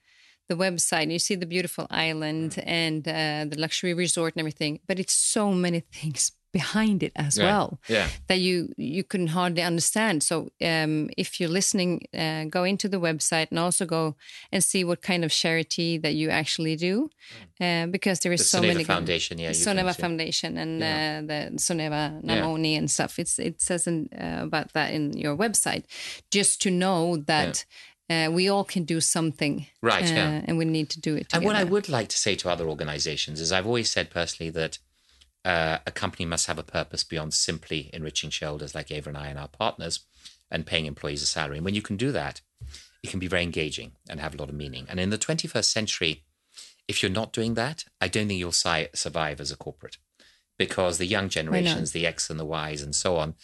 the 0.48 0.56
website 0.64 1.10
you 1.12 1.18
see 1.18 1.36
the 1.36 1.46
beautiful 1.54 1.86
island 2.08 2.50
and 2.82 3.06
uh, 3.06 3.44
the 3.50 3.58
luxury 3.64 3.94
resort 3.94 4.34
and 4.34 4.40
everything 4.40 4.80
but 4.88 4.98
it's 4.98 5.14
so 5.14 5.44
many 5.52 5.80
things 6.00 6.32
behind 6.52 7.02
it 7.02 7.12
as 7.16 7.36
yeah. 7.36 7.44
well 7.44 7.78
yeah. 7.88 8.08
that 8.26 8.38
you 8.38 8.72
you 8.76 9.04
can 9.04 9.26
hardly 9.28 9.62
understand 9.62 10.22
so 10.22 10.48
um, 10.62 11.10
if 11.16 11.38
you're 11.38 11.48
listening 11.48 12.06
uh, 12.16 12.44
go 12.44 12.64
into 12.64 12.88
the 12.88 12.98
website 12.98 13.48
and 13.50 13.58
also 13.58 13.84
go 13.84 14.16
and 14.50 14.64
see 14.64 14.84
what 14.84 15.02
kind 15.02 15.24
of 15.24 15.30
charity 15.30 15.98
that 15.98 16.14
you 16.14 16.30
actually 16.30 16.76
do 16.76 17.10
uh, 17.60 17.86
because 17.86 18.20
there 18.20 18.32
is 18.32 18.40
the 18.40 18.46
so 18.46 18.60
Soneva 18.60 18.66
many 18.66 18.84
foundation 18.84 19.38
yeah 19.38 19.50
Soneva 19.50 19.94
foundation 19.94 20.56
and 20.56 20.80
yeah. 20.80 21.20
uh, 21.22 21.26
the 21.26 21.56
Soneva 21.56 22.22
Namoona 22.22 22.78
and 22.78 22.90
stuff 22.90 23.18
it's 23.18 23.38
it 23.38 23.60
says 23.60 23.86
in, 23.86 24.08
uh, 24.18 24.44
about 24.44 24.72
that 24.72 24.92
in 24.92 25.12
your 25.12 25.36
website 25.36 25.84
just 26.30 26.62
to 26.62 26.70
know 26.70 27.16
that 27.16 27.64
uh, 28.10 28.30
we 28.32 28.48
all 28.48 28.64
can 28.64 28.84
do 28.84 29.00
something. 29.00 29.66
Right. 29.82 30.10
Uh, 30.10 30.14
yeah. 30.14 30.42
And 30.46 30.56
we 30.56 30.64
need 30.64 30.88
to 30.90 31.00
do 31.00 31.14
it. 31.14 31.28
Together. 31.28 31.36
And 31.36 31.44
what 31.44 31.56
I 31.56 31.64
would 31.64 31.88
like 31.88 32.08
to 32.08 32.16
say 32.16 32.34
to 32.36 32.48
other 32.48 32.66
organizations 32.66 33.40
is 33.40 33.52
I've 33.52 33.66
always 33.66 33.90
said 33.90 34.10
personally 34.10 34.50
that 34.50 34.78
uh, 35.44 35.78
a 35.86 35.90
company 35.90 36.24
must 36.24 36.46
have 36.46 36.58
a 36.58 36.64
purpose 36.64 37.04
beyond 37.04 37.34
simply 37.34 37.90
enriching 37.92 38.30
shareholders 38.30 38.74
like 38.74 38.90
Eva 38.90 39.08
and 39.08 39.18
I 39.18 39.28
and 39.28 39.38
our 39.38 39.48
partners 39.48 40.00
and 40.50 40.66
paying 40.66 40.86
employees 40.86 41.22
a 41.22 41.26
salary. 41.26 41.58
And 41.58 41.64
when 41.64 41.74
you 41.74 41.82
can 41.82 41.96
do 41.96 42.12
that, 42.12 42.40
it 43.02 43.10
can 43.10 43.20
be 43.20 43.28
very 43.28 43.42
engaging 43.42 43.92
and 44.08 44.20
have 44.20 44.34
a 44.34 44.36
lot 44.36 44.48
of 44.48 44.54
meaning. 44.54 44.86
And 44.88 44.98
in 44.98 45.10
the 45.10 45.18
21st 45.18 45.64
century, 45.64 46.24
if 46.88 47.02
you're 47.02 47.10
not 47.10 47.32
doing 47.32 47.54
that, 47.54 47.84
I 48.00 48.08
don't 48.08 48.28
think 48.28 48.38
you'll 48.38 48.52
si- 48.52 48.88
survive 48.94 49.40
as 49.40 49.52
a 49.52 49.56
corporate 49.56 49.98
because 50.56 50.98
the 50.98 51.06
young 51.06 51.28
generations, 51.28 51.92
the 51.92 52.06
X 52.06 52.30
and 52.30 52.40
the 52.40 52.46
Ys 52.46 52.82
and 52.82 52.94
so 52.94 53.16
on, 53.16 53.34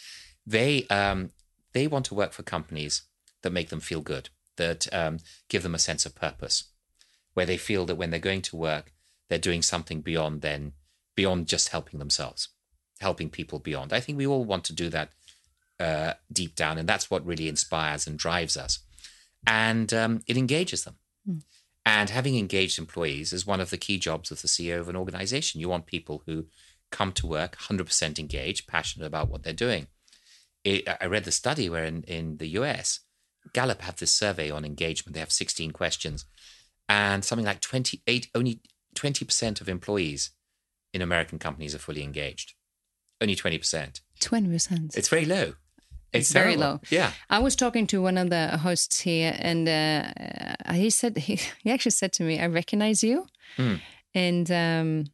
they 0.45 0.85
um, 0.87 1.31
they 1.73 1.87
want 1.87 2.05
to 2.05 2.15
work 2.15 2.33
for 2.33 2.43
companies 2.43 3.03
that 3.41 3.53
make 3.53 3.69
them 3.69 3.79
feel 3.79 4.01
good 4.01 4.29
that 4.57 4.91
um, 4.93 5.19
give 5.49 5.63
them 5.63 5.75
a 5.75 5.79
sense 5.79 6.05
of 6.05 6.15
purpose, 6.15 6.65
where 7.33 7.45
they 7.45 7.57
feel 7.57 7.85
that 7.85 7.95
when 7.95 8.09
they're 8.09 8.19
going 8.19 8.41
to 8.41 8.55
work, 8.55 8.93
they're 9.29 9.37
doing 9.37 9.61
something 9.61 10.01
beyond 10.01 10.41
then, 10.41 10.73
beyond 11.15 11.47
just 11.47 11.69
helping 11.69 11.99
themselves, 11.99 12.49
helping 12.99 13.29
people 13.29 13.59
beyond. 13.59 13.93
I 13.93 13.99
think 13.99 14.17
we 14.17 14.27
all 14.27 14.45
want 14.45 14.63
to 14.65 14.73
do 14.73 14.89
that 14.89 15.09
uh, 15.79 16.13
deep 16.31 16.55
down, 16.55 16.77
and 16.77 16.87
that's 16.87 17.09
what 17.09 17.25
really 17.25 17.47
inspires 17.47 18.07
and 18.07 18.17
drives 18.17 18.57
us, 18.57 18.79
and 19.45 19.93
um, 19.93 20.21
it 20.27 20.37
engages 20.37 20.83
them. 20.83 20.95
Mm. 21.27 21.41
And 21.85 22.09
having 22.09 22.37
engaged 22.37 22.79
employees 22.79 23.31
is 23.31 23.45
one 23.45 23.61
of 23.61 23.69
the 23.69 23.77
key 23.77 23.99
jobs 23.99 24.31
of 24.31 24.41
the 24.41 24.47
CEO 24.47 24.79
of 24.79 24.89
an 24.89 24.95
organization. 24.95 25.61
You 25.61 25.69
want 25.69 25.85
people 25.85 26.23
who 26.25 26.47
come 26.91 27.11
to 27.13 27.27
work 27.27 27.57
100% 27.57 28.17
engaged, 28.17 28.67
passionate 28.67 29.05
about 29.05 29.29
what 29.29 29.43
they're 29.43 29.53
doing. 29.53 29.87
It, 30.63 30.87
I 30.99 31.05
read 31.05 31.25
the 31.25 31.31
study 31.31 31.69
where 31.69 31.83
in, 31.83 32.01
in 32.03 32.37
the 32.37 32.47
US, 32.59 33.01
Gallup 33.53 33.81
have 33.83 33.97
this 33.97 34.11
survey 34.11 34.49
on 34.49 34.65
engagement. 34.65 35.13
They 35.13 35.19
have 35.19 35.31
16 35.31 35.71
questions, 35.71 36.25
and 36.89 37.23
something 37.23 37.45
like 37.45 37.61
28, 37.61 38.29
only 38.33 38.61
20% 38.95 39.61
of 39.61 39.69
employees 39.69 40.31
in 40.95 41.01
American 41.01 41.37
companies 41.37 41.75
are 41.75 41.79
fully 41.79 42.03
engaged. 42.03 42.53
Only 43.21 43.35
20%. 43.35 44.01
20%. 44.21 44.97
It's 44.97 45.09
very 45.09 45.25
low. 45.25 45.53
It's, 46.13 46.29
it's 46.29 46.31
very 46.31 46.55
low. 46.55 46.79
Yeah. 46.89 47.11
I 47.29 47.39
was 47.39 47.55
talking 47.57 47.85
to 47.87 48.01
one 48.01 48.17
of 48.17 48.29
the 48.29 48.57
hosts 48.57 49.01
here, 49.01 49.35
and 49.37 49.67
uh, 49.67 50.73
he 50.73 50.89
said, 50.89 51.17
he, 51.17 51.39
he 51.61 51.69
actually 51.69 51.91
said 51.91 52.13
to 52.13 52.23
me, 52.23 52.39
I 52.39 52.47
recognize 52.47 53.03
you. 53.03 53.27
Mm. 53.57 53.81
And 54.13 54.51
um, 54.51 55.05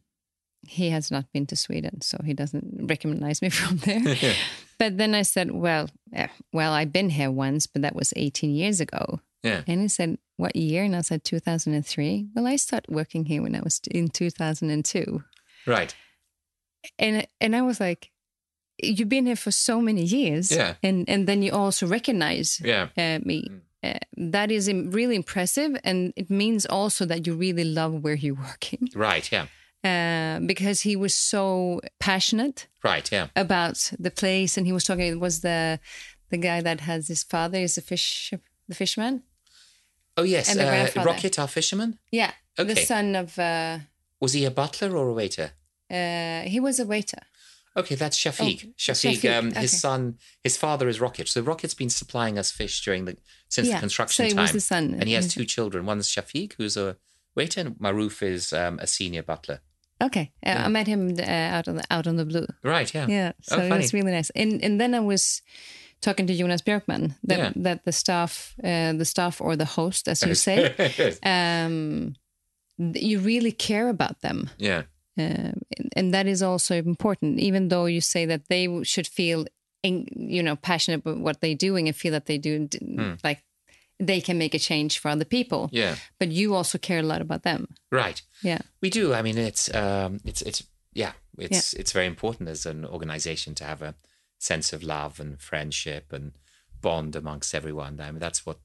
he 0.66 0.90
has 0.90 1.10
not 1.10 1.24
been 1.32 1.46
to 1.46 1.56
Sweden, 1.56 2.00
so 2.00 2.18
he 2.24 2.34
doesn't 2.34 2.86
recognize 2.88 3.42
me 3.42 3.50
from 3.58 3.78
there. 3.78 4.16
but 4.78 4.96
then 4.96 5.14
I 5.16 5.22
said, 5.22 5.50
"Well, 5.50 5.88
yeah, 6.12 6.28
well, 6.52 6.72
I've 6.72 6.92
been 6.92 7.10
here 7.10 7.32
once, 7.32 7.66
but 7.66 7.82
that 7.82 7.96
was 7.96 8.12
18 8.14 8.54
years 8.54 8.80
ago." 8.80 9.18
Yeah. 9.42 9.62
And 9.66 9.80
he 9.80 9.88
said, 9.88 10.18
"What 10.36 10.54
year?" 10.54 10.84
And 10.84 10.94
I 10.94 11.00
said, 11.00 11.24
"2003." 11.24 12.28
Well, 12.34 12.46
I 12.46 12.54
started 12.54 12.94
working 12.94 13.24
here 13.24 13.42
when 13.42 13.56
I 13.56 13.60
was 13.60 13.80
in 13.90 14.08
2002. 14.08 15.24
Right. 15.66 15.94
And 16.98 17.26
and 17.40 17.54
I 17.54 17.62
was 17.62 17.80
like, 17.80 18.10
"You've 18.82 19.08
been 19.08 19.26
here 19.26 19.36
for 19.36 19.50
so 19.50 19.80
many 19.80 20.02
years, 20.02 20.50
yeah." 20.50 20.74
And 20.82 21.08
and 21.08 21.26
then 21.26 21.42
you 21.42 21.52
also 21.52 21.86
recognize 21.86 22.60
yeah. 22.64 22.88
Uh, 22.96 23.18
me. 23.24 23.48
Mm. 23.48 23.60
Uh, 23.84 23.98
that 24.16 24.52
is 24.52 24.72
really 24.72 25.16
impressive, 25.16 25.76
and 25.82 26.12
it 26.14 26.30
means 26.30 26.66
also 26.66 27.04
that 27.04 27.26
you 27.26 27.34
really 27.34 27.64
love 27.64 28.04
where 28.04 28.14
you're 28.14 28.36
working. 28.36 28.88
Right. 28.94 29.30
Yeah 29.32 29.46
uh, 29.84 30.40
because 30.40 30.82
he 30.82 30.96
was 30.96 31.14
so 31.14 31.80
passionate. 31.98 32.68
Right. 32.82 33.10
Yeah. 33.10 33.28
About 33.36 33.92
the 33.98 34.10
place, 34.10 34.56
and 34.56 34.66
he 34.66 34.72
was 34.72 34.84
talking. 34.84 35.06
It 35.06 35.20
was 35.20 35.40
the 35.40 35.80
the 36.30 36.38
guy 36.38 36.60
that 36.60 36.80
has 36.80 37.08
his 37.08 37.22
father 37.22 37.58
is 37.58 37.76
a 37.76 37.82
fish, 37.82 38.32
the 38.68 38.74
fisherman. 38.74 39.22
Oh 40.16 40.22
yes, 40.22 40.50
and 40.50 40.60
the 40.60 41.00
uh, 41.00 41.04
Rocket, 41.04 41.38
our 41.38 41.48
fisherman. 41.48 41.98
Yeah. 42.10 42.32
Okay. 42.58 42.74
The 42.74 42.80
son 42.80 43.16
of. 43.16 43.38
Uh, 43.38 43.78
was 44.22 44.34
he 44.34 44.44
a 44.44 44.50
butler 44.52 44.96
or 44.96 45.08
a 45.08 45.12
waiter? 45.12 45.50
Uh, 45.90 46.42
he 46.42 46.60
was 46.60 46.78
a 46.78 46.86
waiter. 46.86 47.18
Okay, 47.76 47.96
that's 47.96 48.16
Shafiq. 48.16 48.66
Oh, 48.66 48.68
Shafiq, 48.78 49.18
Shafiq. 49.18 49.38
Um, 49.38 49.50
his 49.50 49.80
son, 49.80 50.18
his 50.44 50.56
father 50.56 50.88
is 50.88 51.00
Rocket. 51.00 51.28
So 51.28 51.40
Rocket's 51.40 51.74
been 51.74 51.90
supplying 51.90 52.38
us 52.38 52.52
fish 52.52 52.84
during 52.84 53.04
the 53.06 53.16
since 53.48 53.66
yeah, 53.66 53.74
the 53.74 53.80
construction 53.80 54.28
so 54.28 54.34
time. 54.36 54.42
was 54.42 54.52
the 54.52 54.60
son, 54.60 54.94
and 54.94 55.08
he 55.08 55.14
has 55.14 55.34
two 55.34 55.44
children. 55.44 55.86
One's 55.86 56.08
Shafiq, 56.08 56.52
who's 56.52 56.76
a 56.76 56.96
waiter, 57.34 57.62
and 57.62 57.74
Maruf 57.76 58.22
is 58.22 58.52
um, 58.52 58.78
a 58.78 58.86
senior 58.86 59.24
butler. 59.24 59.60
Okay, 60.00 60.32
uh, 60.46 60.50
yeah. 60.50 60.64
I 60.66 60.68
met 60.68 60.86
him 60.86 61.16
uh, 61.18 61.56
out 61.56 61.66
on 61.66 61.76
the 61.76 61.84
out 61.90 62.06
on 62.06 62.16
the 62.16 62.24
blue. 62.24 62.46
Right. 62.62 62.94
Yeah. 62.94 63.06
Yeah. 63.08 63.32
So 63.42 63.56
oh, 63.56 63.62
it 63.62 63.70
was 63.70 63.92
really 63.92 64.12
nice. 64.12 64.30
And 64.30 64.62
and 64.62 64.80
then 64.80 64.94
I 64.94 65.00
was 65.00 65.42
talking 66.00 66.26
to 66.26 66.34
Jonas 66.34 66.62
Björkman 66.62 67.16
that 67.24 67.38
yeah. 67.38 67.52
that 67.56 67.84
the 67.84 67.92
staff, 67.92 68.54
uh, 68.62 68.92
the 68.92 69.04
staff 69.04 69.40
or 69.40 69.56
the 69.56 69.64
host, 69.64 70.06
as 70.08 70.22
you 70.22 70.34
say, 70.46 71.18
um, 71.22 72.14
you 72.94 73.20
really 73.20 73.52
care 73.52 73.88
about 73.88 74.20
them. 74.20 74.50
Yeah. 74.58 74.82
Uh, 75.18 75.52
and 75.94 76.14
that 76.14 76.26
is 76.26 76.42
also 76.42 76.74
important, 76.74 77.38
even 77.38 77.68
though 77.68 77.86
you 77.86 78.00
say 78.00 78.24
that 78.26 78.48
they 78.48 78.82
should 78.84 79.06
feel, 79.06 79.46
in, 79.82 80.06
you 80.14 80.42
know, 80.42 80.56
passionate 80.56 81.00
about 81.00 81.18
what 81.18 81.40
they're 81.40 81.54
doing 81.54 81.88
and 81.88 81.96
feel 81.96 82.12
that 82.12 82.26
they 82.26 82.38
do 82.38 82.68
hmm. 82.80 83.14
like 83.22 83.42
they 83.98 84.20
can 84.20 84.38
make 84.38 84.54
a 84.54 84.58
change 84.58 84.98
for 84.98 85.10
other 85.10 85.24
people. 85.24 85.68
Yeah. 85.72 85.96
But 86.18 86.28
you 86.28 86.54
also 86.54 86.78
care 86.78 87.00
a 87.00 87.02
lot 87.02 87.20
about 87.20 87.42
them. 87.42 87.68
Right. 87.90 88.20
Yeah. 88.42 88.58
We 88.80 88.90
do. 88.90 89.14
I 89.14 89.22
mean, 89.22 89.38
it's 89.38 89.72
um, 89.74 90.20
it's 90.24 90.42
it's 90.42 90.64
yeah, 90.92 91.12
it's 91.38 91.72
yeah. 91.72 91.80
it's 91.80 91.92
very 91.92 92.06
important 92.06 92.48
as 92.48 92.66
an 92.66 92.84
organization 92.84 93.54
to 93.56 93.64
have 93.64 93.82
a 93.82 93.94
sense 94.38 94.72
of 94.72 94.82
love 94.82 95.20
and 95.20 95.40
friendship 95.40 96.12
and 96.12 96.32
bond 96.80 97.16
amongst 97.16 97.54
everyone. 97.54 98.00
I 98.00 98.10
mean, 98.10 98.18
that's 98.18 98.44
what 98.44 98.58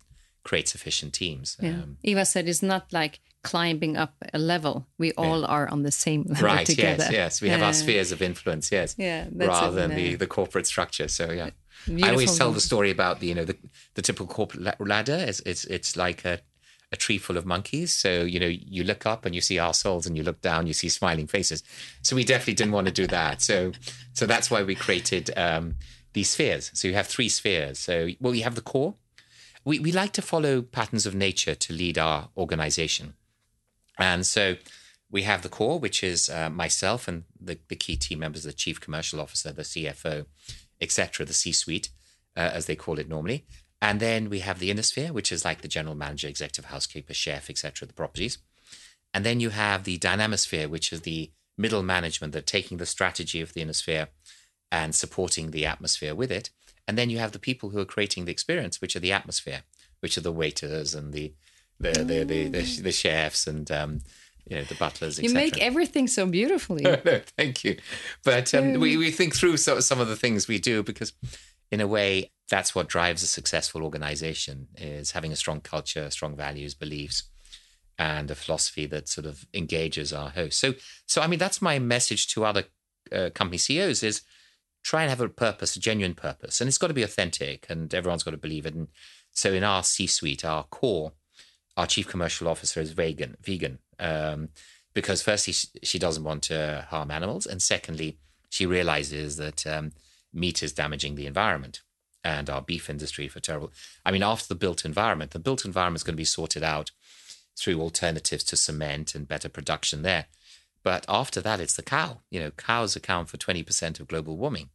create 0.48 0.68
sufficient 0.70 1.14
teams. 1.14 1.58
Yeah. 1.62 1.72
Um, 1.72 1.98
Eva 2.04 2.26
said 2.26 2.48
it's 2.48 2.64
not 2.64 2.94
like 2.94 3.20
climbing 3.44 3.98
up 3.98 4.14
a 4.34 4.40
level. 4.40 4.88
We 4.98 5.12
all 5.14 5.46
are 5.46 5.68
on 5.70 5.84
the 5.84 5.92
same 5.92 6.24
level 6.24 6.48
right, 6.48 6.66
together. 6.66 7.04
yes, 7.04 7.12
yes. 7.12 7.42
We 7.42 7.50
have 7.50 7.62
our 7.62 7.74
spheres 7.74 8.12
of 8.12 8.22
influence, 8.22 8.72
yes. 8.72 8.96
Yeah, 8.98 9.28
rather 9.34 9.76
than 9.76 9.96
the, 9.96 10.16
the 10.16 10.28
corporate 10.28 10.68
structure. 10.68 11.08
So 11.08 11.32
yeah. 11.32 11.50
I 12.04 12.10
always 12.12 12.38
tell 12.38 12.52
the 12.52 12.62
story 12.62 12.92
about 12.92 13.20
the, 13.20 13.28
you 13.28 13.36
know, 13.36 13.46
the, 13.46 13.58
the 13.96 14.02
typical 14.02 14.28
corporate 14.28 14.80
ladder. 14.80 15.20
It's, 15.30 15.42
it's, 15.42 15.66
it's 15.66 15.96
like 15.96 16.26
a, 16.26 16.40
a 16.92 16.98
tree 16.98 17.18
full 17.18 17.38
of 17.38 17.46
monkeys. 17.46 17.94
So, 17.94 18.24
you 18.24 18.40
know, 18.40 18.48
you 18.48 18.84
look 18.84 19.06
up 19.06 19.26
and 19.26 19.36
you 19.36 19.42
see 19.42 19.60
our 19.60 19.74
souls 19.74 20.08
and 20.08 20.18
you 20.18 20.24
look 20.24 20.42
down, 20.42 20.68
you 20.68 20.74
see 20.74 20.90
smiling 20.90 21.28
faces. 21.28 21.64
So 22.02 22.16
we 22.16 22.24
definitely 22.24 22.56
didn't 22.56 22.74
want 22.74 22.88
to 22.88 22.94
do 22.94 23.08
that. 23.08 23.42
So, 23.42 23.74
so 24.14 24.26
that's 24.26 24.50
why 24.50 24.64
we 24.64 24.76
created 24.76 25.32
um, 25.38 25.76
these 26.14 26.30
spheres. 26.30 26.72
So 26.74 26.88
you 26.88 26.96
have 26.96 27.08
three 27.08 27.30
spheres. 27.30 27.80
So, 27.80 28.10
well, 28.20 28.34
you 28.34 28.44
have 28.44 28.56
the 28.56 28.62
core. 28.62 28.96
We, 29.68 29.80
we 29.80 29.92
like 29.92 30.14
to 30.14 30.22
follow 30.22 30.62
patterns 30.62 31.06
of 31.06 31.14
nature 31.14 31.54
to 31.54 31.74
lead 31.74 31.98
our 31.98 32.30
organization. 32.38 33.16
And 34.00 34.26
so 34.26 34.56
we 35.12 35.24
have 35.24 35.42
the 35.42 35.50
core, 35.50 35.78
which 35.78 36.06
is 36.06 36.30
uh, 36.30 36.50
myself 36.50 37.10
and 37.10 37.26
the, 37.38 37.60
the 37.68 37.76
key 37.76 37.98
team 37.98 38.20
members, 38.20 38.44
the 38.44 38.54
chief 38.54 38.80
commercial 38.80 39.20
officer, 39.20 39.52
the 39.52 39.64
CFO, 39.64 40.26
etc., 40.80 41.26
the 41.26 41.34
C-suite, 41.34 41.90
uh, 42.38 42.52
as 42.54 42.66
they 42.66 42.78
call 42.78 42.98
it 42.98 43.10
normally. 43.10 43.46
And 43.82 44.00
then 44.00 44.30
we 44.30 44.40
have 44.40 44.60
the 44.60 44.72
inner 44.72 44.84
sphere, 44.84 45.12
which 45.12 45.34
is 45.34 45.44
like 45.44 45.60
the 45.60 45.68
general 45.68 45.96
manager, 45.96 46.30
executive 46.30 46.72
housekeeper, 46.72 47.14
chef, 47.14 47.50
etc., 47.50 47.86
the 47.90 47.94
properties. 47.94 48.38
And 49.14 49.26
then 49.26 49.42
you 49.42 49.50
have 49.50 49.84
the 49.84 49.98
dynamosphere, 50.00 50.70
which 50.70 50.94
is 50.94 51.02
the 51.02 51.34
middle 51.58 51.84
management 51.84 52.32
that 52.32 52.48
taking 52.48 52.78
the 52.78 52.86
strategy 52.86 53.42
of 53.42 53.52
the 53.52 53.64
inner 53.64 53.74
sphere 53.74 54.08
and 54.72 54.96
supporting 54.96 55.52
the 55.52 55.66
atmosphere 55.66 56.16
with 56.16 56.32
it. 56.32 56.52
And 56.88 56.98
then 56.98 57.10
you 57.10 57.18
have 57.18 57.34
the 57.34 57.40
people 57.40 57.70
who 57.70 57.80
are 57.80 57.86
creating 57.86 58.26
the 58.26 58.32
experience, 58.32 58.80
which 58.82 58.96
are 58.96 59.02
the 59.02 59.12
atmosphere, 59.12 59.64
which 60.00 60.18
are 60.18 60.22
the 60.22 60.32
waiters 60.32 60.96
and 60.96 61.14
the 61.14 61.34
the 61.80 61.92
the 61.92 62.24
the, 62.24 62.48
the, 62.48 62.82
the 62.82 62.92
chefs 62.92 63.46
and 63.46 63.70
um, 63.72 64.02
you 64.48 64.56
know 64.56 64.64
the 64.64 64.76
butlers. 64.76 65.20
You 65.20 65.34
make 65.34 65.62
everything 65.62 66.08
so 66.08 66.26
beautifully. 66.26 66.84
no, 67.06 67.22
thank 67.38 67.64
you. 67.64 67.78
But 68.24 68.54
um, 68.54 68.80
we, 68.80 68.98
we 68.98 69.12
think 69.12 69.36
through 69.36 69.58
so, 69.58 69.80
some 69.80 70.00
of 70.00 70.08
the 70.08 70.16
things 70.16 70.48
we 70.48 70.60
do 70.60 70.84
because, 70.84 71.14
in 71.72 71.82
a 71.82 71.88
way, 71.88 72.32
that's 72.50 72.74
what 72.74 72.88
drives 72.88 73.24
a 73.24 73.28
successful 73.28 73.84
organization 73.84 74.68
is 74.78 75.12
having 75.12 75.32
a 75.32 75.36
strong 75.36 75.60
culture, 75.60 76.10
strong 76.10 76.36
values, 76.36 76.74
beliefs, 76.74 77.24
and 78.00 78.32
a 78.32 78.36
philosophy 78.36 78.86
that 78.86 79.10
sort 79.10 79.26
of 79.26 79.46
engages 79.54 80.14
our 80.14 80.30
hosts. 80.30 80.60
So, 80.60 80.76
so 81.06 81.22
I 81.22 81.28
mean, 81.28 81.40
that's 81.40 81.62
my 81.62 81.80
message 81.80 82.28
to 82.34 82.46
other 82.46 82.66
uh, 83.12 83.30
company 83.34 83.58
CEOs 83.58 84.04
is 84.04 84.22
try 84.84 85.02
and 85.02 85.10
have 85.10 85.22
a 85.22 85.30
purpose, 85.30 85.76
a 85.76 85.80
genuine 85.80 86.16
purpose, 86.16 86.62
and 86.62 86.68
it's 86.68 86.78
got 86.78 86.88
to 86.88 86.94
be 86.94 87.04
authentic, 87.04 87.66
and 87.70 87.94
everyone's 87.94 88.24
got 88.24 88.32
to 88.32 88.38
believe 88.38 88.66
it. 88.66 88.74
And 88.74 88.88
so, 89.32 89.54
in 89.54 89.64
our 89.64 89.84
C-suite, 89.84 90.46
our 90.46 90.64
core, 90.64 91.14
our 91.76 91.88
chief 91.88 92.08
commercial 92.08 92.48
officer 92.48 92.82
is 92.82 92.92
vegan. 92.92 93.38
Vegan. 93.42 93.80
Um, 94.00 94.50
because 94.98 95.22
firstly 95.22 95.54
she, 95.54 95.68
she 95.84 96.00
doesn't 96.00 96.24
want 96.24 96.42
to 96.42 96.88
harm 96.90 97.12
animals 97.12 97.46
and 97.46 97.62
secondly 97.62 98.18
she 98.50 98.66
realizes 98.66 99.38
that 99.38 99.68
um, 99.68 99.92
meat 100.34 100.64
is 100.64 100.74
damaging 100.74 101.14
the 101.14 101.28
environment 101.28 101.84
and 102.24 102.50
our 102.50 102.64
beef 102.64 102.90
industry 102.90 103.28
for 103.28 103.40
terrible 103.40 103.72
i 104.04 104.10
mean 104.10 104.24
after 104.24 104.48
the 104.48 104.56
built 104.56 104.84
environment 104.86 105.30
the 105.30 105.40
built 105.40 105.66
environment 105.66 106.00
is 106.00 106.04
going 106.04 106.16
to 106.16 106.18
be 106.18 106.26
sorted 106.26 106.64
out 106.64 106.90
through 107.56 107.80
alternatives 107.80 108.44
to 108.44 108.58
cement 108.58 109.14
and 109.14 109.28
better 109.28 109.48
production 109.48 110.02
there 110.02 110.26
but 110.88 111.06
after 111.08 111.40
that 111.42 111.60
it's 111.60 111.76
the 111.76 111.90
cow 111.98 112.10
you 112.32 112.40
know 112.40 112.52
cows 112.52 112.96
account 112.96 113.30
for 113.30 113.38
20% 113.38 114.00
of 114.00 114.08
global 114.08 114.38
warming 114.38 114.70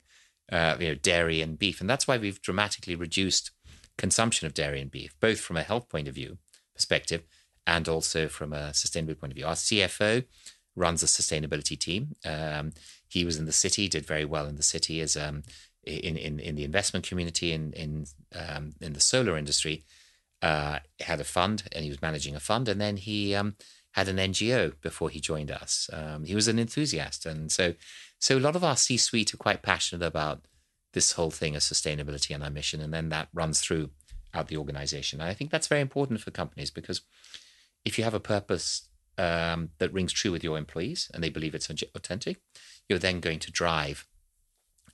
uh, 0.51 0.77
you 0.81 0.89
know 0.89 0.95
dairy 0.95 1.41
and 1.41 1.59
beef 1.59 1.81
and 1.81 1.89
that's 1.89 2.07
why 2.07 2.17
we've 2.19 2.43
dramatically 2.43 2.95
reduced 2.95 3.51
consumption 3.97 4.47
of 4.47 4.55
dairy 4.55 4.81
and 4.81 4.91
beef 4.91 5.15
both 5.21 5.41
from 5.41 5.57
a 5.57 5.63
health 5.63 5.89
point 5.89 6.09
of 6.09 6.15
view 6.15 6.39
perspective 6.75 7.23
and 7.67 7.89
also 7.89 8.29
from 8.29 8.53
a 8.53 8.71
sustainability 8.73 9.21
point 9.21 9.33
of 9.33 9.37
view. 9.37 9.47
Our 9.47 9.55
CFO 9.55 10.25
runs 10.75 11.03
a 11.03 11.07
sustainability 11.07 11.79
team. 11.79 12.15
Um, 12.25 12.73
he 13.09 13.25
was 13.25 13.37
in 13.37 13.47
the 13.47 13.53
city, 13.53 13.89
did 13.89 14.07
very 14.07 14.25
well 14.25 14.47
in 14.47 14.57
the 14.57 14.63
city 14.63 15.01
as 15.01 15.17
um, 15.17 15.43
in, 15.85 16.17
in 16.17 16.41
in 16.41 16.55
the 16.55 16.65
investment 16.65 17.07
community 17.07 17.53
in 17.53 17.73
in 17.73 18.07
um, 18.35 18.73
in 18.81 18.93
the 18.93 19.01
solar 19.01 19.37
industry. 19.37 19.85
Uh, 20.41 20.81
had 20.99 21.21
a 21.21 21.25
fund 21.25 21.63
and 21.71 21.85
he 21.85 21.89
was 21.89 22.03
managing 22.03 22.35
a 22.35 22.41
fund, 22.41 22.69
and 22.69 22.81
then 22.81 22.97
he 22.97 23.33
um, 23.35 23.55
had 23.93 24.09
an 24.09 24.17
NGO 24.17 24.75
before 24.81 25.11
he 25.11 25.21
joined 25.21 25.51
us. 25.51 25.89
Um, 25.93 26.25
he 26.25 26.35
was 26.35 26.49
an 26.49 26.59
enthusiast, 26.59 27.27
and 27.27 27.51
so 27.51 27.75
so 28.19 28.39
a 28.39 28.41
lot 28.41 28.57
of 28.57 28.65
our 28.65 28.77
C-suite 28.77 29.35
are 29.35 29.39
quite 29.39 29.63
passionate 29.63 30.07
about 30.07 30.47
this 30.93 31.13
whole 31.13 31.31
thing 31.31 31.57
of 31.57 31.63
sustainability 31.63 32.35
and 32.35 32.43
our 32.43 32.51
mission, 32.51 32.81
and 32.81 32.93
then 32.93 33.09
that 33.09 33.29
runs 33.33 33.61
through 33.61 33.91
out 34.35 34.49
the 34.49 34.57
organization. 34.57 35.21
And 35.21 35.29
I 35.29 35.35
think 35.35 35.51
that's 35.51 35.67
very 35.67 35.81
important 35.81 36.21
for 36.21 36.31
companies 36.31 36.71
because 36.71 37.03
if 37.85 37.99
you 37.99 38.05
have 38.05 38.15
a 38.15 38.21
purpose 38.21 38.89
um, 39.19 39.71
that 39.79 39.93
rings 39.93 40.13
true 40.13 40.33
with 40.33 40.45
your 40.45 40.57
employees 40.57 41.11
and 41.13 41.23
they 41.23 41.29
believe 41.29 41.55
it's 41.55 41.71
authentic, 41.71 42.39
you're 42.89 42.99
then 42.99 43.21
going 43.21 43.39
to 43.41 43.53
drive 43.53 44.07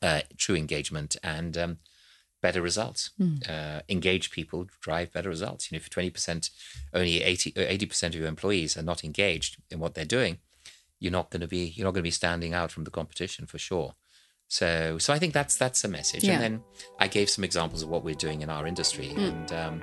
uh, 0.02 0.20
true 0.36 0.56
engagement 0.56 1.16
and 1.22 1.56
um, 1.56 1.78
better 2.40 2.62
results. 2.62 3.10
Uh, 3.48 3.80
engaged 3.88 4.32
people 4.32 4.66
drive 4.80 5.12
better 5.12 5.28
results. 5.28 5.70
You 5.70 5.76
know, 5.76 5.80
if 5.80 5.90
twenty 5.90 6.10
percent, 6.10 6.50
only 6.94 7.22
80 7.22 7.86
percent 7.86 8.14
of 8.14 8.20
your 8.20 8.28
employees 8.28 8.76
are 8.76 8.82
not 8.82 9.04
engaged 9.04 9.56
in 9.70 9.78
what 9.78 9.94
they're 9.94 10.04
doing, 10.04 10.38
you're 10.98 11.12
not 11.12 11.30
going 11.30 11.40
to 11.40 11.48
be 11.48 11.72
you're 11.76 11.84
not 11.84 11.92
going 11.92 12.02
to 12.02 12.08
be 12.08 12.10
standing 12.10 12.54
out 12.54 12.70
from 12.70 12.84
the 12.84 12.90
competition 12.90 13.46
for 13.46 13.58
sure. 13.58 13.94
So, 14.48 14.96
so 14.98 15.12
I 15.12 15.18
think 15.18 15.34
that's 15.34 15.56
that's 15.56 15.84
a 15.84 15.88
message. 15.88 16.24
Yeah. 16.24 16.34
And 16.34 16.42
then 16.42 16.62
I 16.98 17.08
gave 17.08 17.28
some 17.28 17.44
examples 17.44 17.82
of 17.82 17.88
what 17.88 18.02
we're 18.02 18.14
doing 18.14 18.40
in 18.40 18.50
our 18.50 18.66
industry, 18.66 19.10
and 19.10 19.52
um, 19.52 19.82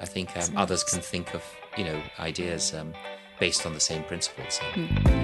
I 0.00 0.06
think 0.06 0.36
um, 0.36 0.56
others 0.56 0.82
can 0.82 1.00
think 1.00 1.34
of 1.34 1.44
you 1.76 1.84
know 1.84 2.02
ideas 2.18 2.74
um, 2.74 2.92
based 3.38 3.66
on 3.66 3.72
the 3.72 3.80
same 3.80 4.02
principles. 4.04 4.60
So. 4.60 5.23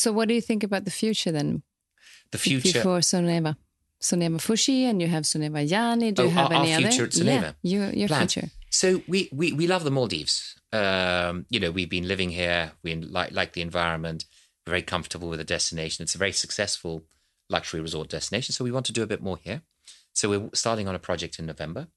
So, 0.00 0.12
what 0.12 0.28
do 0.28 0.34
you 0.34 0.40
think 0.40 0.62
about 0.64 0.84
the 0.84 0.90
future 0.90 1.32
then? 1.32 1.62
The 2.32 2.38
future. 2.38 2.78
Before 2.78 3.00
Soneva. 3.00 3.56
Soneva 4.00 4.38
Fushi 4.40 4.84
and 4.88 5.02
you 5.02 5.08
have 5.08 5.24
Soneva 5.24 5.60
Jani. 5.68 6.12
Do 6.12 6.22
you 6.22 6.28
Oh, 6.28 6.30
have 6.32 6.52
our- 6.52 6.62
any 6.62 6.72
our 6.72 6.80
other? 6.80 6.90
future 6.90 7.04
at 7.04 7.16
Yeah, 7.16 7.52
your, 7.62 7.90
your 7.92 8.08
future. 8.08 8.48
So 8.70 9.02
we, 9.06 9.28
we 9.32 9.52
we 9.52 9.66
love 9.66 9.84
the 9.84 9.90
Maldives. 9.90 10.54
Um, 10.72 11.44
you 11.50 11.60
know, 11.60 11.70
we've 11.70 11.90
been 11.90 12.08
living 12.08 12.30
here. 12.30 12.72
We 12.82 12.94
like 12.94 13.32
like 13.32 13.52
the 13.52 13.60
environment. 13.62 14.24
We're 14.66 14.70
very 14.76 14.82
comfortable 14.82 15.28
with 15.28 15.38
the 15.40 15.44
destination. 15.56 16.02
It's 16.04 16.14
a 16.14 16.18
very 16.18 16.32
successful 16.32 17.04
luxury 17.50 17.80
resort 17.80 18.08
destination. 18.08 18.52
So 18.54 18.64
we 18.64 18.72
want 18.72 18.86
to 18.86 18.92
do 18.92 19.02
a 19.02 19.06
bit 19.06 19.20
more 19.22 19.38
here. 19.42 19.60
So 20.14 20.30
we're 20.30 20.48
starting 20.54 20.86
on 20.88 20.94
a 20.94 20.98
project 21.08 21.38
in 21.38 21.46
November, 21.46 21.88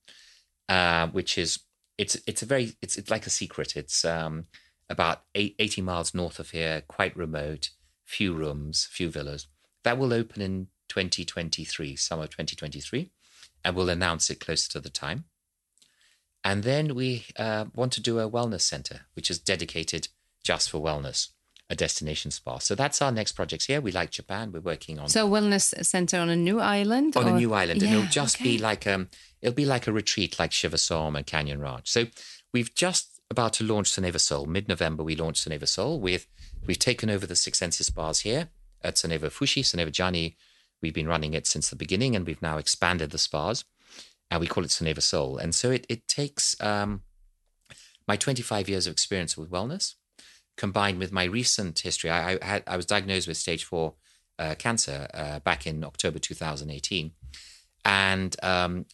uh, 0.68 1.08
which 1.08 1.38
is 1.38 1.60
it's 1.98 2.18
it's 2.28 2.42
a 2.42 2.46
very 2.46 2.74
it's 2.82 2.98
it's 2.98 3.12
like 3.12 3.26
a 3.28 3.30
secret. 3.42 3.76
It's 3.78 4.04
um, 4.04 4.46
about 4.90 5.22
eight, 5.36 5.56
80 5.60 5.82
miles 5.84 6.14
north 6.14 6.40
of 6.40 6.50
here, 6.50 6.82
quite 6.88 7.16
remote, 7.16 7.70
few 8.14 8.34
rooms, 8.34 8.88
few 8.92 9.10
villas. 9.10 9.48
That 9.84 9.98
will 9.98 10.14
open 10.14 10.42
in 10.42 10.68
2023, 10.90 11.96
summer 11.96 12.28
2023, 12.28 13.10
and 13.66 13.76
we'll 13.76 13.90
announce 13.90 14.30
it 14.30 14.40
closer 14.40 14.70
to 14.72 14.80
the 14.80 14.90
time. 14.90 15.26
And 16.44 16.64
then 16.64 16.94
we 16.94 17.26
uh, 17.38 17.66
want 17.74 17.94
to 17.94 18.02
do 18.02 18.20
a 18.20 18.30
wellness 18.30 18.62
center, 18.62 19.02
which 19.16 19.32
is 19.32 19.40
dedicated 19.40 20.10
just 20.44 20.70
for 20.70 20.80
wellness, 20.80 21.30
a 21.70 21.76
destination 21.76 22.32
spa. 22.32 22.58
So 22.60 22.76
that's 22.76 23.02
our 23.02 23.12
next 23.12 23.32
project 23.32 23.66
here. 23.66 23.82
We 23.82 23.92
like 23.92 24.12
Japan. 24.12 24.52
We're 24.52 24.60
working 24.60 25.00
on 25.00 25.08
So, 25.08 25.28
wellness 25.28 25.74
center 25.86 26.20
on 26.20 26.30
a 26.30 26.36
new 26.36 26.60
island? 26.60 27.16
on 27.18 27.28
a 27.28 27.38
new 27.38 27.54
island, 27.54 27.82
and 27.82 27.94
it'll 27.94 28.06
just 28.08 28.38
okay. 28.38 28.44
be 28.44 28.58
like 28.58 28.86
um, 28.86 29.10
it'll 29.42 29.56
be 29.56 29.66
like 29.66 29.88
a 29.88 29.94
retreat, 29.94 30.38
like 30.38 30.52
Chiva-Som 30.52 31.16
and 31.16 31.26
Canyon 31.26 31.60
Ranch. 31.62 31.90
So 31.90 32.08
we've 32.54 32.76
just 32.76 33.22
about 33.32 33.54
to 33.54 33.64
launch 33.64 33.90
Soneva 33.90 34.20
Soul. 34.20 34.46
Mid-November, 34.46 35.02
we 35.04 35.16
launched 35.16 35.48
Soneva 35.48 35.68
Soul. 35.68 36.00
With 36.00 36.28
we've 36.68 36.80
taken 36.80 37.10
over 37.10 37.26
the 37.26 37.36
Six 37.36 37.60
Senses 37.60 37.90
bars 37.90 38.22
here 38.22 38.50
at 38.84 38.96
Soneva 38.96 39.32
Fushi, 39.32 39.64
Soneva 39.64 39.98
Jani. 39.98 40.38
We've 40.82 40.94
been 40.94 41.08
running 41.08 41.34
it 41.34 41.48
since 41.48 41.70
the 41.70 41.76
beginning, 41.76 42.16
and 42.16 42.26
we've 42.26 42.42
now 42.42 42.58
expanded 42.58 43.12
the 43.12 43.18
spas, 43.18 43.64
and 44.30 44.40
we 44.40 44.48
call 44.48 44.64
it 44.64 44.70
Soneva 44.70 45.02
Soul. 45.02 45.38
And 45.38 45.56
so 45.56 45.72
it 45.72 45.86
it 45.90 46.08
takes 46.08 46.60
um, 46.62 47.02
my 48.08 48.16
25 48.16 48.70
years 48.70 48.88
of 48.88 48.92
experience 48.92 49.38
with 49.38 49.50
wellness, 49.50 49.96
combined 50.58 51.00
with 51.00 51.12
my 51.12 51.24
recent 51.24 51.80
history. 51.80 52.10
I, 52.10 52.34
I 52.42 52.46
had 52.46 52.64
I 52.68 52.76
was 52.76 52.86
diagnosed 52.86 53.28
with 53.28 53.38
stage 53.38 53.64
four 53.64 53.96
uh, 54.38 54.56
cancer 54.56 55.08
uh, 55.14 55.40
back 55.40 55.66
in 55.66 55.84
October 55.84 56.20
2018, 56.20 57.12
and 57.86 58.36
um, 58.44 58.86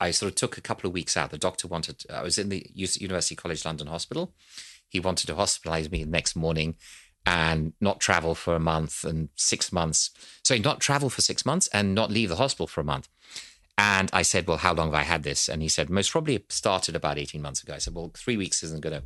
I 0.00 0.10
sort 0.12 0.30
of 0.30 0.36
took 0.36 0.56
a 0.56 0.62
couple 0.62 0.88
of 0.88 0.94
weeks 0.94 1.16
out. 1.16 1.30
The 1.30 1.38
doctor 1.38 1.68
wanted. 1.68 2.04
I 2.10 2.22
was 2.22 2.38
in 2.38 2.48
the 2.48 2.66
University 2.72 3.34
College 3.34 3.64
London 3.64 3.88
Hospital. 3.88 4.34
He 4.88 5.00
wanted 5.00 5.26
to 5.26 5.34
hospitalize 5.34 5.90
me 5.90 6.04
the 6.04 6.10
next 6.10 6.36
morning 6.36 6.76
and 7.26 7.72
not 7.80 8.00
travel 8.00 8.34
for 8.34 8.54
a 8.54 8.60
month 8.60 9.04
and 9.04 9.30
six 9.36 9.72
months. 9.72 10.10
Sorry, 10.42 10.60
not 10.60 10.80
travel 10.80 11.08
for 11.08 11.22
six 11.22 11.46
months 11.46 11.68
and 11.68 11.94
not 11.94 12.10
leave 12.10 12.28
the 12.28 12.36
hospital 12.36 12.66
for 12.66 12.80
a 12.80 12.84
month. 12.84 13.08
And 13.76 14.10
I 14.12 14.22
said, 14.22 14.46
Well, 14.46 14.58
how 14.58 14.74
long 14.74 14.88
have 14.88 14.94
I 14.94 15.02
had 15.02 15.22
this? 15.22 15.48
And 15.48 15.62
he 15.62 15.68
said, 15.68 15.90
Most 15.90 16.12
probably 16.12 16.44
started 16.48 16.94
about 16.94 17.18
18 17.18 17.40
months 17.42 17.62
ago. 17.62 17.74
I 17.74 17.78
said, 17.78 17.94
Well, 17.94 18.12
three 18.16 18.36
weeks 18.36 18.62
isn't 18.62 18.82
going 18.82 18.94
to 18.94 19.02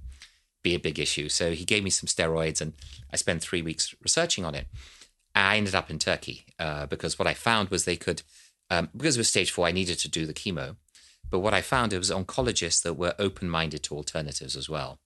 be 0.62 0.74
a 0.74 0.80
big 0.80 0.98
issue. 0.98 1.28
So 1.28 1.52
he 1.52 1.64
gave 1.64 1.84
me 1.84 1.90
some 1.90 2.06
steroids, 2.06 2.60
and 2.60 2.74
I 3.12 3.16
spent 3.16 3.42
three 3.42 3.62
weeks 3.62 3.94
researching 4.02 4.44
on 4.44 4.54
it. 4.54 4.66
I 5.34 5.56
ended 5.56 5.74
up 5.74 5.90
in 5.90 5.98
Turkey 5.98 6.46
uh, 6.58 6.86
because 6.86 7.18
what 7.18 7.28
I 7.28 7.34
found 7.34 7.68
was 7.68 7.84
they 7.84 7.96
could, 7.96 8.22
um, 8.70 8.88
because 8.96 9.16
it 9.16 9.20
was 9.20 9.28
stage 9.28 9.50
four, 9.50 9.66
I 9.66 9.72
needed 9.72 9.98
to 10.00 10.08
do 10.08 10.26
the 10.26 10.34
chemo. 10.34 10.76
But 11.30 11.40
what 11.40 11.54
I 11.54 11.60
found 11.60 11.92
it 11.92 11.98
was 11.98 12.10
oncologists 12.10 12.82
that 12.82 12.94
were 12.94 13.14
open 13.18 13.48
minded 13.48 13.82
to 13.84 13.94
alternatives 13.94 14.56
as 14.56 14.68
well. 14.68 14.98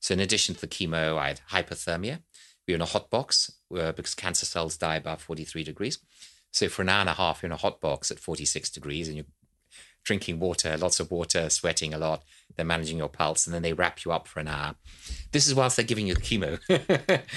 So 0.00 0.14
in 0.14 0.20
addition 0.20 0.54
to 0.54 0.60
the 0.60 0.68
chemo, 0.68 1.16
I 1.16 1.28
had 1.28 1.40
hyperthermia. 1.50 2.20
Were 2.68 2.74
in 2.74 2.82
a 2.82 2.86
hot 2.86 3.10
box 3.10 3.52
uh, 3.74 3.92
because 3.92 4.14
cancer 4.14 4.46
cells 4.46 4.76
die 4.76 4.96
about 4.96 5.20
43 5.20 5.64
degrees. 5.64 5.98
So 6.50 6.68
for 6.68 6.82
an 6.82 6.88
hour 6.88 7.00
and 7.00 7.08
a 7.08 7.14
half, 7.14 7.42
you're 7.42 7.48
in 7.48 7.52
a 7.52 7.56
hot 7.56 7.80
box 7.80 8.10
at 8.10 8.18
46 8.18 8.70
degrees 8.70 9.08
and 9.08 9.16
you're 9.16 9.26
drinking 10.04 10.38
water, 10.38 10.76
lots 10.76 11.00
of 11.00 11.10
water, 11.10 11.50
sweating 11.50 11.92
a 11.92 11.98
lot. 11.98 12.24
They're 12.56 12.64
managing 12.64 12.98
your 12.98 13.08
pulse 13.08 13.46
and 13.46 13.54
then 13.54 13.62
they 13.62 13.72
wrap 13.72 14.04
you 14.04 14.12
up 14.12 14.26
for 14.26 14.40
an 14.40 14.48
hour. 14.48 14.74
This 15.32 15.46
is 15.46 15.54
whilst 15.54 15.76
they're 15.76 15.84
giving 15.84 16.06
you 16.06 16.14
chemo. 16.14 16.58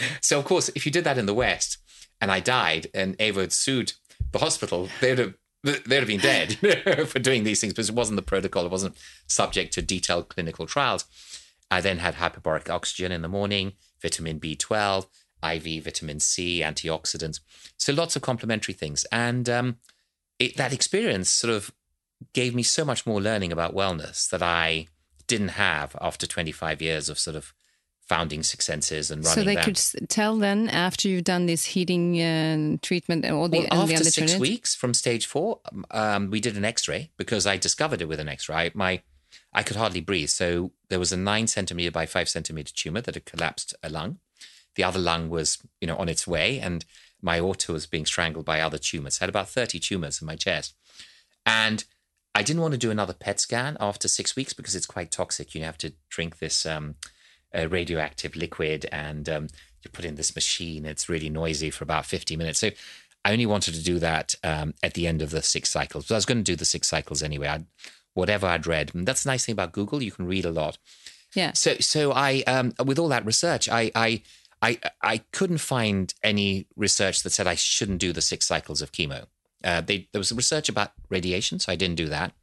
so, 0.21 0.39
of 0.39 0.45
course, 0.45 0.69
if 0.75 0.85
you 0.85 0.91
did 0.91 1.03
that 1.03 1.17
in 1.17 1.25
the 1.25 1.33
West 1.33 1.77
and 2.19 2.31
I 2.31 2.39
died 2.39 2.87
and 2.93 3.19
Eva 3.19 3.41
had 3.41 3.53
sued 3.53 3.93
the 4.31 4.39
hospital, 4.39 4.89
they 4.99 5.09
would 5.09 5.19
have 5.19 5.33
they'd 5.63 5.99
have 5.99 6.07
been 6.07 6.19
dead 6.19 6.57
for 7.07 7.19
doing 7.19 7.43
these 7.43 7.61
things 7.61 7.73
because 7.73 7.89
it 7.89 7.95
wasn't 7.95 8.15
the 8.15 8.21
protocol. 8.21 8.65
It 8.65 8.71
wasn't 8.71 8.97
subject 9.27 9.73
to 9.73 9.81
detailed 9.81 10.29
clinical 10.29 10.65
trials. 10.65 11.05
I 11.69 11.81
then 11.81 11.99
had 11.99 12.15
hyperbaric 12.15 12.69
oxygen 12.69 13.11
in 13.11 13.21
the 13.21 13.27
morning, 13.27 13.73
vitamin 14.01 14.39
B12, 14.39 15.05
IV 15.43 15.83
vitamin 15.83 16.19
C, 16.19 16.61
antioxidants. 16.61 17.39
So 17.77 17.93
lots 17.93 18.15
of 18.15 18.21
complementary 18.21 18.73
things. 18.73 19.05
And 19.11 19.49
um, 19.49 19.77
it, 20.39 20.57
that 20.57 20.73
experience 20.73 21.29
sort 21.29 21.53
of 21.53 21.71
gave 22.33 22.53
me 22.53 22.63
so 22.63 22.85
much 22.85 23.05
more 23.05 23.21
learning 23.21 23.51
about 23.51 23.75
wellness 23.75 24.29
that 24.29 24.43
I 24.43 24.87
didn't 25.27 25.49
have 25.49 25.95
after 26.01 26.27
25 26.27 26.81
years 26.81 27.09
of 27.09 27.17
sort 27.17 27.35
of 27.35 27.53
founding 28.11 28.43
Six 28.43 28.65
Senses 28.65 29.09
and 29.09 29.23
running. 29.23 29.35
So 29.35 29.43
they 29.45 29.55
that. 29.55 29.63
could 29.63 30.09
tell 30.09 30.37
then 30.37 30.67
after 30.67 31.07
you've 31.07 31.23
done 31.23 31.45
this 31.45 31.63
heating 31.63 32.21
uh, 32.21 32.77
treatment 32.81 33.23
and 33.23 33.33
all 33.33 33.47
the 33.47 33.59
well, 33.59 33.67
and 33.71 33.91
after 33.91 34.03
the 34.03 34.11
six 34.11 34.37
weeks 34.37 34.75
from 34.75 34.93
stage 34.93 35.25
four, 35.25 35.61
um, 35.91 36.29
we 36.29 36.41
did 36.41 36.57
an 36.57 36.65
X-ray 36.65 37.11
because 37.15 37.47
I 37.47 37.55
discovered 37.55 38.01
it 38.01 38.09
with 38.09 38.19
an 38.19 38.27
X-ray. 38.27 38.71
My 38.73 39.01
I 39.53 39.63
could 39.63 39.77
hardly 39.77 40.01
breathe, 40.01 40.27
so 40.27 40.73
there 40.89 40.99
was 40.99 41.13
a 41.13 41.17
nine 41.17 41.47
centimeter 41.47 41.91
by 41.91 42.05
five 42.05 42.27
centimeter 42.27 42.73
tumor 42.75 42.99
that 42.99 43.15
had 43.15 43.23
collapsed 43.23 43.73
a 43.81 43.89
lung. 43.89 44.19
The 44.75 44.83
other 44.83 44.99
lung 44.99 45.29
was, 45.29 45.57
you 45.79 45.87
know, 45.87 45.97
on 45.97 46.09
its 46.09 46.25
way, 46.27 46.59
and 46.59 46.85
my 47.21 47.37
aorta 47.37 47.71
was 47.71 47.85
being 47.85 48.05
strangled 48.05 48.45
by 48.45 48.61
other 48.61 48.77
tumors. 48.77 49.19
I 49.19 49.25
had 49.25 49.29
about 49.29 49.49
thirty 49.49 49.79
tumors 49.79 50.21
in 50.21 50.25
my 50.25 50.35
chest, 50.35 50.75
and 51.45 51.83
I 52.33 52.43
didn't 52.43 52.61
want 52.61 52.73
to 52.73 52.77
do 52.77 52.91
another 52.91 53.13
PET 53.13 53.39
scan 53.39 53.77
after 53.79 54.07
six 54.07 54.35
weeks 54.35 54.53
because 54.53 54.75
it's 54.75 54.85
quite 54.85 55.11
toxic. 55.11 55.53
You 55.53 55.63
have 55.63 55.77
to 55.79 55.93
drink 56.09 56.39
this 56.39 56.65
um, 56.65 56.95
uh, 57.55 57.67
radioactive 57.67 58.35
liquid 58.35 58.87
and 58.91 59.27
um, 59.27 59.47
you 59.83 59.91
put 59.91 60.05
in 60.05 60.15
this 60.15 60.33
machine. 60.33 60.85
It's 60.85 61.09
really 61.09 61.29
noisy 61.29 61.69
for 61.69 61.83
about 61.83 62.05
50 62.05 62.37
minutes. 62.37 62.59
So 62.59 62.69
I 63.25 63.33
only 63.33 63.45
wanted 63.45 63.73
to 63.73 63.83
do 63.83 63.99
that 63.99 64.35
um, 64.43 64.73
at 64.81 64.93
the 64.93 65.07
end 65.07 65.21
of 65.21 65.31
the 65.31 65.41
six 65.41 65.69
cycles. 65.69 66.07
But 66.07 66.15
I 66.15 66.17
was 66.17 66.25
going 66.25 66.37
to 66.37 66.43
do 66.43 66.55
the 66.55 66.65
six 66.65 66.87
cycles 66.87 67.21
anyway. 67.21 67.47
I'd, 67.47 67.65
whatever 68.13 68.47
I'd 68.47 68.67
read. 68.67 68.95
And 68.95 69.05
that's 69.05 69.23
the 69.23 69.29
nice 69.29 69.45
thing 69.45 69.53
about 69.53 69.73
Google. 69.73 70.01
You 70.01 70.11
can 70.11 70.25
read 70.25 70.45
a 70.45 70.51
lot. 70.51 70.77
Yeah. 71.35 71.51
So, 71.53 71.75
so 71.79 72.13
I, 72.13 72.43
um, 72.47 72.73
with 72.85 72.99
all 72.99 73.09
that 73.09 73.25
research, 73.25 73.67
I, 73.69 73.91
I, 73.93 74.23
I, 74.61 74.79
I 75.01 75.17
couldn't 75.31 75.57
find 75.57 76.13
any 76.23 76.67
research 76.75 77.23
that 77.23 77.31
said 77.31 77.47
I 77.47 77.55
shouldn't 77.55 77.99
do 77.99 78.13
the 78.13 78.21
six 78.21 78.45
cycles 78.45 78.81
of 78.81 78.91
chemo. 78.91 79.25
Uh, 79.63 79.81
they, 79.81 80.07
there 80.11 80.19
was 80.19 80.31
research 80.31 80.69
about 80.69 80.91
radiation, 81.09 81.59
so 81.59 81.71
I 81.71 81.75
didn't 81.75 81.95
do 81.95 82.09
that. 82.09 82.33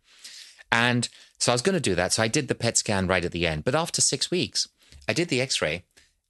And 0.71 1.09
so 1.39 1.53
I 1.53 1.55
was 1.55 1.63
going 1.63 1.75
to 1.75 1.81
do 1.81 1.95
that. 1.95 2.13
So 2.13 2.23
I 2.23 2.29
did 2.29 2.49
the 2.49 2.55
PET 2.55 2.77
scan 2.77 3.07
right 3.07 3.25
at 3.25 3.33
the 3.33 3.47
end. 3.47 3.65
But 3.65 3.75
after 3.75 4.01
six 4.01 4.31
weeks, 4.31 4.69
I 5.09 5.13
did 5.13 5.29
the 5.29 5.41
x 5.41 5.63
ray 5.63 5.85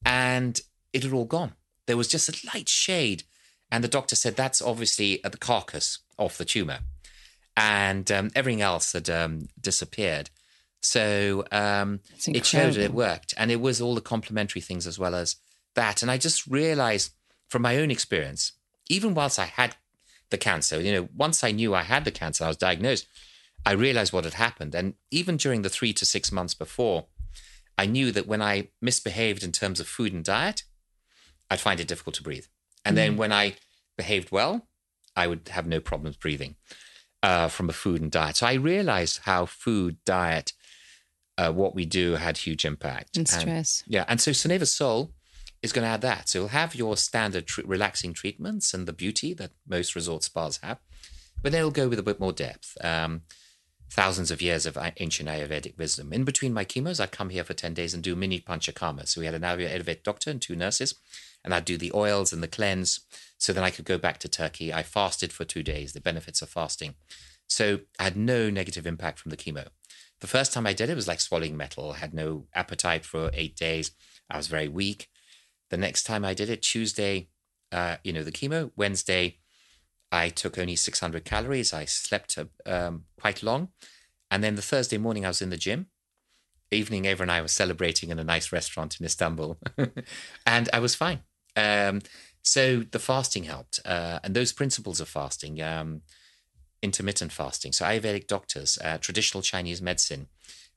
and 0.04 0.60
it 0.92 1.02
had 1.02 1.12
all 1.12 1.24
gone. 1.24 1.54
There 1.86 1.96
was 1.96 2.08
just 2.08 2.28
a 2.28 2.46
light 2.54 2.68
shade. 2.68 3.24
And 3.70 3.82
the 3.82 3.88
doctor 3.88 4.16
said 4.16 4.36
that's 4.36 4.62
obviously 4.62 5.20
the 5.22 5.36
carcass 5.36 5.98
of 6.18 6.36
the 6.38 6.44
tumor. 6.44 6.80
And 7.56 8.10
um, 8.12 8.30
everything 8.34 8.62
else 8.62 8.92
had 8.92 9.10
um, 9.10 9.48
disappeared. 9.60 10.30
So 10.80 11.44
um, 11.50 12.00
it 12.26 12.46
showed 12.46 12.74
that 12.74 12.84
it 12.84 12.94
worked. 12.94 13.34
And 13.36 13.50
it 13.50 13.60
was 13.60 13.80
all 13.80 13.94
the 13.94 14.00
complementary 14.00 14.60
things 14.60 14.86
as 14.86 14.98
well 14.98 15.14
as 15.14 15.36
that. 15.78 16.02
And 16.02 16.10
I 16.10 16.18
just 16.18 16.46
realized 16.46 17.12
from 17.48 17.62
my 17.62 17.76
own 17.78 17.90
experience, 17.90 18.52
even 18.88 19.14
whilst 19.14 19.38
I 19.38 19.46
had 19.46 19.76
the 20.30 20.38
cancer, 20.38 20.80
you 20.80 20.92
know, 20.92 21.08
once 21.16 21.42
I 21.42 21.52
knew 21.52 21.74
I 21.74 21.82
had 21.82 22.04
the 22.04 22.10
cancer, 22.10 22.44
I 22.44 22.48
was 22.48 22.56
diagnosed, 22.56 23.06
I 23.64 23.72
realized 23.72 24.12
what 24.12 24.24
had 24.24 24.34
happened. 24.34 24.74
And 24.74 24.94
even 25.10 25.36
during 25.36 25.62
the 25.62 25.68
three 25.68 25.92
to 25.94 26.04
six 26.04 26.32
months 26.32 26.54
before, 26.54 27.06
I 27.76 27.86
knew 27.86 28.10
that 28.12 28.26
when 28.26 28.42
I 28.42 28.68
misbehaved 28.82 29.42
in 29.44 29.52
terms 29.52 29.78
of 29.80 29.86
food 29.86 30.12
and 30.12 30.24
diet, 30.24 30.64
I'd 31.50 31.60
find 31.60 31.80
it 31.80 31.88
difficult 31.88 32.16
to 32.16 32.22
breathe. 32.22 32.46
And 32.84 32.94
mm. 32.94 32.96
then 32.96 33.16
when 33.16 33.32
I 33.32 33.54
behaved 33.96 34.30
well, 34.32 34.68
I 35.16 35.26
would 35.26 35.48
have 35.48 35.66
no 35.66 35.80
problems 35.80 36.16
breathing 36.16 36.56
uh, 37.22 37.48
from 37.48 37.68
a 37.68 37.72
food 37.72 38.02
and 38.02 38.10
diet. 38.10 38.36
So 38.36 38.46
I 38.46 38.54
realized 38.54 39.20
how 39.22 39.46
food, 39.46 39.96
diet, 40.04 40.52
uh, 41.36 41.52
what 41.52 41.74
we 41.74 41.84
do 41.86 42.16
had 42.16 42.36
huge 42.36 42.64
impact. 42.64 43.16
And 43.16 43.28
stress. 43.28 43.84
yeah. 43.86 44.04
And 44.08 44.20
so 44.20 44.32
Soneva 44.32 44.66
Soul 44.66 45.12
is 45.62 45.72
going 45.72 45.84
to 45.84 45.90
add 45.90 46.00
that. 46.02 46.28
So 46.28 46.40
you'll 46.40 46.48
have 46.48 46.74
your 46.74 46.96
standard 46.96 47.46
relaxing 47.58 48.12
treatments 48.12 48.72
and 48.72 48.86
the 48.86 48.92
beauty 48.92 49.34
that 49.34 49.52
most 49.66 49.94
resort 49.94 50.22
spas 50.24 50.58
have, 50.62 50.78
but 51.42 51.52
then 51.52 51.60
it'll 51.60 51.70
go 51.70 51.88
with 51.88 51.98
a 51.98 52.04
bit 52.04 52.20
more 52.20 52.32
depth. 52.32 52.76
Um, 52.82 53.22
thousands 53.90 54.30
of 54.30 54.42
years 54.42 54.66
of 54.66 54.76
ancient 54.98 55.28
Ayurvedic 55.28 55.78
wisdom. 55.78 56.12
In 56.12 56.24
between 56.24 56.52
my 56.52 56.64
chemos, 56.64 57.00
I'd 57.00 57.10
come 57.10 57.30
here 57.30 57.44
for 57.44 57.54
10 57.54 57.74
days 57.74 57.94
and 57.94 58.02
do 58.02 58.14
mini 58.14 58.40
panchakarma. 58.40 59.08
So 59.08 59.20
we 59.20 59.26
had 59.26 59.34
an 59.34 59.42
Ayurvedic 59.42 60.02
doctor 60.02 60.30
and 60.30 60.40
two 60.40 60.56
nurses, 60.56 60.94
and 61.44 61.54
I'd 61.54 61.64
do 61.64 61.78
the 61.78 61.92
oils 61.94 62.32
and 62.32 62.42
the 62.42 62.48
cleanse. 62.48 63.00
So 63.38 63.52
then 63.52 63.64
I 63.64 63.70
could 63.70 63.84
go 63.84 63.98
back 63.98 64.18
to 64.18 64.28
Turkey. 64.28 64.72
I 64.72 64.82
fasted 64.82 65.32
for 65.32 65.44
two 65.44 65.62
days, 65.62 65.92
the 65.92 66.00
benefits 66.00 66.42
of 66.42 66.50
fasting. 66.50 66.94
So 67.46 67.80
I 67.98 68.04
had 68.04 68.16
no 68.16 68.50
negative 68.50 68.86
impact 68.86 69.18
from 69.18 69.30
the 69.30 69.36
chemo. 69.36 69.68
The 70.20 70.26
first 70.26 70.52
time 70.52 70.66
I 70.66 70.72
did 70.72 70.90
it 70.90 70.96
was 70.96 71.08
like 71.08 71.20
swallowing 71.20 71.56
metal. 71.56 71.92
I 71.92 71.98
had 71.98 72.12
no 72.12 72.46
appetite 72.54 73.04
for 73.04 73.30
eight 73.32 73.56
days. 73.56 73.92
I 74.28 74.36
was 74.36 74.48
very 74.48 74.68
weak. 74.68 75.08
The 75.70 75.76
next 75.76 76.04
time 76.04 76.24
I 76.24 76.34
did 76.34 76.50
it, 76.50 76.62
Tuesday, 76.62 77.28
uh, 77.72 77.96
you 78.02 78.12
know, 78.12 78.22
the 78.22 78.32
chemo, 78.32 78.70
Wednesday, 78.76 79.38
I 80.10 80.30
took 80.30 80.58
only 80.58 80.76
600 80.76 81.24
calories. 81.24 81.72
I 81.72 81.84
slept 81.84 82.38
um, 82.66 83.04
quite 83.20 83.42
long. 83.42 83.68
And 84.30 84.42
then 84.42 84.54
the 84.54 84.62
Thursday 84.62 84.98
morning, 84.98 85.24
I 85.24 85.28
was 85.28 85.42
in 85.42 85.50
the 85.50 85.56
gym. 85.56 85.86
Evening, 86.70 87.06
Eva 87.06 87.22
and 87.22 87.32
I 87.32 87.40
were 87.40 87.48
celebrating 87.48 88.10
in 88.10 88.18
a 88.18 88.24
nice 88.24 88.52
restaurant 88.52 88.98
in 89.00 89.06
Istanbul. 89.06 89.58
and 90.46 90.68
I 90.72 90.78
was 90.80 90.94
fine. 90.94 91.20
Um, 91.56 92.00
so 92.42 92.80
the 92.80 92.98
fasting 92.98 93.44
helped. 93.44 93.80
Uh, 93.84 94.20
and 94.22 94.34
those 94.34 94.52
principles 94.52 95.00
of 95.00 95.08
fasting, 95.08 95.60
um, 95.62 96.02
intermittent 96.82 97.32
fasting, 97.32 97.72
so 97.72 97.84
Ayurvedic 97.84 98.26
doctors, 98.26 98.78
uh, 98.84 98.98
traditional 98.98 99.42
Chinese 99.42 99.82
medicine, 99.82 100.28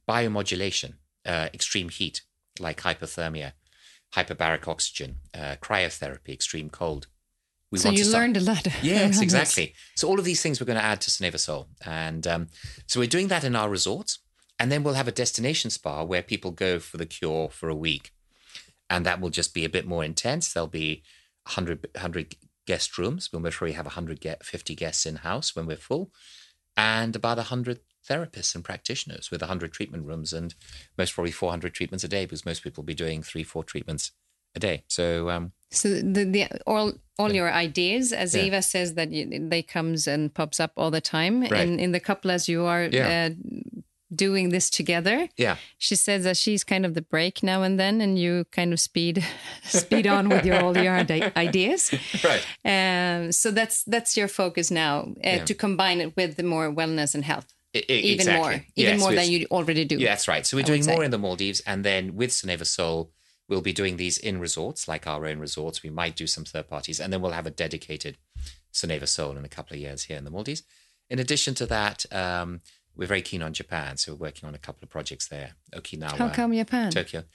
biomodulation, 0.07 0.95
uh, 1.25 1.49
extreme 1.53 1.89
heat 1.89 2.21
like 2.59 2.81
hyperthermia, 2.81 3.53
hyperbaric 4.15 4.67
oxygen, 4.67 5.17
uh, 5.33 5.55
cryotherapy, 5.61 6.29
extreme 6.29 6.69
cold, 6.69 7.07
we 7.71 7.79
so 7.79 7.89
you 7.89 8.11
learned 8.11 8.35
a 8.35 8.41
lot. 8.41 8.67
Yes, 8.83 9.21
exactly. 9.21 9.73
So 9.95 10.07
all 10.07 10.19
of 10.19 10.25
these 10.25 10.41
things 10.41 10.59
we're 10.59 10.65
going 10.65 10.79
to 10.79 10.83
add 10.83 10.99
to 11.01 11.09
Soneva 11.09 11.65
and 11.85 12.27
um, 12.27 12.47
so 12.85 12.99
we're 12.99 13.07
doing 13.07 13.29
that 13.29 13.45
in 13.45 13.55
our 13.55 13.69
resorts, 13.69 14.19
and 14.59 14.71
then 14.71 14.83
we'll 14.83 14.95
have 14.95 15.07
a 15.07 15.13
destination 15.13 15.69
spa 15.71 16.03
where 16.03 16.21
people 16.21 16.51
go 16.51 16.79
for 16.79 16.97
the 16.97 17.05
cure 17.05 17.49
for 17.49 17.69
a 17.69 17.75
week, 17.75 18.11
and 18.89 19.05
that 19.05 19.21
will 19.21 19.29
just 19.29 19.53
be 19.53 19.63
a 19.63 19.69
bit 19.69 19.87
more 19.87 20.03
intense. 20.03 20.51
There'll 20.51 20.67
be 20.67 21.03
100, 21.45 21.87
100 21.95 22.35
guest 22.67 22.97
rooms. 22.97 23.29
We'll 23.31 23.41
make 23.41 23.53
sure 23.53 23.67
we 23.67 23.73
have 23.73 23.85
150 23.85 24.75
guests 24.75 25.05
in 25.05 25.15
house 25.17 25.55
when 25.55 25.65
we're 25.65 25.77
full, 25.77 26.11
and 26.75 27.15
about 27.15 27.37
100 27.37 27.79
therapists 28.11 28.55
and 28.55 28.63
practitioners 28.63 29.31
with 29.31 29.41
100 29.41 29.71
treatment 29.71 30.05
rooms, 30.05 30.33
and 30.33 30.55
most 30.97 31.13
probably 31.13 31.31
400 31.31 31.73
treatments 31.73 32.03
a 32.03 32.07
day 32.07 32.25
because 32.25 32.45
most 32.45 32.63
people 32.63 32.81
will 32.81 32.87
be 32.87 32.93
doing 32.93 33.23
three, 33.23 33.43
four 33.43 33.63
treatments 33.63 34.11
a 34.55 34.59
day. 34.59 34.83
So 34.87 35.29
um, 35.29 35.51
so 35.69 35.89
the, 35.89 36.25
the 36.25 36.47
all 36.67 36.93
all 37.17 37.29
yeah. 37.29 37.35
your 37.35 37.51
ideas, 37.51 38.11
as 38.11 38.35
yeah. 38.35 38.43
Eva 38.43 38.61
says, 38.61 38.95
that 38.95 39.11
you, 39.11 39.47
they 39.49 39.61
comes 39.61 40.07
and 40.07 40.33
pops 40.33 40.59
up 40.59 40.73
all 40.75 40.91
the 40.91 41.01
time, 41.01 41.41
right. 41.41 41.53
and 41.53 41.79
in 41.79 41.91
the 41.91 41.99
couple 41.99 42.31
as 42.31 42.49
you 42.49 42.65
are 42.65 42.83
yeah. 42.83 43.29
uh, 43.29 43.35
doing 44.13 44.49
this 44.49 44.69
together. 44.69 45.29
Yeah, 45.37 45.55
she 45.77 45.95
says 45.95 46.25
that 46.25 46.35
she's 46.35 46.63
kind 46.63 46.85
of 46.85 46.93
the 46.93 47.01
break 47.01 47.41
now 47.41 47.63
and 47.63 47.79
then, 47.79 48.01
and 48.01 48.19
you 48.19 48.45
kind 48.51 48.73
of 48.73 48.79
speed 48.79 49.25
speed 49.63 50.07
on 50.07 50.27
with 50.27 50.45
your 50.45 50.61
all 50.61 50.77
your 50.77 50.93
ideas. 50.93 51.91
Right. 52.23 52.45
Um, 52.65 53.31
so 53.31 53.51
that's 53.51 53.83
that's 53.85 54.17
your 54.17 54.27
focus 54.27 54.69
now 54.69 55.13
uh, 55.23 55.39
to 55.39 55.53
combine 55.53 56.01
it 56.01 56.15
with 56.15 56.35
the 56.35 56.43
more 56.43 56.71
wellness 56.71 57.15
and 57.15 57.23
health. 57.23 57.53
Even 57.73 58.13
exactly. 58.15 58.37
more, 58.37 58.53
even 58.53 58.65
yes, 58.75 58.99
more 58.99 59.13
than 59.13 59.29
you 59.29 59.47
already 59.49 59.85
do. 59.85 59.97
Yeah, 59.97 60.09
that's 60.09 60.27
right. 60.27 60.45
So 60.45 60.57
we're 60.57 60.63
I 60.63 60.65
doing 60.65 60.85
more 60.85 61.03
in 61.03 61.11
the 61.11 61.17
Maldives, 61.17 61.61
and 61.61 61.85
then 61.85 62.15
with 62.15 62.31
Soneva 62.31 62.65
Soul 62.65 63.11
We'll 63.51 63.59
be 63.59 63.73
doing 63.73 63.97
these 63.97 64.17
in 64.17 64.39
resorts, 64.39 64.87
like 64.87 65.05
our 65.07 65.25
own 65.25 65.39
resorts. 65.39 65.83
We 65.83 65.89
might 65.89 66.15
do 66.15 66.25
some 66.25 66.45
third 66.45 66.69
parties, 66.69 67.01
and 67.01 67.11
then 67.11 67.21
we'll 67.21 67.33
have 67.33 67.45
a 67.45 67.51
dedicated 67.51 68.17
Soneva 68.71 69.05
Soul 69.05 69.35
in 69.35 69.43
a 69.43 69.49
couple 69.49 69.75
of 69.75 69.81
years 69.81 70.03
here 70.03 70.17
in 70.17 70.23
the 70.23 70.31
Maldives. 70.31 70.63
In 71.09 71.19
addition 71.19 71.53
to 71.55 71.65
that, 71.65 72.05
um, 72.13 72.61
we're 72.95 73.07
very 73.07 73.21
keen 73.21 73.41
on 73.41 73.51
Japan, 73.51 73.97
so 73.97 74.13
we're 74.13 74.27
working 74.27 74.47
on 74.47 74.55
a 74.55 74.57
couple 74.57 74.85
of 74.85 74.89
projects 74.89 75.27
there. 75.27 75.55
Okinawa. 75.75 76.17
How 76.17 76.29
come 76.29 76.53
Japan? 76.53 76.91
Tokyo. 76.91 77.25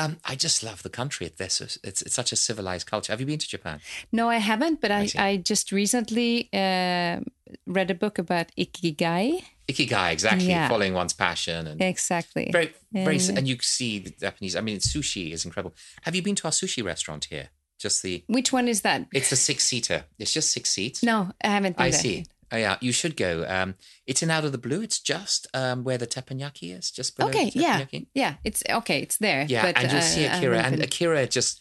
Um, 0.00 0.16
I 0.24 0.34
just 0.34 0.62
love 0.62 0.82
the 0.82 0.88
country. 0.88 1.26
It's, 1.38 1.60
it's, 1.60 2.02
it's 2.02 2.14
such 2.14 2.32
a 2.32 2.36
civilized 2.36 2.86
culture. 2.86 3.12
Have 3.12 3.20
you 3.20 3.26
been 3.26 3.38
to 3.38 3.48
Japan? 3.48 3.80
No, 4.12 4.28
I 4.30 4.38
haven't, 4.38 4.80
but 4.80 4.90
I, 4.90 5.06
see. 5.06 5.18
I, 5.18 5.36
just 5.36 5.72
recently 5.72 6.48
uh, 6.54 7.20
read 7.66 7.90
a 7.90 7.94
book 7.94 8.18
about 8.18 8.46
Ikigai. 8.56 9.42
Ikigai, 9.68 10.12
exactly. 10.12 10.48
Yeah. 10.48 10.68
Following 10.68 10.94
one's 10.94 11.12
passion 11.12 11.66
and 11.66 11.82
Exactly. 11.82 12.48
very, 12.50 12.72
very, 12.92 13.18
And- 13.18 13.38
and 13.38 13.48
you 13.48 13.58
see 13.60 13.98
the 13.98 14.10
Japanese. 14.10 14.56
I 14.56 14.62
mean, 14.62 14.78
sushi 14.78 15.32
is 15.32 15.44
incredible. 15.44 15.74
Have 16.02 16.14
you 16.14 16.22
been 16.22 16.34
to 16.36 16.44
our 16.46 16.52
sushi 16.52 16.82
restaurant 16.84 17.26
here? 17.26 17.48
Just 17.78 18.02
the, 18.02 18.24
Which 18.26 18.52
one 18.52 18.68
is 18.68 18.82
that? 18.82 19.06
it's 19.12 19.32
a 19.32 19.36
six 19.36 19.64
seater. 19.64 20.04
It's 20.18 20.32
just 20.32 20.50
six 20.50 20.70
seats. 20.70 21.02
No, 21.02 21.30
I 21.42 21.48
haven't 21.48 21.76
been 21.76 21.86
I 21.86 21.90
see. 21.90 22.24
Oh, 22.52 22.56
yeah, 22.56 22.76
you 22.80 22.92
should 22.92 23.16
go. 23.16 23.44
Um, 23.48 23.76
it's 24.06 24.22
in 24.22 24.30
Out 24.30 24.44
of 24.44 24.52
the 24.52 24.58
Blue. 24.58 24.82
It's 24.82 24.98
just 24.98 25.46
um, 25.54 25.84
where 25.84 25.98
the 25.98 26.06
teppanyaki 26.06 26.76
is, 26.76 26.90
just 26.90 27.16
below 27.16 27.28
Okay, 27.30 27.50
the 27.50 27.60
yeah, 27.60 27.86
yeah. 28.12 28.34
It's 28.42 28.62
okay. 28.68 29.00
It's 29.02 29.18
there. 29.18 29.46
Yeah, 29.48 29.62
but, 29.62 29.76
and 29.78 29.90
you'll 29.92 30.00
uh, 30.00 30.04
see 30.04 30.24
Akira, 30.26 30.56
haven't 30.62 30.74
and 30.80 30.82
Akira 30.82 31.26
just 31.28 31.60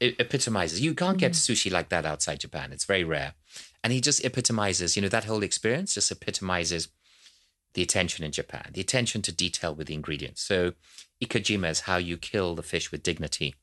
epitomizes. 0.00 0.80
You 0.80 0.94
can't 0.94 1.16
Mm. 1.16 1.20
get 1.20 1.32
sushi 1.32 1.70
like 1.70 1.88
that 1.88 2.04
outside 2.04 2.40
Japan. 2.40 2.72
It's 2.72 2.84
very 2.84 3.04
rare, 3.04 3.34
and 3.82 3.92
he 3.92 4.00
just 4.00 4.24
epitomizes. 4.24 4.96
You 4.96 5.02
know, 5.02 5.08
that 5.08 5.24
whole 5.24 5.42
experience 5.42 5.94
just 5.94 6.10
epitomizes 6.10 6.88
the 7.74 7.82
attention 7.82 8.24
in 8.24 8.32
Japan, 8.32 8.70
the 8.72 8.80
attention 8.80 9.22
to 9.22 9.32
detail 9.32 9.74
with 9.74 9.86
the 9.86 9.94
ingredients. 9.94 10.42
So, 10.42 10.72
ikejime 11.22 11.68
is 11.70 11.80
how 11.80 11.96
you 11.98 12.16
kill 12.16 12.54
the 12.54 12.62
fish 12.62 12.90
with 12.90 13.02
dignity. 13.02 13.54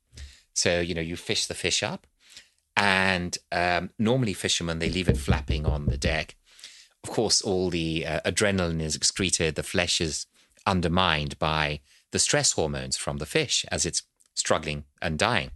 So, 0.53 0.79
you 0.79 0.93
know, 0.93 1.01
you 1.01 1.15
fish 1.15 1.45
the 1.47 1.55
fish 1.55 1.81
up, 1.83 2.05
and 2.75 3.37
um, 3.51 3.89
normally 3.99 4.33
fishermen 4.33 4.79
they 4.79 4.89
leave 4.89 5.09
it 5.09 5.17
flapping 5.17 5.65
on 5.65 5.85
the 5.87 5.97
deck. 5.97 6.35
Of 7.03 7.09
course, 7.09 7.41
all 7.41 7.69
the 7.69 8.05
uh, 8.05 8.21
adrenaline 8.25 8.81
is 8.81 8.95
excreted, 8.95 9.55
the 9.55 9.63
flesh 9.63 9.99
is 9.99 10.25
undermined 10.65 11.37
by 11.37 11.81
the 12.11 12.19
stress 12.19 12.53
hormones 12.53 12.95
from 12.95 13.17
the 13.17 13.25
fish 13.25 13.65
as 13.71 13.85
it's 13.85 14.03
struggling 14.35 14.85
and 15.01 15.19
dying. 15.19 15.51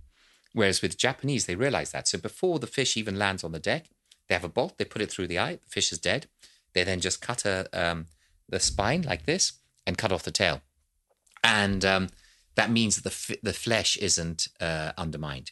Whereas 0.54 0.82
with 0.82 0.98
Japanese, 0.98 1.46
they 1.46 1.56
realize 1.56 1.92
that. 1.92 2.08
So 2.08 2.18
before 2.18 2.60
the 2.60 2.68
fish 2.68 2.98
even 2.98 3.18
lands 3.18 3.44
on 3.44 3.52
the 3.52 3.60
deck, 3.60 3.86
they 4.28 4.36
have 4.36 4.44
a 4.44 4.50
bolt, 4.50 4.78
they 4.78 4.86
put 4.86 5.02
it 5.02 5.12
through 5.12 5.28
the 5.28 5.40
eye, 5.40 5.54
the 5.56 5.70
fish 5.70 5.92
is 5.92 6.00
dead. 6.00 6.28
They 6.74 6.84
then 6.84 7.00
just 7.00 7.22
cut 7.22 7.46
a, 7.46 7.68
um, 7.72 8.08
the 8.50 8.60
spine 8.60 9.04
like 9.04 9.26
this 9.26 9.54
and 9.86 9.98
cut 9.98 10.12
off 10.12 10.24
the 10.24 10.32
tail. 10.32 10.62
And 11.44 11.86
um, 11.86 12.10
that 12.56 12.72
means 12.72 12.96
that 12.96 13.04
the, 13.04 13.34
f- 13.36 13.42
the 13.42 13.54
flesh 13.54 13.98
isn't 13.98 14.48
uh, 14.60 14.92
undermined. 14.98 15.52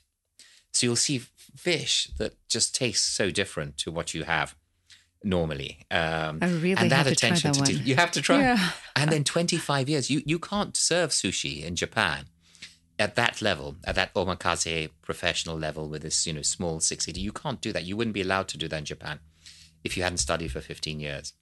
So 0.72 0.88
you'll 0.88 0.96
see 0.98 1.22
fish 1.56 2.10
that 2.18 2.34
just 2.50 2.76
tastes 2.76 3.08
so 3.08 3.32
different 3.32 3.78
to 3.78 3.92
what 3.92 4.14
you 4.14 4.24
have 4.24 4.56
normally. 5.26 5.80
Um, 5.92 6.40
I 6.42 6.48
really 6.50 6.76
and 6.78 6.92
that 6.92 7.04
to 7.08 7.12
attention 7.12 7.52
that 7.52 7.66
to 7.66 7.74
one. 7.74 7.84
de- 7.84 7.90
you 7.90 7.96
have 7.96 8.12
to 8.12 8.22
try. 8.22 8.40
Yeah. 8.40 8.70
And 8.96 9.12
then 9.12 9.24
25 9.24 9.90
years, 9.90 10.10
you 10.10 10.22
you 10.26 10.40
can't 10.40 10.78
serve 10.78 11.10
sushi 11.10 11.64
in 11.64 11.76
Japan 11.76 12.26
at 12.98 13.16
that 13.16 13.42
level, 13.42 13.76
at 13.84 13.96
that 13.96 14.14
omakase 14.14 14.90
professional 15.02 15.58
level 15.58 15.90
with 15.90 16.02
this 16.04 16.26
you 16.26 16.34
know 16.34 16.42
small 16.42 16.80
six 16.80 17.06
seater. 17.06 17.20
You 17.20 17.32
can't 17.34 17.60
do 17.60 17.74
that. 17.74 17.84
You 17.84 17.98
wouldn't 17.98 18.14
be 18.14 18.22
allowed 18.22 18.48
to 18.50 18.58
do 18.58 18.68
that 18.70 18.78
in 18.78 18.86
Japan 18.86 19.20
if 19.84 19.98
you 19.98 20.04
hadn't 20.04 20.20
studied 20.20 20.52
for 20.52 20.62
15 20.62 21.00
years. 21.00 21.34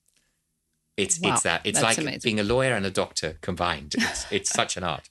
It's 0.97 1.19
Wow, 1.19 1.34
it's 1.34 1.43
that 1.43 1.61
it's 1.63 1.79
that's 1.79 1.97
like 1.97 2.03
amazing. 2.05 2.21
being 2.23 2.39
a 2.39 2.43
lawyer 2.43 2.73
and 2.73 2.86
a 2.86 2.91
doctor 2.91 3.38
combined. 3.41 3.95
It's 3.97 4.25
it's 4.31 4.49
such 4.49 4.77
an 4.77 4.84
art. 4.84 5.09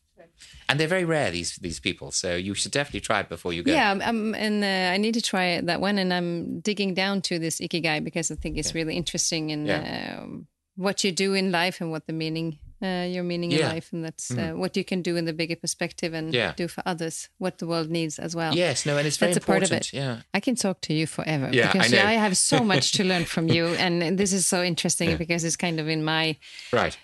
And 0.73 0.81
they're 0.81 0.89
very 0.89 1.05
rare 1.05 1.31
these 1.31 1.57
these 1.61 1.81
people, 1.81 2.11
so 2.13 2.29
you 2.35 2.55
should 2.55 2.73
definitely 2.73 3.01
try 3.01 3.21
it 3.21 3.29
before 3.29 3.53
you 3.53 3.63
go. 3.63 3.73
Yeah, 3.73 3.93
um, 4.09 4.35
and 4.35 4.65
uh, 4.65 4.95
I 4.95 4.97
need 4.97 5.13
to 5.15 5.21
try 5.33 5.61
that 5.61 5.81
one, 5.83 5.99
and 5.99 6.11
I'm 6.17 6.61
digging 6.61 6.95
down 6.95 7.21
to 7.29 7.39
this 7.39 7.61
ikigai 7.61 8.03
because 8.03 8.31
I 8.35 8.37
think 8.37 8.57
it's 8.57 8.75
really 8.75 8.97
interesting 8.97 9.51
in 9.51 9.67
Yeah. 9.67 10.19
um, 10.23 10.47
what 10.77 11.05
you 11.05 11.13
do 11.13 11.35
in 11.35 11.53
life 11.53 11.77
and 11.83 11.91
what 11.91 12.07
the 12.07 12.15
meaning, 12.15 12.59
uh, 12.83 13.05
your 13.15 13.23
meaning 13.23 13.51
Yeah. 13.53 13.67
In 13.69 13.75
life, 13.75 13.89
and 13.93 14.03
that's 14.03 14.31
uh, 14.31 14.53
what 14.63 14.73
you 14.79 14.85
can 14.85 15.03
do 15.03 15.17
in 15.17 15.25
the 15.27 15.35
bigger 15.35 15.57
perspective 15.57 16.15
and 16.19 16.33
Yeah. 16.33 16.55
do 16.57 16.67
for 16.69 16.83
others, 16.87 17.29
what 17.39 17.59
the 17.59 17.67
world 17.67 17.91
needs 17.91 18.19
as 18.19 18.33
well. 18.35 18.55
Yes, 18.57 18.87
no, 18.87 18.97
and 18.97 19.07
it's 19.07 19.19
very 19.19 19.35
That's 19.35 19.45
a 19.45 19.47
part 19.53 19.63
of 19.63 19.73
it. 19.73 19.93
Yeah. 19.93 20.23
I 20.33 20.41
can 20.41 20.55
talk 20.57 20.81
to 20.89 20.93
you 20.95 21.07
forever 21.07 21.51
Yeah, 21.53 21.69
I 21.69 21.73
because 21.73 21.93
know. 21.93 22.13
I 22.13 22.15
have 22.25 22.35
so 22.37 22.65
much 22.65 22.93
to 22.97 23.05
learn 23.05 23.25
from 23.27 23.49
you, 23.57 23.67
and 23.85 24.19
this 24.19 24.33
is 24.33 24.47
so 24.47 24.63
interesting 24.63 25.19
because 25.19 25.45
it's 25.45 25.57
kind 25.67 25.79
of 25.81 25.87
in 25.89 26.03
my 26.05 26.37
Right. 26.73 26.97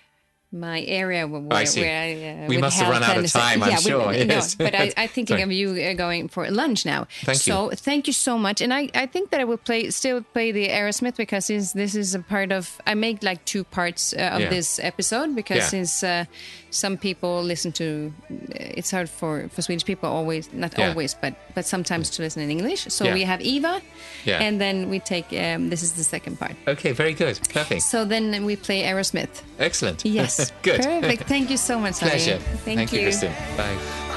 My 0.51 0.81
area 0.81 1.27
where, 1.27 1.41
where 1.41 1.59
I 1.59 1.65
where 1.75 2.01
I, 2.41 2.43
uh, 2.45 2.47
We 2.47 2.57
must 2.57 2.79
have 2.79 2.89
run 2.89 3.03
out 3.03 3.17
of 3.17 3.31
time, 3.31 3.61
I'm 3.61 3.69
yeah, 3.69 3.75
we- 3.77 3.81
sure, 3.83 4.05
no, 4.05 4.11
yes. 4.11 4.55
but 4.55 4.73
I, 4.73 4.91
I'm 4.97 5.07
thinking 5.09 5.43
of 5.43 5.51
you 5.51 5.71
uh, 5.79 5.93
going 5.93 6.27
for 6.27 6.49
lunch 6.49 6.85
now. 6.87 7.05
Thank 7.23 7.45
you. 7.45 7.53
so 7.53 7.69
thank 7.75 8.07
you 8.07 8.13
so 8.13 8.37
much, 8.37 8.59
and 8.61 8.73
I, 8.73 8.89
I 8.95 9.05
think 9.05 9.29
that 9.29 9.39
I 9.41 9.43
will 9.43 9.57
play 9.57 9.91
still 9.91 10.23
play 10.33 10.51
the 10.51 10.67
Aerosmith 10.69 11.17
because 11.17 11.47
this 11.47 11.73
this 11.73 11.93
is 11.93 12.15
a 12.15 12.19
part 12.19 12.51
of 12.51 12.81
I 12.87 12.95
make 12.95 13.21
like 13.21 13.45
two 13.45 13.63
parts 13.63 14.13
uh, 14.13 14.31
of 14.33 14.39
Yeah. 14.41 14.49
this 14.49 14.79
episode 14.79 15.35
because 15.35 15.57
Yeah. 15.57 15.67
since 15.67 16.03
uh, 16.03 16.25
some 16.71 16.97
people 16.97 17.41
listen 17.43 17.71
to 17.71 18.13
uh, 18.31 18.77
it's 18.77 18.91
hard 18.91 19.09
for 19.09 19.47
for 19.49 19.61
Swedish 19.61 19.85
people 19.85 20.09
always 20.09 20.49
not 20.53 20.73
Yeah. 20.77 20.89
always 20.89 21.15
but 21.21 21.33
but 21.55 21.65
sometimes 21.65 22.09
to 22.11 22.21
listen 22.23 22.41
in 22.43 22.49
English. 22.51 22.85
So 22.89 23.05
Yeah. 23.05 23.13
we 23.13 23.23
have 23.25 23.41
Eva, 23.41 23.81
Yeah. 24.25 24.41
and 24.47 24.59
then 24.59 24.89
we 24.89 24.99
take 24.99 25.27
um, 25.33 25.69
this 25.69 25.81
is 25.83 25.91
the 25.93 26.03
second 26.03 26.37
part. 26.39 26.55
Okay, 26.67 26.91
very 26.93 27.13
good. 27.13 27.39
Perfect. 27.53 27.81
So 27.81 28.05
then 28.05 28.45
we 28.45 28.55
play 28.55 28.83
Aerosmith. 28.83 29.41
Excellent. 29.59 30.05
Yes. 30.05 30.51
good. 30.61 30.81
Perfect. 30.81 31.23
Thank 31.27 31.49
you 31.49 31.57
so 31.57 31.79
much. 31.79 31.99
Pleasure. 31.99 32.39
Thank, 32.65 32.91
you, 32.93 33.01
Kristen. 33.03 33.31
Bye. 33.57 34.07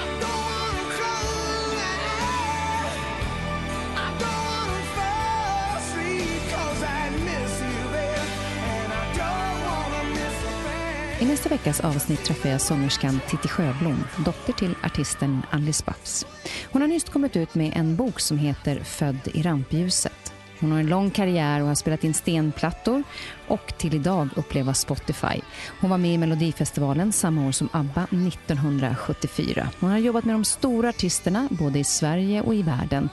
Veckas 11.53 11.81
avsnitt 11.81 12.25
träffar 12.25 12.49
jag 12.49 12.61
sångerskan 12.61 13.21
Titti 13.29 13.49
Sjöblom, 13.49 14.05
dotter 14.25 14.53
till 14.53 14.75
artisten 14.85 15.43
Alice 15.51 15.85
Babs. 15.87 16.27
Hon 16.71 16.83
har 16.83 16.89
nyss 16.89 17.05
kommit 17.05 17.37
ut 17.37 17.55
med 17.55 17.73
en 17.77 17.97
bok 17.97 18.21
som 18.21 18.39
heter 18.39 18.81
Född 18.81 19.29
i 19.35 19.43
rampljuset. 19.43 20.33
Hon 20.61 20.73
har 20.73 20.79
en 20.79 20.87
lång 20.87 21.11
karriär 21.11 21.61
och 21.61 21.67
har 21.67 21.75
spelat 21.75 22.05
in 22.05 22.15
stenplattor 22.15 23.03
och 23.49 23.75
till 23.79 23.95
idag 23.95 24.29
uppleva 24.37 24.75
Spotify. 24.75 25.41
Hon 25.81 25.91
var 25.91 25.99
med 25.99 26.15
i 26.15 26.19
Melodifestivalen 26.19 27.13
samma 27.13 27.49
år 27.49 27.53
som 27.53 27.69
ABBA 27.73 28.03
1974. 28.03 29.69
Hon 29.81 29.91
har 29.91 29.99
jobbat 29.99 30.25
med 30.25 30.35
de 30.35 30.45
stora 30.45 30.89
artisterna 30.89 31.49
både 31.51 31.79
i 31.79 31.85
Sverige 31.85 32.41
och 32.41 32.55
i 32.55 32.63
världen. 32.63 33.09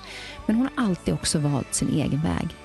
Men 0.45 0.55
hon 0.55 0.69
har 0.75 0.85
alltid 0.85 1.13
också 1.13 1.39
valt 1.39 1.73
sin 1.73 1.89
egen 1.89 2.21
väg. 2.21 2.55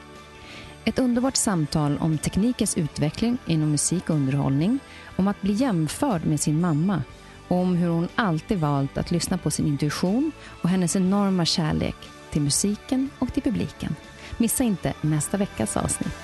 Ett 0.86 0.98
underbart 0.98 1.36
samtal 1.36 1.98
om 2.00 2.18
teknikens 2.18 2.76
utveckling 2.76 3.38
inom 3.46 3.70
musik 3.70 4.10
och 4.10 4.16
underhållning, 4.16 4.78
om 5.16 5.28
att 5.28 5.42
bli 5.42 5.52
jämförd 5.52 6.24
med 6.24 6.40
sin 6.40 6.60
mamma 6.60 7.02
och 7.48 7.56
om 7.56 7.76
hur 7.76 7.88
hon 7.88 8.08
alltid 8.14 8.58
valt 8.58 8.98
att 8.98 9.10
lyssna 9.10 9.38
på 9.38 9.50
sin 9.50 9.66
intuition 9.66 10.32
och 10.62 10.68
hennes 10.68 10.96
enorma 10.96 11.44
kärlek 11.44 11.96
till 12.30 12.42
musiken 12.42 13.10
och 13.18 13.32
till 13.32 13.42
publiken. 13.42 13.96
Missa 14.38 14.64
inte 14.64 14.94
nästa 15.00 15.36
veckas 15.36 15.76
avsnitt. 15.76 16.18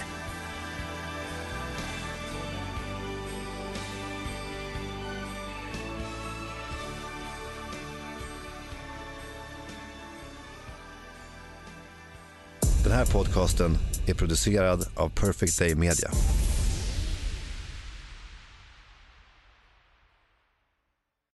Den 12.85 12.93
här 12.93 13.07
podcasten 13.07 13.77
är 14.07 14.15
producerad 14.15 14.87
av 14.97 15.09
Perfect 15.09 15.59
Day 15.59 15.75
Media. 15.75 16.11